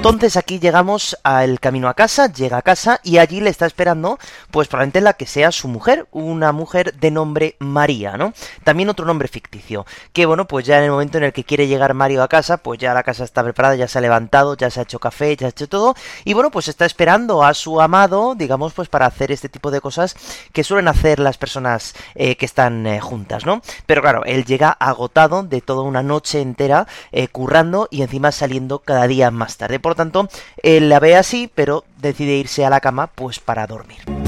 Entonces 0.09 0.37
aquí 0.37 0.61
llegamos 0.61 1.19
al 1.25 1.59
camino 1.59 1.89
a 1.89 1.95
casa, 1.95 2.33
llega 2.33 2.59
a 2.59 2.63
casa 2.63 3.01
y 3.03 3.19
allí 3.19 3.41
le 3.41 3.51
está 3.51 3.67
esperando, 3.67 4.19
pues 4.51 4.69
probablemente 4.69 5.01
la 5.01 5.15
que 5.15 5.27
sea 5.27 5.51
su 5.51 5.67
mujer, 5.67 6.07
una 6.13 6.53
mujer 6.53 6.95
de 6.95 7.11
nombre 7.11 7.57
María, 7.59 8.17
¿no? 8.17 8.33
También 8.63 8.89
otro 8.89 9.05
nombre 9.05 9.27
ficticio, 9.27 9.85
que 10.13 10.27
bueno, 10.27 10.47
pues 10.47 10.65
ya 10.65 10.79
en 10.79 10.85
el 10.85 10.91
momento 10.91 11.19
en 11.19 11.25
el 11.25 11.33
que 11.33 11.45
quiere 11.45 11.67
llegar 11.67 11.95
Mario 11.95 12.23
a 12.23 12.29
casa, 12.29 12.59
pues 12.59 12.79
ya 12.79 12.95
la 12.95 13.03
casa 13.03 13.25
está 13.25 13.43
preparada, 13.43 13.75
ya 13.75 13.89
se 13.89 13.99
ha 13.99 14.01
levantado, 14.01 14.57
ya 14.57 14.71
se 14.71 14.81
ha 14.81 14.85
hecho 14.85 14.99
café, 14.99 15.37
ya 15.37 15.47
ha 15.47 15.51
hecho 15.51 15.69
todo, 15.69 15.95
y 16.25 16.35
bueno, 16.35 16.51
pues 16.51 16.69
está 16.69 16.87
esperando 16.87 17.43
a 17.43 17.53
su 17.55 17.81
amado, 17.81 18.35
digamos, 18.37 18.73
pues 18.75 18.89
para 18.89 19.07
hacer 19.07 19.33
este 19.33 19.49
tipo 19.49 19.71
de 19.71 19.81
cosas 19.81 20.15
que 20.53 20.65
suelen 20.65 20.89
hacer 20.89 21.19
las 21.19 21.37
personas 21.37 21.95
eh, 22.15 22.37
que 22.37 22.47
están 22.47 22.87
eh, 22.87 23.01
juntas, 23.01 23.45
¿no? 23.45 23.61
Pero 23.87 24.03
claro, 24.03 24.25
él 24.25 24.45
llega 24.45 24.71
agotado 24.71 25.43
de 25.43 25.61
toda 25.61 25.83
una 25.83 26.03
noche 26.03 26.41
entera 26.41 26.87
eh, 27.13 27.29
currando 27.29 27.89
y 27.91 28.03
encima 28.03 28.33
saliendo 28.33 28.79
cada 28.81 29.07
día 29.07 29.31
más 29.31 29.57
tarde. 29.57 29.81
Tanto, 29.97 30.29
él 30.63 30.89
la 30.89 31.01
ve 31.01 31.17
así, 31.17 31.51
pero 31.53 31.85
decide 31.99 32.37
irse 32.37 32.65
a 32.65 32.71
la 32.71 32.81
cama 32.81 33.09
pues 33.09 33.41
para 33.41 33.67
dormir. 33.67 34.26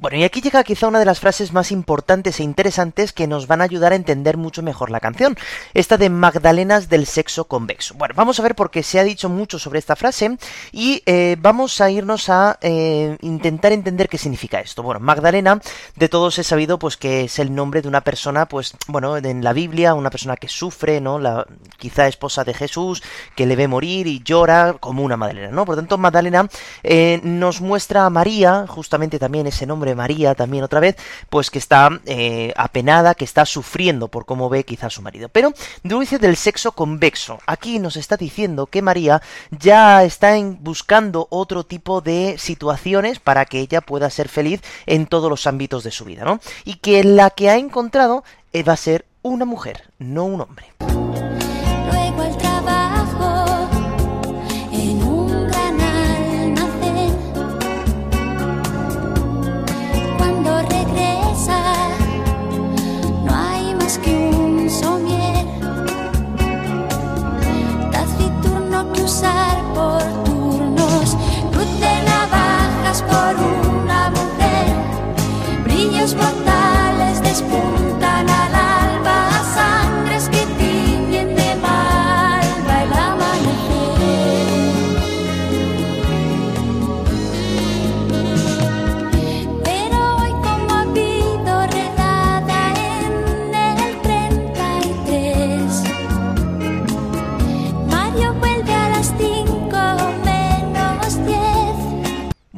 Bueno, 0.00 0.16
y 0.16 0.24
aquí 0.24 0.40
llega 0.40 0.64
quizá 0.64 0.88
una 0.88 0.98
de 0.98 1.04
las 1.04 1.20
frases 1.20 1.52
más 1.52 1.70
importantes 1.70 2.40
e 2.40 2.42
interesantes 2.42 3.12
que 3.12 3.26
nos 3.26 3.46
van 3.46 3.60
a 3.60 3.64
ayudar 3.64 3.92
a 3.92 3.96
entender 3.96 4.38
mucho 4.38 4.62
mejor 4.62 4.88
la 4.88 4.98
canción. 4.98 5.36
Esta 5.74 5.98
de 5.98 6.08
Magdalenas 6.08 6.88
del 6.88 7.04
sexo 7.04 7.44
convexo. 7.44 7.92
Bueno, 7.98 8.14
vamos 8.16 8.40
a 8.40 8.42
ver 8.42 8.54
porque 8.54 8.82
se 8.82 8.98
ha 8.98 9.04
dicho 9.04 9.28
mucho 9.28 9.58
sobre 9.58 9.78
esta 9.78 9.96
frase 9.96 10.38
y 10.72 11.02
eh, 11.04 11.36
vamos 11.38 11.82
a 11.82 11.90
irnos 11.90 12.30
a 12.30 12.58
eh, 12.62 13.18
intentar 13.20 13.72
entender 13.72 14.08
qué 14.08 14.16
significa 14.16 14.60
esto. 14.60 14.82
Bueno, 14.82 15.00
Magdalena, 15.00 15.60
de 15.96 16.08
todos 16.08 16.38
he 16.38 16.44
sabido 16.44 16.78
pues 16.78 16.96
que 16.96 17.24
es 17.24 17.38
el 17.38 17.54
nombre 17.54 17.82
de 17.82 17.88
una 17.88 18.00
persona, 18.00 18.46
pues, 18.46 18.72
bueno, 18.86 19.18
en 19.18 19.44
la 19.44 19.52
Biblia, 19.52 19.92
una 19.92 20.08
persona 20.08 20.38
que 20.38 20.48
sufre, 20.48 21.02
¿no? 21.02 21.18
La 21.18 21.46
quizá 21.76 22.06
esposa 22.06 22.42
de 22.42 22.54
Jesús, 22.54 23.02
que 23.36 23.44
le 23.44 23.54
ve 23.54 23.68
morir 23.68 24.06
y 24.06 24.22
llora 24.22 24.76
como 24.80 25.02
una 25.02 25.18
Magdalena, 25.18 25.50
¿no? 25.50 25.66
Por 25.66 25.76
tanto, 25.76 25.98
Magdalena 25.98 26.48
eh, 26.82 27.20
nos 27.22 27.60
muestra 27.60 28.06
a 28.06 28.10
María, 28.10 28.64
justamente 28.66 29.18
también 29.18 29.46
ese 29.46 29.66
nombre 29.66 29.89
María, 29.94 30.34
también 30.34 30.64
otra 30.64 30.80
vez, 30.80 30.96
pues 31.28 31.50
que 31.50 31.58
está 31.58 31.90
eh, 32.06 32.52
apenada, 32.56 33.14
que 33.14 33.24
está 33.24 33.46
sufriendo 33.46 34.08
por 34.08 34.26
cómo 34.26 34.48
ve 34.48 34.64
quizá 34.64 34.86
a 34.86 34.90
su 34.90 35.02
marido. 35.02 35.28
Pero 35.28 35.52
dice 35.82 36.18
del 36.18 36.36
sexo 36.36 36.72
convexo. 36.72 37.38
Aquí 37.46 37.78
nos 37.78 37.96
está 37.96 38.16
diciendo 38.16 38.66
que 38.66 38.82
María 38.82 39.20
ya 39.50 40.02
está 40.04 40.36
en- 40.36 40.58
buscando 40.62 41.26
otro 41.30 41.64
tipo 41.64 42.00
de 42.00 42.36
situaciones 42.38 43.20
para 43.20 43.44
que 43.44 43.60
ella 43.60 43.80
pueda 43.80 44.08
ser 44.10 44.28
feliz 44.28 44.60
en 44.86 45.06
todos 45.06 45.28
los 45.30 45.46
ámbitos 45.46 45.84
de 45.84 45.90
su 45.90 46.04
vida, 46.04 46.24
¿no? 46.24 46.40
Y 46.64 46.76
que 46.76 47.04
la 47.04 47.30
que 47.30 47.50
ha 47.50 47.56
encontrado 47.56 48.24
eh, 48.52 48.62
va 48.62 48.72
a 48.72 48.76
ser 48.76 49.04
una 49.22 49.44
mujer, 49.44 49.90
no 49.98 50.24
un 50.24 50.40
hombre. 50.40 50.66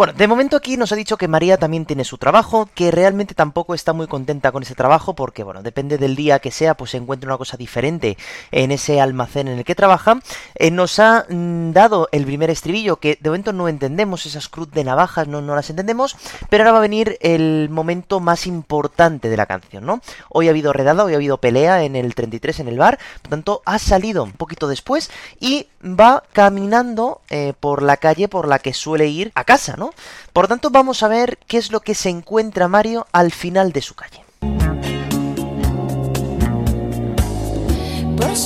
Bueno, 0.03 0.18
de 0.18 0.26
momento 0.26 0.57
aquí 0.57 0.76
nos 0.76 0.90
ha 0.90 0.96
dicho 0.96 1.16
que 1.16 1.28
María 1.28 1.59
también 1.59 1.86
tiene 1.86 2.03
su 2.03 2.18
trabajo, 2.18 2.68
que 2.74 2.90
realmente 2.90 3.36
tampoco 3.36 3.72
está 3.72 3.92
muy 3.92 4.09
contenta 4.09 4.50
con 4.50 4.64
ese 4.64 4.74
trabajo 4.74 5.14
porque, 5.14 5.44
bueno, 5.44 5.62
depende 5.62 5.96
del 5.96 6.16
día 6.16 6.40
que 6.40 6.50
sea, 6.50 6.74
pues 6.74 6.90
se 6.90 6.96
encuentra 6.96 7.28
una 7.28 7.38
cosa 7.38 7.57
diferente 7.57 8.18
en 8.50 8.72
ese 8.72 9.00
almacén 9.00 9.46
en 9.46 9.59
el 9.59 9.64
que 9.64 9.76
trabaja. 9.76 10.18
Eh, 10.57 10.72
nos 10.72 10.98
ha 10.98 11.24
mm, 11.28 11.70
dado 11.70 12.09
el 12.11 12.24
primer 12.24 12.50
estribillo 12.50 12.96
que 12.96 13.16
de 13.20 13.30
momento 13.30 13.53
no 13.53 13.68
entendemos, 13.68 14.26
esas 14.26 14.48
cruz 14.48 14.72
de 14.72 14.82
navajas 14.82 15.28
no, 15.28 15.40
las 15.40 15.70
entendemos, 15.70 16.16
pero 16.50 16.64
ahora 16.64 16.72
va 16.72 16.78
a 16.78 16.82
venir 16.82 17.16
el 17.20 17.68
momento 17.70 18.18
más 18.18 18.48
importante 18.48 19.28
de 19.28 19.36
la 19.36 19.46
canción, 19.46 19.86
¿no? 19.86 20.00
Hoy 20.30 20.48
ha 20.48 20.50
habido 20.50 20.72
redada, 20.72 21.05
hoy 21.05 21.12
ha 21.12 21.16
habido 21.16 21.38
pelea 21.38 21.84
en 21.84 21.94
el 21.94 22.16
33 22.16 22.59
en 22.59 22.66
el 22.66 22.76
bar, 22.76 22.98
por 23.22 23.30
tanto 23.30 23.62
ha 23.66 23.78
salido 23.78 24.24
un 24.24 24.32
poquito 24.32 24.66
después 24.66 25.12
y 25.38 25.68
va 25.84 26.24
caminando 26.32 27.20
eh, 27.30 27.53
por 27.61 27.82
la 27.82 27.98
calle 27.98 28.26
por 28.26 28.48
la 28.48 28.59
que 28.59 28.74
suele 28.74 29.07
ir 29.07 29.30
a 29.36 29.44
casa, 29.44 29.76
¿no? 29.76 29.91
Por 30.32 30.49
tanto 30.49 30.70
vamos 30.70 31.03
a 31.03 31.09
ver 31.09 31.38
qué 31.47 31.59
es 31.59 31.70
lo 31.70 31.80
que 31.80 31.95
se 31.95 32.09
encuentra 32.09 32.68
Mario 32.68 33.07
al 33.12 33.32
final 33.32 33.72
de 33.72 33.82
su 33.82 33.95
calle. 33.95 34.24
Por 38.16 38.36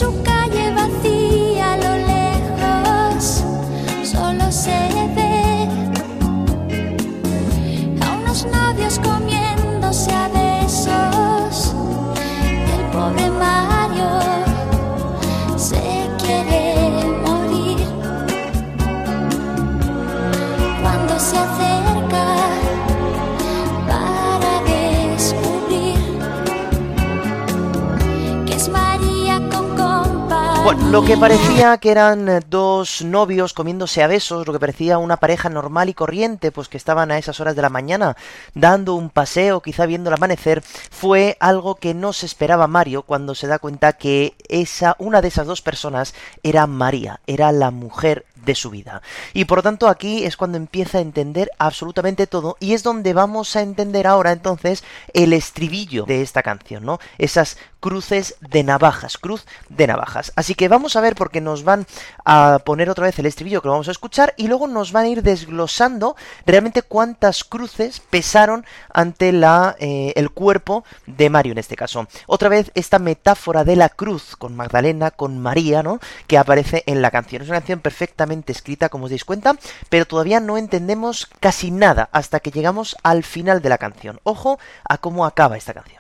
Bueno, 30.67 30.89
lo 30.89 31.05
que 31.05 31.17
parecía 31.17 31.79
que 31.79 31.93
eran 31.93 32.29
eh, 32.29 32.41
dos 32.45 33.03
novios 33.03 33.53
comiéndose 33.53 34.03
a 34.03 34.09
besos, 34.09 34.49
lo 34.49 34.53
que 34.53 34.59
parecía 34.59 34.99
una 34.99 35.19
pareja 35.19 35.49
normal 35.49 35.89
y 35.89 35.95
corriente, 35.95 36.51
pues 36.51 36.67
que 36.67 36.77
estaban 36.77 37.13
a 37.13 37.19
esas 37.19 37.39
horas 37.39 37.55
de 37.55 37.63
la 37.63 37.69
mañana 37.69 38.17
dando 38.53 38.97
un 38.97 39.11
paseo, 39.11 39.61
quizá 39.61 39.87
viendo 39.87 40.11
el 40.11 40.15
amanecer, 40.15 40.65
fue 40.91 41.37
algo 41.39 41.77
que 41.77 41.95
no 41.95 42.13
se 42.13 42.27
esperaba 42.27 42.67
Mario 42.67 43.03
cuando 43.03 43.37
se 43.37 43.47
da 43.47 43.61
cuenta 43.61 43.93
que 43.93 44.35
esa 44.49 44.97
una 44.99 45.23
de 45.23 45.29
esas 45.29 45.47
dos 45.47 45.63
personas 45.63 46.15
era 46.43 46.67
María, 46.67 47.21
era 47.29 47.53
la 47.53 47.71
mujer 47.71 48.27
de 48.45 48.55
su 48.55 48.71
vida. 48.71 49.03
Y 49.35 49.45
por 49.45 49.59
lo 49.59 49.63
tanto 49.63 49.89
aquí 49.89 50.25
es 50.25 50.37
cuando 50.37 50.57
empieza 50.57 50.99
a 50.99 51.03
entender 51.03 51.51
absolutamente 51.59 52.27
todo 52.27 52.57
y 52.59 52.73
es 52.73 52.83
donde 52.83 53.13
vamos 53.13 53.55
a 53.57 53.63
entender 53.63 54.07
ahora 54.07 54.33
entonces 54.33 54.83
el 55.13 55.33
estribillo 55.33 56.07
de 56.07 56.23
esta 56.23 56.43
canción, 56.43 56.85
¿no? 56.85 56.99
Esas 57.19 57.59
cruces 57.81 58.37
de 58.41 58.63
navajas, 58.65 59.19
cruz 59.19 59.47
de 59.69 59.87
navajas. 59.87 60.33
Así 60.37 60.55
que 60.55 60.69
vamos 60.69 60.97
a 60.97 61.01
ver 61.01 61.15
porque 61.15 61.41
nos 61.41 61.65
van 61.65 61.87
a 62.25 62.61
poner 62.65 62.91
otra 62.91 63.07
vez 63.07 63.19
el 63.19 63.27
estribillo 63.27 63.63
que 63.63 63.69
lo 63.69 63.73
vamos 63.73 63.89
a 63.89 63.93
escuchar 63.93 64.35
y 64.37 64.49
luego 64.49 64.67
nos 64.67 64.93
van 64.93 65.05
a 65.05 65.09
ir 65.09 65.23
desglosando 65.23 66.17
realmente 66.45 66.83
cuántas 66.83 67.45
cruces 67.45 68.01
pesaron 68.01 68.65
ante 68.93 69.33
la, 69.33 69.77
eh, 69.79 70.13
el 70.17 70.31
cuerpo 70.31 70.85
de 71.07 71.31
Mario 71.31 71.53
en 71.53 71.59
este 71.59 71.77
caso. 71.77 72.07
Otra 72.27 72.49
vez 72.49 72.71
esta 72.75 72.99
metáfora 72.99 73.65
de 73.65 73.77
la 73.77 73.89
cruz 73.89 74.37
con 74.37 74.57
Magdalena, 74.57 75.11
con 75.11 75.39
María, 75.39 75.83
¿no? 75.83 76.01
Que 76.27 76.39
aparece 76.39 76.83
en 76.87 77.03
la 77.03 77.11
canción. 77.11 77.43
Es 77.43 77.49
una 77.49 77.59
canción 77.59 77.81
perfectamente 77.81 78.53
escrita, 78.53 78.89
como 78.89 79.05
os 79.05 79.11
dais 79.11 79.25
cuenta, 79.25 79.57
pero 79.89 80.07
todavía 80.07 80.41
no 80.41 80.59
entendemos 80.59 81.29
casi 81.41 81.71
nada 81.71 82.09
hasta 82.13 82.41
que 82.41 82.51
llegamos 82.51 82.97
al 83.03 83.23
final 83.23 83.63
de 83.63 83.69
la 83.69 83.79
canción. 83.79 84.21
Ojo 84.25 84.59
a 84.85 84.99
cómo 84.99 85.27
acaba 85.27 85.57
esta 85.57 85.75
canción. 85.75 85.96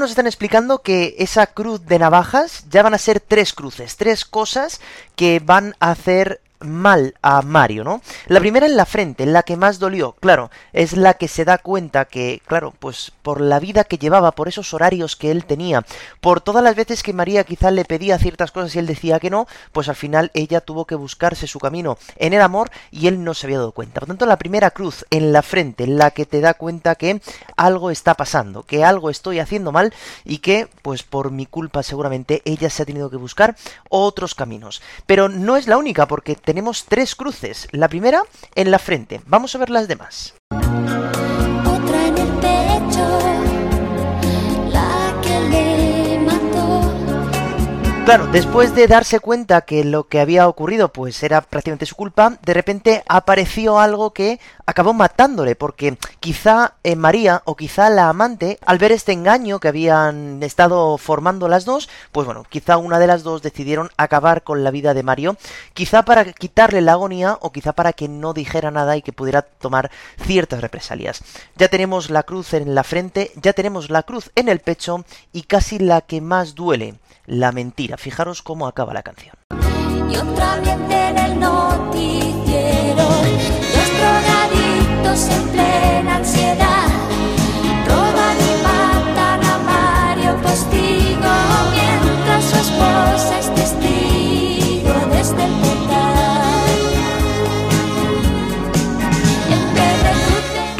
Nos 0.00 0.10
están 0.10 0.26
explicando 0.26 0.82
que 0.82 1.14
esa 1.18 1.46
cruz 1.46 1.84
de 1.86 1.98
navajas 1.98 2.64
ya 2.70 2.82
van 2.82 2.94
a 2.94 2.98
ser 2.98 3.20
tres 3.20 3.52
cruces, 3.52 3.96
tres 3.96 4.24
cosas 4.24 4.80
que 5.14 5.40
van 5.44 5.76
a 5.78 5.90
hacer 5.90 6.40
mal 6.60 7.14
a 7.22 7.42
Mario, 7.42 7.84
¿no? 7.84 8.02
La 8.26 8.40
primera 8.40 8.66
en 8.66 8.76
la 8.76 8.86
frente, 8.86 9.26
la 9.26 9.42
que 9.42 9.56
más 9.56 9.78
dolió, 9.78 10.12
claro, 10.20 10.50
es 10.72 10.96
la 10.96 11.14
que 11.14 11.28
se 11.28 11.44
da 11.44 11.58
cuenta 11.58 12.04
que, 12.04 12.42
claro, 12.46 12.72
pues 12.78 13.12
por 13.22 13.40
la 13.40 13.58
vida 13.60 13.84
que 13.84 13.98
llevaba, 13.98 14.32
por 14.32 14.48
esos 14.48 14.72
horarios 14.74 15.16
que 15.16 15.30
él 15.30 15.44
tenía, 15.44 15.84
por 16.20 16.40
todas 16.40 16.62
las 16.62 16.76
veces 16.76 17.02
que 17.02 17.12
María 17.12 17.44
quizá 17.44 17.70
le 17.70 17.84
pedía 17.84 18.18
ciertas 18.18 18.52
cosas 18.52 18.74
y 18.74 18.78
él 18.78 18.86
decía 18.86 19.20
que 19.20 19.30
no, 19.30 19.46
pues 19.72 19.88
al 19.88 19.96
final 19.96 20.30
ella 20.34 20.60
tuvo 20.60 20.84
que 20.84 20.94
buscarse 20.94 21.46
su 21.46 21.58
camino 21.58 21.98
en 22.16 22.32
el 22.32 22.42
amor 22.42 22.70
y 22.90 23.06
él 23.06 23.24
no 23.24 23.34
se 23.34 23.46
había 23.46 23.58
dado 23.58 23.72
cuenta. 23.72 24.00
Por 24.00 24.08
tanto, 24.08 24.26
la 24.26 24.38
primera 24.38 24.70
cruz 24.70 25.04
en 25.10 25.32
la 25.32 25.42
frente, 25.42 25.86
la 25.86 26.10
que 26.10 26.26
te 26.26 26.40
da 26.40 26.54
cuenta 26.54 26.94
que 26.94 27.20
algo 27.56 27.90
está 27.90 28.14
pasando, 28.14 28.62
que 28.62 28.84
algo 28.84 29.10
estoy 29.10 29.38
haciendo 29.38 29.72
mal 29.72 29.92
y 30.24 30.38
que, 30.38 30.68
pues 30.82 31.02
por 31.02 31.30
mi 31.30 31.46
culpa 31.46 31.82
seguramente, 31.82 32.42
ella 32.44 32.70
se 32.70 32.82
ha 32.82 32.86
tenido 32.86 33.10
que 33.10 33.16
buscar 33.16 33.56
otros 33.88 34.34
caminos. 34.34 34.82
Pero 35.06 35.28
no 35.28 35.56
es 35.56 35.66
la 35.66 35.76
única, 35.76 36.06
porque 36.06 36.34
tenemos 36.50 36.84
tres 36.84 37.14
cruces. 37.14 37.68
La 37.70 37.88
primera 37.88 38.24
en 38.56 38.72
la 38.72 38.80
frente. 38.80 39.20
Vamos 39.26 39.54
a 39.54 39.58
ver 39.58 39.70
las 39.70 39.86
demás. 39.86 40.34
Claro, 48.10 48.26
después 48.26 48.74
de 48.74 48.88
darse 48.88 49.20
cuenta 49.20 49.60
que 49.60 49.84
lo 49.84 50.08
que 50.08 50.18
había 50.18 50.48
ocurrido 50.48 50.92
pues 50.92 51.22
era 51.22 51.42
prácticamente 51.42 51.86
su 51.86 51.94
culpa, 51.94 52.38
de 52.42 52.54
repente 52.54 53.04
apareció 53.06 53.78
algo 53.78 54.10
que 54.12 54.40
acabó 54.66 54.92
matándole, 54.92 55.54
porque 55.54 55.96
quizá 56.18 56.74
eh, 56.82 56.96
María 56.96 57.40
o 57.44 57.54
quizá 57.54 57.88
la 57.88 58.08
amante, 58.08 58.58
al 58.66 58.78
ver 58.78 58.90
este 58.90 59.12
engaño 59.12 59.60
que 59.60 59.68
habían 59.68 60.42
estado 60.42 60.98
formando 60.98 61.46
las 61.46 61.64
dos, 61.64 61.88
pues 62.10 62.26
bueno, 62.26 62.44
quizá 62.48 62.78
una 62.78 62.98
de 62.98 63.06
las 63.06 63.22
dos 63.22 63.42
decidieron 63.42 63.90
acabar 63.96 64.42
con 64.42 64.64
la 64.64 64.72
vida 64.72 64.92
de 64.92 65.04
Mario, 65.04 65.36
quizá 65.72 66.02
para 66.02 66.24
quitarle 66.32 66.80
la 66.80 66.94
agonía 66.94 67.38
o 67.40 67.52
quizá 67.52 67.74
para 67.74 67.92
que 67.92 68.08
no 68.08 68.32
dijera 68.32 68.72
nada 68.72 68.96
y 68.96 69.02
que 69.02 69.12
pudiera 69.12 69.42
tomar 69.42 69.88
ciertas 70.20 70.62
represalias. 70.62 71.22
Ya 71.54 71.68
tenemos 71.68 72.10
la 72.10 72.24
cruz 72.24 72.54
en 72.54 72.74
la 72.74 72.82
frente, 72.82 73.30
ya 73.36 73.52
tenemos 73.52 73.88
la 73.88 74.02
cruz 74.02 74.32
en 74.34 74.48
el 74.48 74.58
pecho 74.58 75.04
y 75.32 75.42
casi 75.42 75.78
la 75.78 76.00
que 76.00 76.20
más 76.20 76.56
duele, 76.56 76.96
la 77.30 77.52
mentira. 77.52 77.96
Fijaros 77.96 78.42
cómo 78.42 78.66
acaba 78.66 78.92
la 78.92 79.02
canción. 79.02 79.34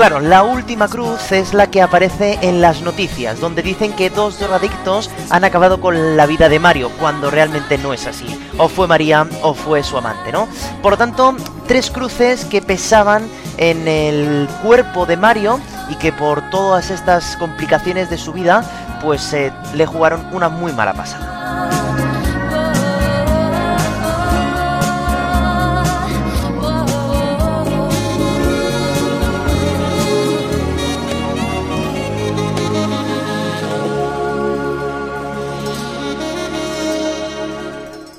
Claro, 0.01 0.20
la 0.20 0.44
última 0.44 0.88
cruz 0.88 1.30
es 1.30 1.53
la 1.53 1.70
que 1.70 1.82
aparece 1.82 2.38
en 2.40 2.62
las 2.62 2.80
noticias, 2.80 3.38
donde 3.38 3.61
dicen 3.61 3.92
que 3.92 4.09
dos 4.09 4.38
drogadictos 4.38 5.11
han 5.28 5.44
acabado 5.44 5.78
con 5.78 6.16
la 6.16 6.24
vida 6.24 6.48
de 6.48 6.59
Mario, 6.59 6.90
cuando 6.98 7.30
realmente 7.30 7.76
no 7.76 7.92
es 7.92 8.07
así. 8.07 8.24
O 8.57 8.68
fue 8.70 8.86
María 8.86 9.28
o 9.42 9.53
fue 9.53 9.82
su 9.82 9.98
amante, 9.98 10.32
¿no? 10.32 10.48
Por 10.80 10.92
lo 10.92 10.96
tanto, 10.96 11.36
tres 11.66 11.90
cruces 11.90 12.46
que 12.46 12.62
pesaban 12.62 13.28
en 13.59 13.86
el 13.86 14.48
cuerpo 14.62 15.05
de 15.05 15.18
Mario 15.18 15.61
y 15.90 15.96
que 15.96 16.14
por 16.14 16.48
todas 16.48 16.90
estas 16.90 17.36
complicaciones 17.36 18.09
de 18.09 18.16
su 18.16 18.32
vida, 18.32 18.64
pues 19.03 19.34
eh, 19.34 19.53
le 19.74 19.84
jugaron 19.84 20.26
una 20.32 20.48
muy 20.48 20.72
mala 20.72 20.94
pasada. 20.94 21.39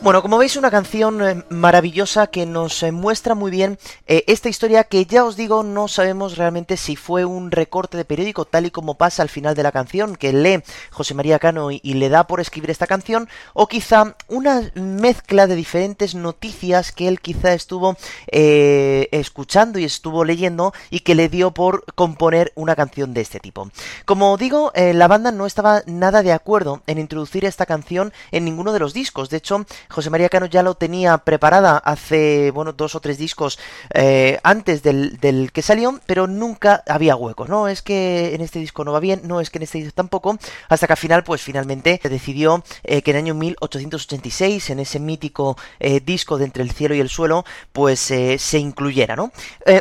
Bueno, 0.04 0.24
como 0.24 0.40
veis, 0.40 0.56
una 0.56 0.72
canción 0.72 1.22
eh, 1.22 1.44
maravillosa 1.50 2.26
que 2.26 2.48
nos 2.48 2.82
eh, 2.82 2.92
muestra 2.92 3.36
muy 3.36 3.52
bien 3.52 3.78
eh, 4.08 4.24
esta 4.26 4.50
historia 4.50 4.84
que 4.84 5.06
ya 5.06 5.24
os 5.24 5.36
digo, 5.36 5.62
no 5.62 5.88
sabemos 5.88 6.38
realmente 6.38 6.76
si 6.76 6.96
fue 6.96 7.24
un 7.24 7.52
recorte 7.52 7.98
de 7.98 8.06
periódico 8.06 8.46
tal 8.46 8.66
y 8.66 8.72
como 8.72 8.96
pasa 8.96 9.22
al 9.22 9.30
final 9.30 9.54
de 9.54 9.62
la 9.62 9.72
canción, 9.72 10.16
que 10.16 10.34
lee 10.34 10.64
José 10.90 11.14
María 11.14 11.38
Cano 11.38 11.70
y, 11.70 11.80
le 11.84 12.10
da 12.10 12.26
por 12.26 12.42
escribir 12.42 12.72
esta 12.72 12.88
canción, 12.88 13.30
o 13.54 13.68
quizá 13.68 14.16
una 14.28 14.72
mezcla 14.74 15.46
de 15.46 15.56
diferentes 15.56 16.16
noticias 16.16 16.92
que 16.92 17.08
él 17.08 17.22
quizá 17.22 17.54
estuvo 17.54 17.96
escuchando 18.32 19.78
y 19.78 19.84
estuvo 19.84 20.24
leyendo 20.24 20.74
y 20.90 21.02
que 21.02 21.14
le 21.14 21.30
dio 21.30 21.52
por 21.52 21.86
componer 21.94 22.54
una 22.56 22.76
canción 22.76 23.14
de 23.14 23.22
este 23.22 23.40
tipo. 23.40 23.70
Como 24.06 24.36
digo, 24.38 24.72
la 24.74 25.08
banda 25.08 25.32
no 25.32 25.46
estaba 25.46 25.84
nada 25.86 26.24
de 26.24 26.32
acuerdo 26.32 26.82
en 26.88 26.98
introducir 26.98 27.46
esta 27.46 27.68
canción 27.68 28.14
en 28.32 28.46
ninguno 28.46 28.74
de 28.74 28.80
los 28.80 28.94
discos. 28.94 29.30
De 29.30 29.38
hecho, 29.38 29.66
José 29.92 30.10
María 30.10 30.30
Cano 30.30 30.46
ya 30.46 30.64
lo 30.64 30.76
tenía 30.76 31.18
preparada 31.20 31.78
hace, 31.78 32.52
bueno, 32.52 32.74
dos 32.74 32.96
o 32.96 33.00
tres 33.00 33.18
discos 33.18 33.60
eh, 33.94 34.40
antes 34.44 34.84
del, 34.84 35.18
del, 35.18 35.52
que 35.52 35.62
salió, 35.62 36.00
pero 36.06 36.28
nunca 36.28 36.84
había 36.88 37.16
hueco, 37.16 37.48
¿no? 37.48 37.68
Es 37.68 37.82
que 37.82 38.34
en 38.34 38.42
este 38.42 38.60
disco 38.60 38.84
no 38.84 38.92
va 38.92 39.00
bien, 39.00 39.22
no 39.24 39.42
es 39.42 39.50
que 39.50 39.60
en 39.60 39.64
este 39.64 39.80
disco 39.80 39.94
tampoco, 39.94 40.38
hasta 40.70 40.88
que 40.88 40.94
al 40.94 40.98
final, 40.98 41.24
pues 41.24 41.42
finalmente 41.42 42.00
se 42.02 42.10
decidió 42.10 42.64
eh, 42.84 43.02
que 43.02 43.12
en 43.12 43.18
el 43.18 43.24
año 43.24 43.36
1886, 43.36 44.70
en 44.70 44.80
ese 44.80 45.00
mítico 45.00 45.58
eh, 45.80 46.00
disco 46.00 46.38
de 46.38 46.46
Entre 46.46 46.64
el 46.64 46.72
cielo 46.72 46.96
y 46.96 47.00
el 47.00 47.10
suelo, 47.10 47.46
pues 47.72 48.00
se 48.00 48.58
incluyera, 48.58 49.16
¿no? 49.16 49.32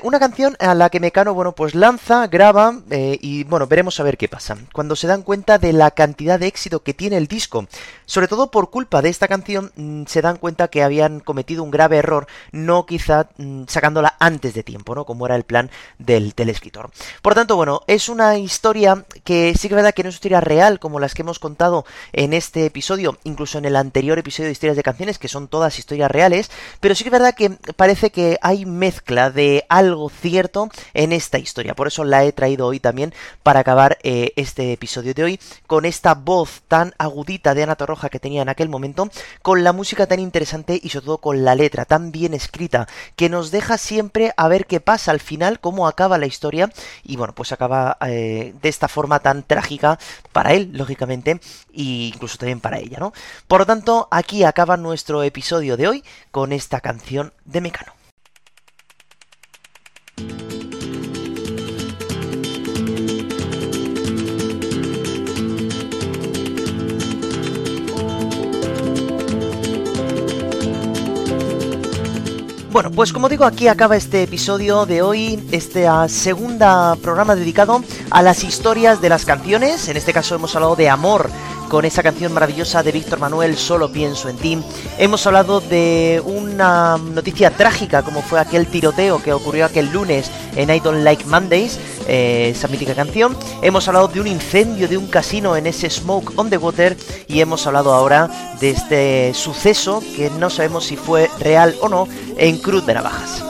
una 0.03 0.19
canción 0.19 0.57
a 0.61 0.75
la 0.75 0.91
que 0.91 1.01
Mecano, 1.01 1.35
bueno, 1.35 1.53
pues 1.53 1.75
lanza, 1.75 2.27
graba 2.27 2.75
y, 2.91 3.45
bueno, 3.45 3.67
veremos 3.67 3.99
a 3.99 4.03
ver 4.03 4.17
qué 4.17 4.29
pasa. 4.29 4.57
Cuando 4.73 4.97
se 4.97 5.07
dan 5.07 5.23
cuenta 5.23 5.59
de 5.59 5.73
la 5.73 5.91
cantidad 5.91 6.39
de 6.39 6.47
éxito 6.47 6.83
que 6.83 6.95
tiene 6.95 7.17
el 7.17 7.27
disco, 7.27 7.67
sobre 8.07 8.29
todo 8.29 8.51
por 8.51 8.71
culpa 8.71 9.03
de 9.03 9.09
esta 9.09 9.29
canción, 9.29 9.73
se 10.07 10.23
dan 10.23 10.37
cuenta 10.37 10.69
que 10.69 10.83
habían 10.83 11.21
cometido 11.21 11.63
un 11.63 11.71
grave 11.71 11.99
error, 11.99 12.27
no 12.53 12.87
quizá 12.87 13.29
mm, 13.37 13.65
sacándola 13.67 14.17
antes 14.19 14.55
de 14.55 14.63
tiempo, 14.63 14.95
¿no? 14.95 15.05
Como 15.05 15.27
era 15.27 15.37
el 15.37 15.45
plan 15.45 15.71
del, 15.99 16.35
escritor. 16.37 16.91
Por 17.23 17.35
tanto, 17.35 17.55
bueno, 17.57 17.83
es 17.87 18.09
una 18.09 18.39
historia 18.39 19.05
que 19.25 19.55
sí 19.57 19.69
que 19.69 19.75
es 19.75 19.77
verdad 19.77 19.95
que 19.95 20.03
no 20.03 20.09
es 20.09 20.15
una 20.15 20.19
historia 20.19 20.41
real, 20.41 20.81
como 20.81 21.01
las 21.01 21.15
que 21.15 21.23
hemos 21.23 21.39
contado 21.39 21.85
en 22.13 22.33
este 22.33 22.67
episodio, 22.67 23.19
incluso 23.25 23.59
en 23.59 23.67
el 23.67 23.77
anterior 23.77 24.19
episodio 24.19 24.47
de 24.47 24.53
historias 24.53 24.77
de 24.77 24.83
canciones, 24.83 25.19
que 25.19 25.29
son 25.29 25.49
todas 25.49 25.79
historias 25.79 26.11
reales, 26.11 26.51
pero 26.81 26.95
sí 26.95 27.05
que 27.05 27.09
es 27.09 27.13
verdad 27.13 27.35
que 27.35 27.51
parece 27.77 28.11
que 28.11 28.39
hay 28.41 28.67
mezcla 28.67 29.31
de 29.31 29.65
algo 29.69 30.09
cierto 30.09 30.71
en 30.95 31.13
esta 31.13 31.39
historia. 31.39 31.75
Por 31.75 31.87
eso 31.87 32.05
la 32.05 32.25
he 32.25 32.33
traído 32.33 32.67
hoy 32.67 32.81
también 32.81 33.15
para 33.43 33.61
acabar 33.61 33.99
eh, 34.03 34.33
este 34.37 34.73
episodio 34.73 35.15
de 35.15 35.25
hoy 35.25 35.41
con 35.67 35.85
esta 35.85 36.15
voz 36.15 36.63
tan 36.69 36.95
agudita 36.99 37.55
de 37.55 37.63
Ana 37.63 37.77
Torroja 37.77 38.09
que 38.09 38.21
tenía 38.21 38.43
en 38.43 38.49
aquel 38.49 38.69
momento, 38.69 39.11
con 39.43 39.65
la 39.65 39.73
música 39.73 39.90
tan 40.07 40.21
interesante 40.21 40.79
y 40.83 40.89
sobre 40.91 41.07
todo 41.07 41.19
con 41.19 41.45
la 41.45 41.55
letra 41.55 41.85
tan 41.85 42.13
bien 42.13 42.35
escrita, 42.35 42.89
que 43.17 43.29
nos 43.29 43.51
deja 43.51 43.79
siempre 43.79 44.33
a 44.37 44.49
ver 44.49 44.67
qué 44.67 44.81
pasa 44.81 45.11
al 45.11 45.21
final, 45.21 45.61
cómo 45.61 45.87
acaba 45.87 46.19
la 46.19 46.27
historia, 46.27 46.71
y 47.03 47.17
bueno, 47.17 47.35
pues 47.35 47.53
acaba 47.53 47.97
eh, 48.07 48.55
de 48.61 48.69
esta 48.69 48.89
forma 48.89 49.21
tan 49.21 49.43
trágica 49.43 49.99
para 50.33 50.53
él, 50.53 50.71
lógicamente, 50.73 51.41
e 51.73 52.11
incluso 52.15 52.39
también 52.39 52.61
para 52.61 52.79
ella, 52.79 52.99
¿no? 52.99 53.13
Por 53.47 53.61
lo 53.61 53.67
tanto, 53.67 54.09
aquí 54.11 54.45
acaba 54.45 54.77
nuestro 54.77 55.23
episodio 55.23 55.77
de 55.77 55.89
hoy 55.89 56.05
con 56.31 56.53
esta 56.53 56.81
canción 56.81 57.33
de 57.45 57.61
Mecano. 57.61 58.00
Bueno, 72.73 72.93
pues 72.93 73.13
como 73.13 73.29
digo, 73.29 73.45
aquí 73.45 73.67
acaba 73.67 73.97
este 73.97 74.23
episodio 74.23 74.87
de 74.87 75.03
hoy, 75.03 75.45
este 75.51 75.89
segunda 76.07 76.95
programa 77.03 77.35
dedicado 77.35 77.83
a 78.11 78.23
las 78.23 78.45
historias 78.45 79.01
de 79.01 79.09
las 79.09 79.25
canciones. 79.25 79.89
En 79.89 79.97
este 79.97 80.13
caso 80.13 80.37
hemos 80.37 80.55
hablado 80.55 80.77
de 80.77 80.89
amor 80.89 81.29
con 81.71 81.85
esa 81.85 82.03
canción 82.03 82.33
maravillosa 82.33 82.83
de 82.83 82.91
Víctor 82.91 83.21
Manuel, 83.21 83.57
Solo 83.57 83.93
pienso 83.93 84.29
en 84.29 84.37
ti. 84.37 84.59
Hemos 84.99 85.25
hablado 85.27 85.61
de 85.61 86.21
una 86.25 86.99
noticia 86.99 87.51
trágica 87.51 88.03
como 88.03 88.23
fue 88.23 88.41
aquel 88.41 88.67
tiroteo 88.67 89.23
que 89.23 89.33
ocurrió 89.33 89.65
aquel 89.65 89.91
lunes 89.93 90.31
en 90.57 90.69
I 90.69 90.81
Don't 90.81 91.05
Like 91.05 91.25
Mondays, 91.27 91.79
eh, 92.09 92.51
esa 92.55 92.67
mítica 92.67 92.95
canción. 92.95 93.37
Hemos 93.63 93.87
hablado 93.87 94.09
de 94.09 94.21
un 94.21 94.27
incendio 94.27 94.89
de 94.89 94.97
un 94.97 95.07
casino 95.07 95.57
en 95.57 95.69
ese 95.69 95.89
Smoke 95.89 96.33
on 96.37 96.51
the 96.51 96.59
Water 96.59 96.97
y 97.29 97.41
hemos 97.41 97.65
hablado 97.69 97.95
ahora 97.95 98.29
de 98.59 98.71
este 98.71 99.33
suceso 99.33 100.03
que 100.17 100.29
no 100.29 100.51
sabemos 100.51 100.87
si 100.87 100.97
fue 100.97 101.31
real 101.39 101.77
o 101.81 101.89
no 101.89 102.09
en 102.37 102.59
Cruz 102.59 102.85
de 102.85 102.95
Navajas. 102.95 103.45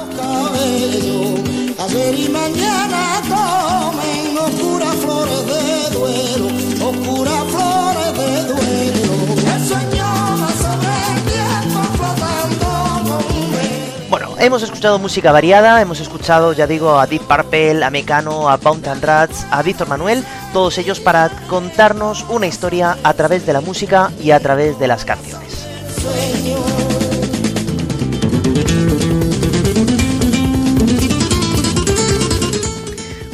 Hemos 14.40 14.62
escuchado 14.62 14.98
música 14.98 15.32
variada, 15.32 15.80
hemos 15.80 16.00
escuchado, 16.00 16.52
ya 16.52 16.66
digo, 16.66 16.98
a 16.98 17.06
Deep 17.06 17.22
Purple, 17.22 17.84
a 17.84 17.90
Mecano, 17.90 18.48
a 18.48 18.58
and 18.64 19.04
Rats, 19.04 19.46
a 19.50 19.62
Víctor 19.62 19.88
Manuel, 19.88 20.24
todos 20.52 20.78
ellos 20.78 20.98
para 20.98 21.28
contarnos 21.48 22.24
una 22.28 22.46
historia 22.46 22.96
a 23.02 23.14
través 23.14 23.46
de 23.46 23.52
la 23.52 23.60
música 23.60 24.10
y 24.20 24.30
a 24.30 24.40
través 24.40 24.78
de 24.78 24.88
las 24.88 25.04
canciones. 25.04 25.66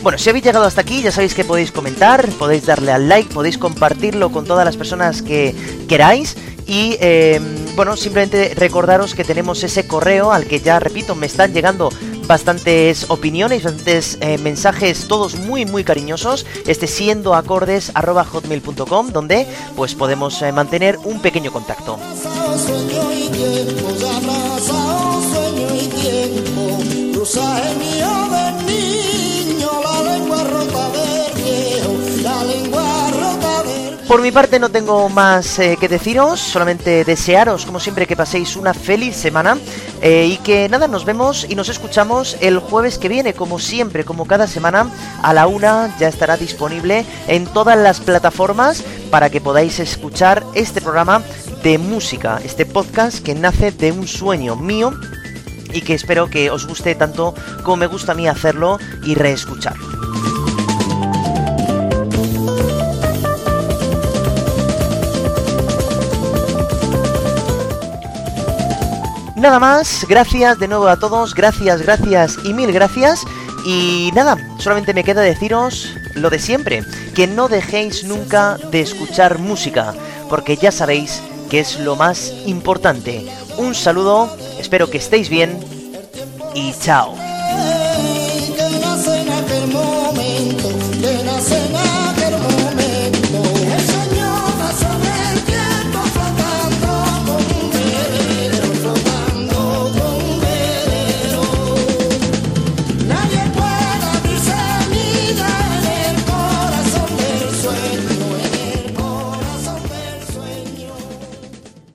Bueno, 0.06 0.18
si 0.18 0.30
habéis 0.30 0.44
llegado 0.44 0.64
hasta 0.64 0.82
aquí, 0.82 1.02
ya 1.02 1.10
sabéis 1.10 1.34
que 1.34 1.42
podéis 1.42 1.72
comentar, 1.72 2.28
podéis 2.38 2.64
darle 2.64 2.92
al 2.92 3.08
like, 3.08 3.34
podéis 3.34 3.58
compartirlo 3.58 4.30
con 4.30 4.44
todas 4.44 4.64
las 4.64 4.76
personas 4.76 5.20
que 5.20 5.52
queráis 5.88 6.36
y 6.64 6.96
em, 7.00 7.42
bueno, 7.74 7.96
simplemente 7.96 8.54
recordaros 8.54 9.16
que 9.16 9.24
tenemos 9.24 9.64
ese 9.64 9.88
correo 9.88 10.30
al 10.30 10.46
que 10.46 10.60
ya, 10.60 10.78
repito, 10.78 11.16
me 11.16 11.26
están 11.26 11.52
llegando 11.52 11.88
bastantes 12.28 13.06
opiniones, 13.10 13.64
bastantes 13.64 14.16
eh, 14.20 14.38
mensajes, 14.38 15.08
todos 15.08 15.34
muy 15.34 15.66
muy 15.66 15.82
cariñosos, 15.82 16.46
este 16.68 16.86
siendo 16.86 17.34
acordes 17.34 17.90
donde 19.12 19.44
pues 19.74 19.96
podemos 19.96 20.40
eh, 20.40 20.52
mantener 20.52 20.98
un 21.02 21.20
pequeño 21.20 21.50
contacto. 21.50 21.98
Por 34.08 34.22
mi 34.22 34.30
parte 34.30 34.60
no 34.60 34.68
tengo 34.68 35.08
más 35.08 35.58
eh, 35.58 35.76
que 35.80 35.88
deciros, 35.88 36.38
solamente 36.38 37.04
desearos 37.04 37.66
como 37.66 37.80
siempre 37.80 38.06
que 38.06 38.14
paséis 38.14 38.54
una 38.54 38.72
feliz 38.72 39.16
semana 39.16 39.58
eh, 40.00 40.28
y 40.30 40.36
que 40.38 40.68
nada, 40.68 40.86
nos 40.86 41.04
vemos 41.04 41.44
y 41.48 41.56
nos 41.56 41.68
escuchamos 41.68 42.36
el 42.40 42.60
jueves 42.60 42.98
que 42.98 43.08
viene, 43.08 43.34
como 43.34 43.58
siempre, 43.58 44.04
como 44.04 44.26
cada 44.26 44.46
semana, 44.46 44.88
a 45.22 45.34
la 45.34 45.48
una 45.48 45.94
ya 45.98 46.06
estará 46.06 46.36
disponible 46.36 47.04
en 47.26 47.46
todas 47.46 47.76
las 47.76 47.98
plataformas 47.98 48.84
para 49.10 49.28
que 49.28 49.40
podáis 49.40 49.80
escuchar 49.80 50.44
este 50.54 50.80
programa 50.80 51.22
de 51.64 51.76
música, 51.78 52.40
este 52.44 52.64
podcast 52.64 53.24
que 53.24 53.34
nace 53.34 53.72
de 53.72 53.90
un 53.90 54.06
sueño 54.06 54.54
mío 54.54 54.92
y 55.74 55.80
que 55.80 55.94
espero 55.94 56.30
que 56.30 56.50
os 56.50 56.66
guste 56.66 56.94
tanto 56.94 57.34
como 57.64 57.78
me 57.78 57.86
gusta 57.86 58.12
a 58.12 58.14
mí 58.14 58.28
hacerlo 58.28 58.78
y 59.04 59.16
reescucharlo. 59.16 60.35
Nada 69.46 69.60
más, 69.60 70.04
gracias 70.08 70.58
de 70.58 70.66
nuevo 70.66 70.88
a 70.88 70.98
todos, 70.98 71.32
gracias, 71.32 71.80
gracias 71.80 72.36
y 72.42 72.52
mil 72.52 72.72
gracias. 72.72 73.24
Y 73.64 74.10
nada, 74.12 74.36
solamente 74.58 74.92
me 74.92 75.04
queda 75.04 75.20
deciros 75.20 75.94
lo 76.16 76.30
de 76.30 76.40
siempre, 76.40 76.82
que 77.14 77.28
no 77.28 77.46
dejéis 77.46 78.02
nunca 78.02 78.58
de 78.72 78.80
escuchar 78.80 79.38
música, 79.38 79.94
porque 80.28 80.56
ya 80.56 80.72
sabéis 80.72 81.22
que 81.48 81.60
es 81.60 81.78
lo 81.78 81.94
más 81.94 82.32
importante. 82.46 83.24
Un 83.56 83.76
saludo, 83.76 84.36
espero 84.58 84.90
que 84.90 84.98
estéis 84.98 85.28
bien 85.28 85.60
y 86.52 86.74
chao. 86.80 87.25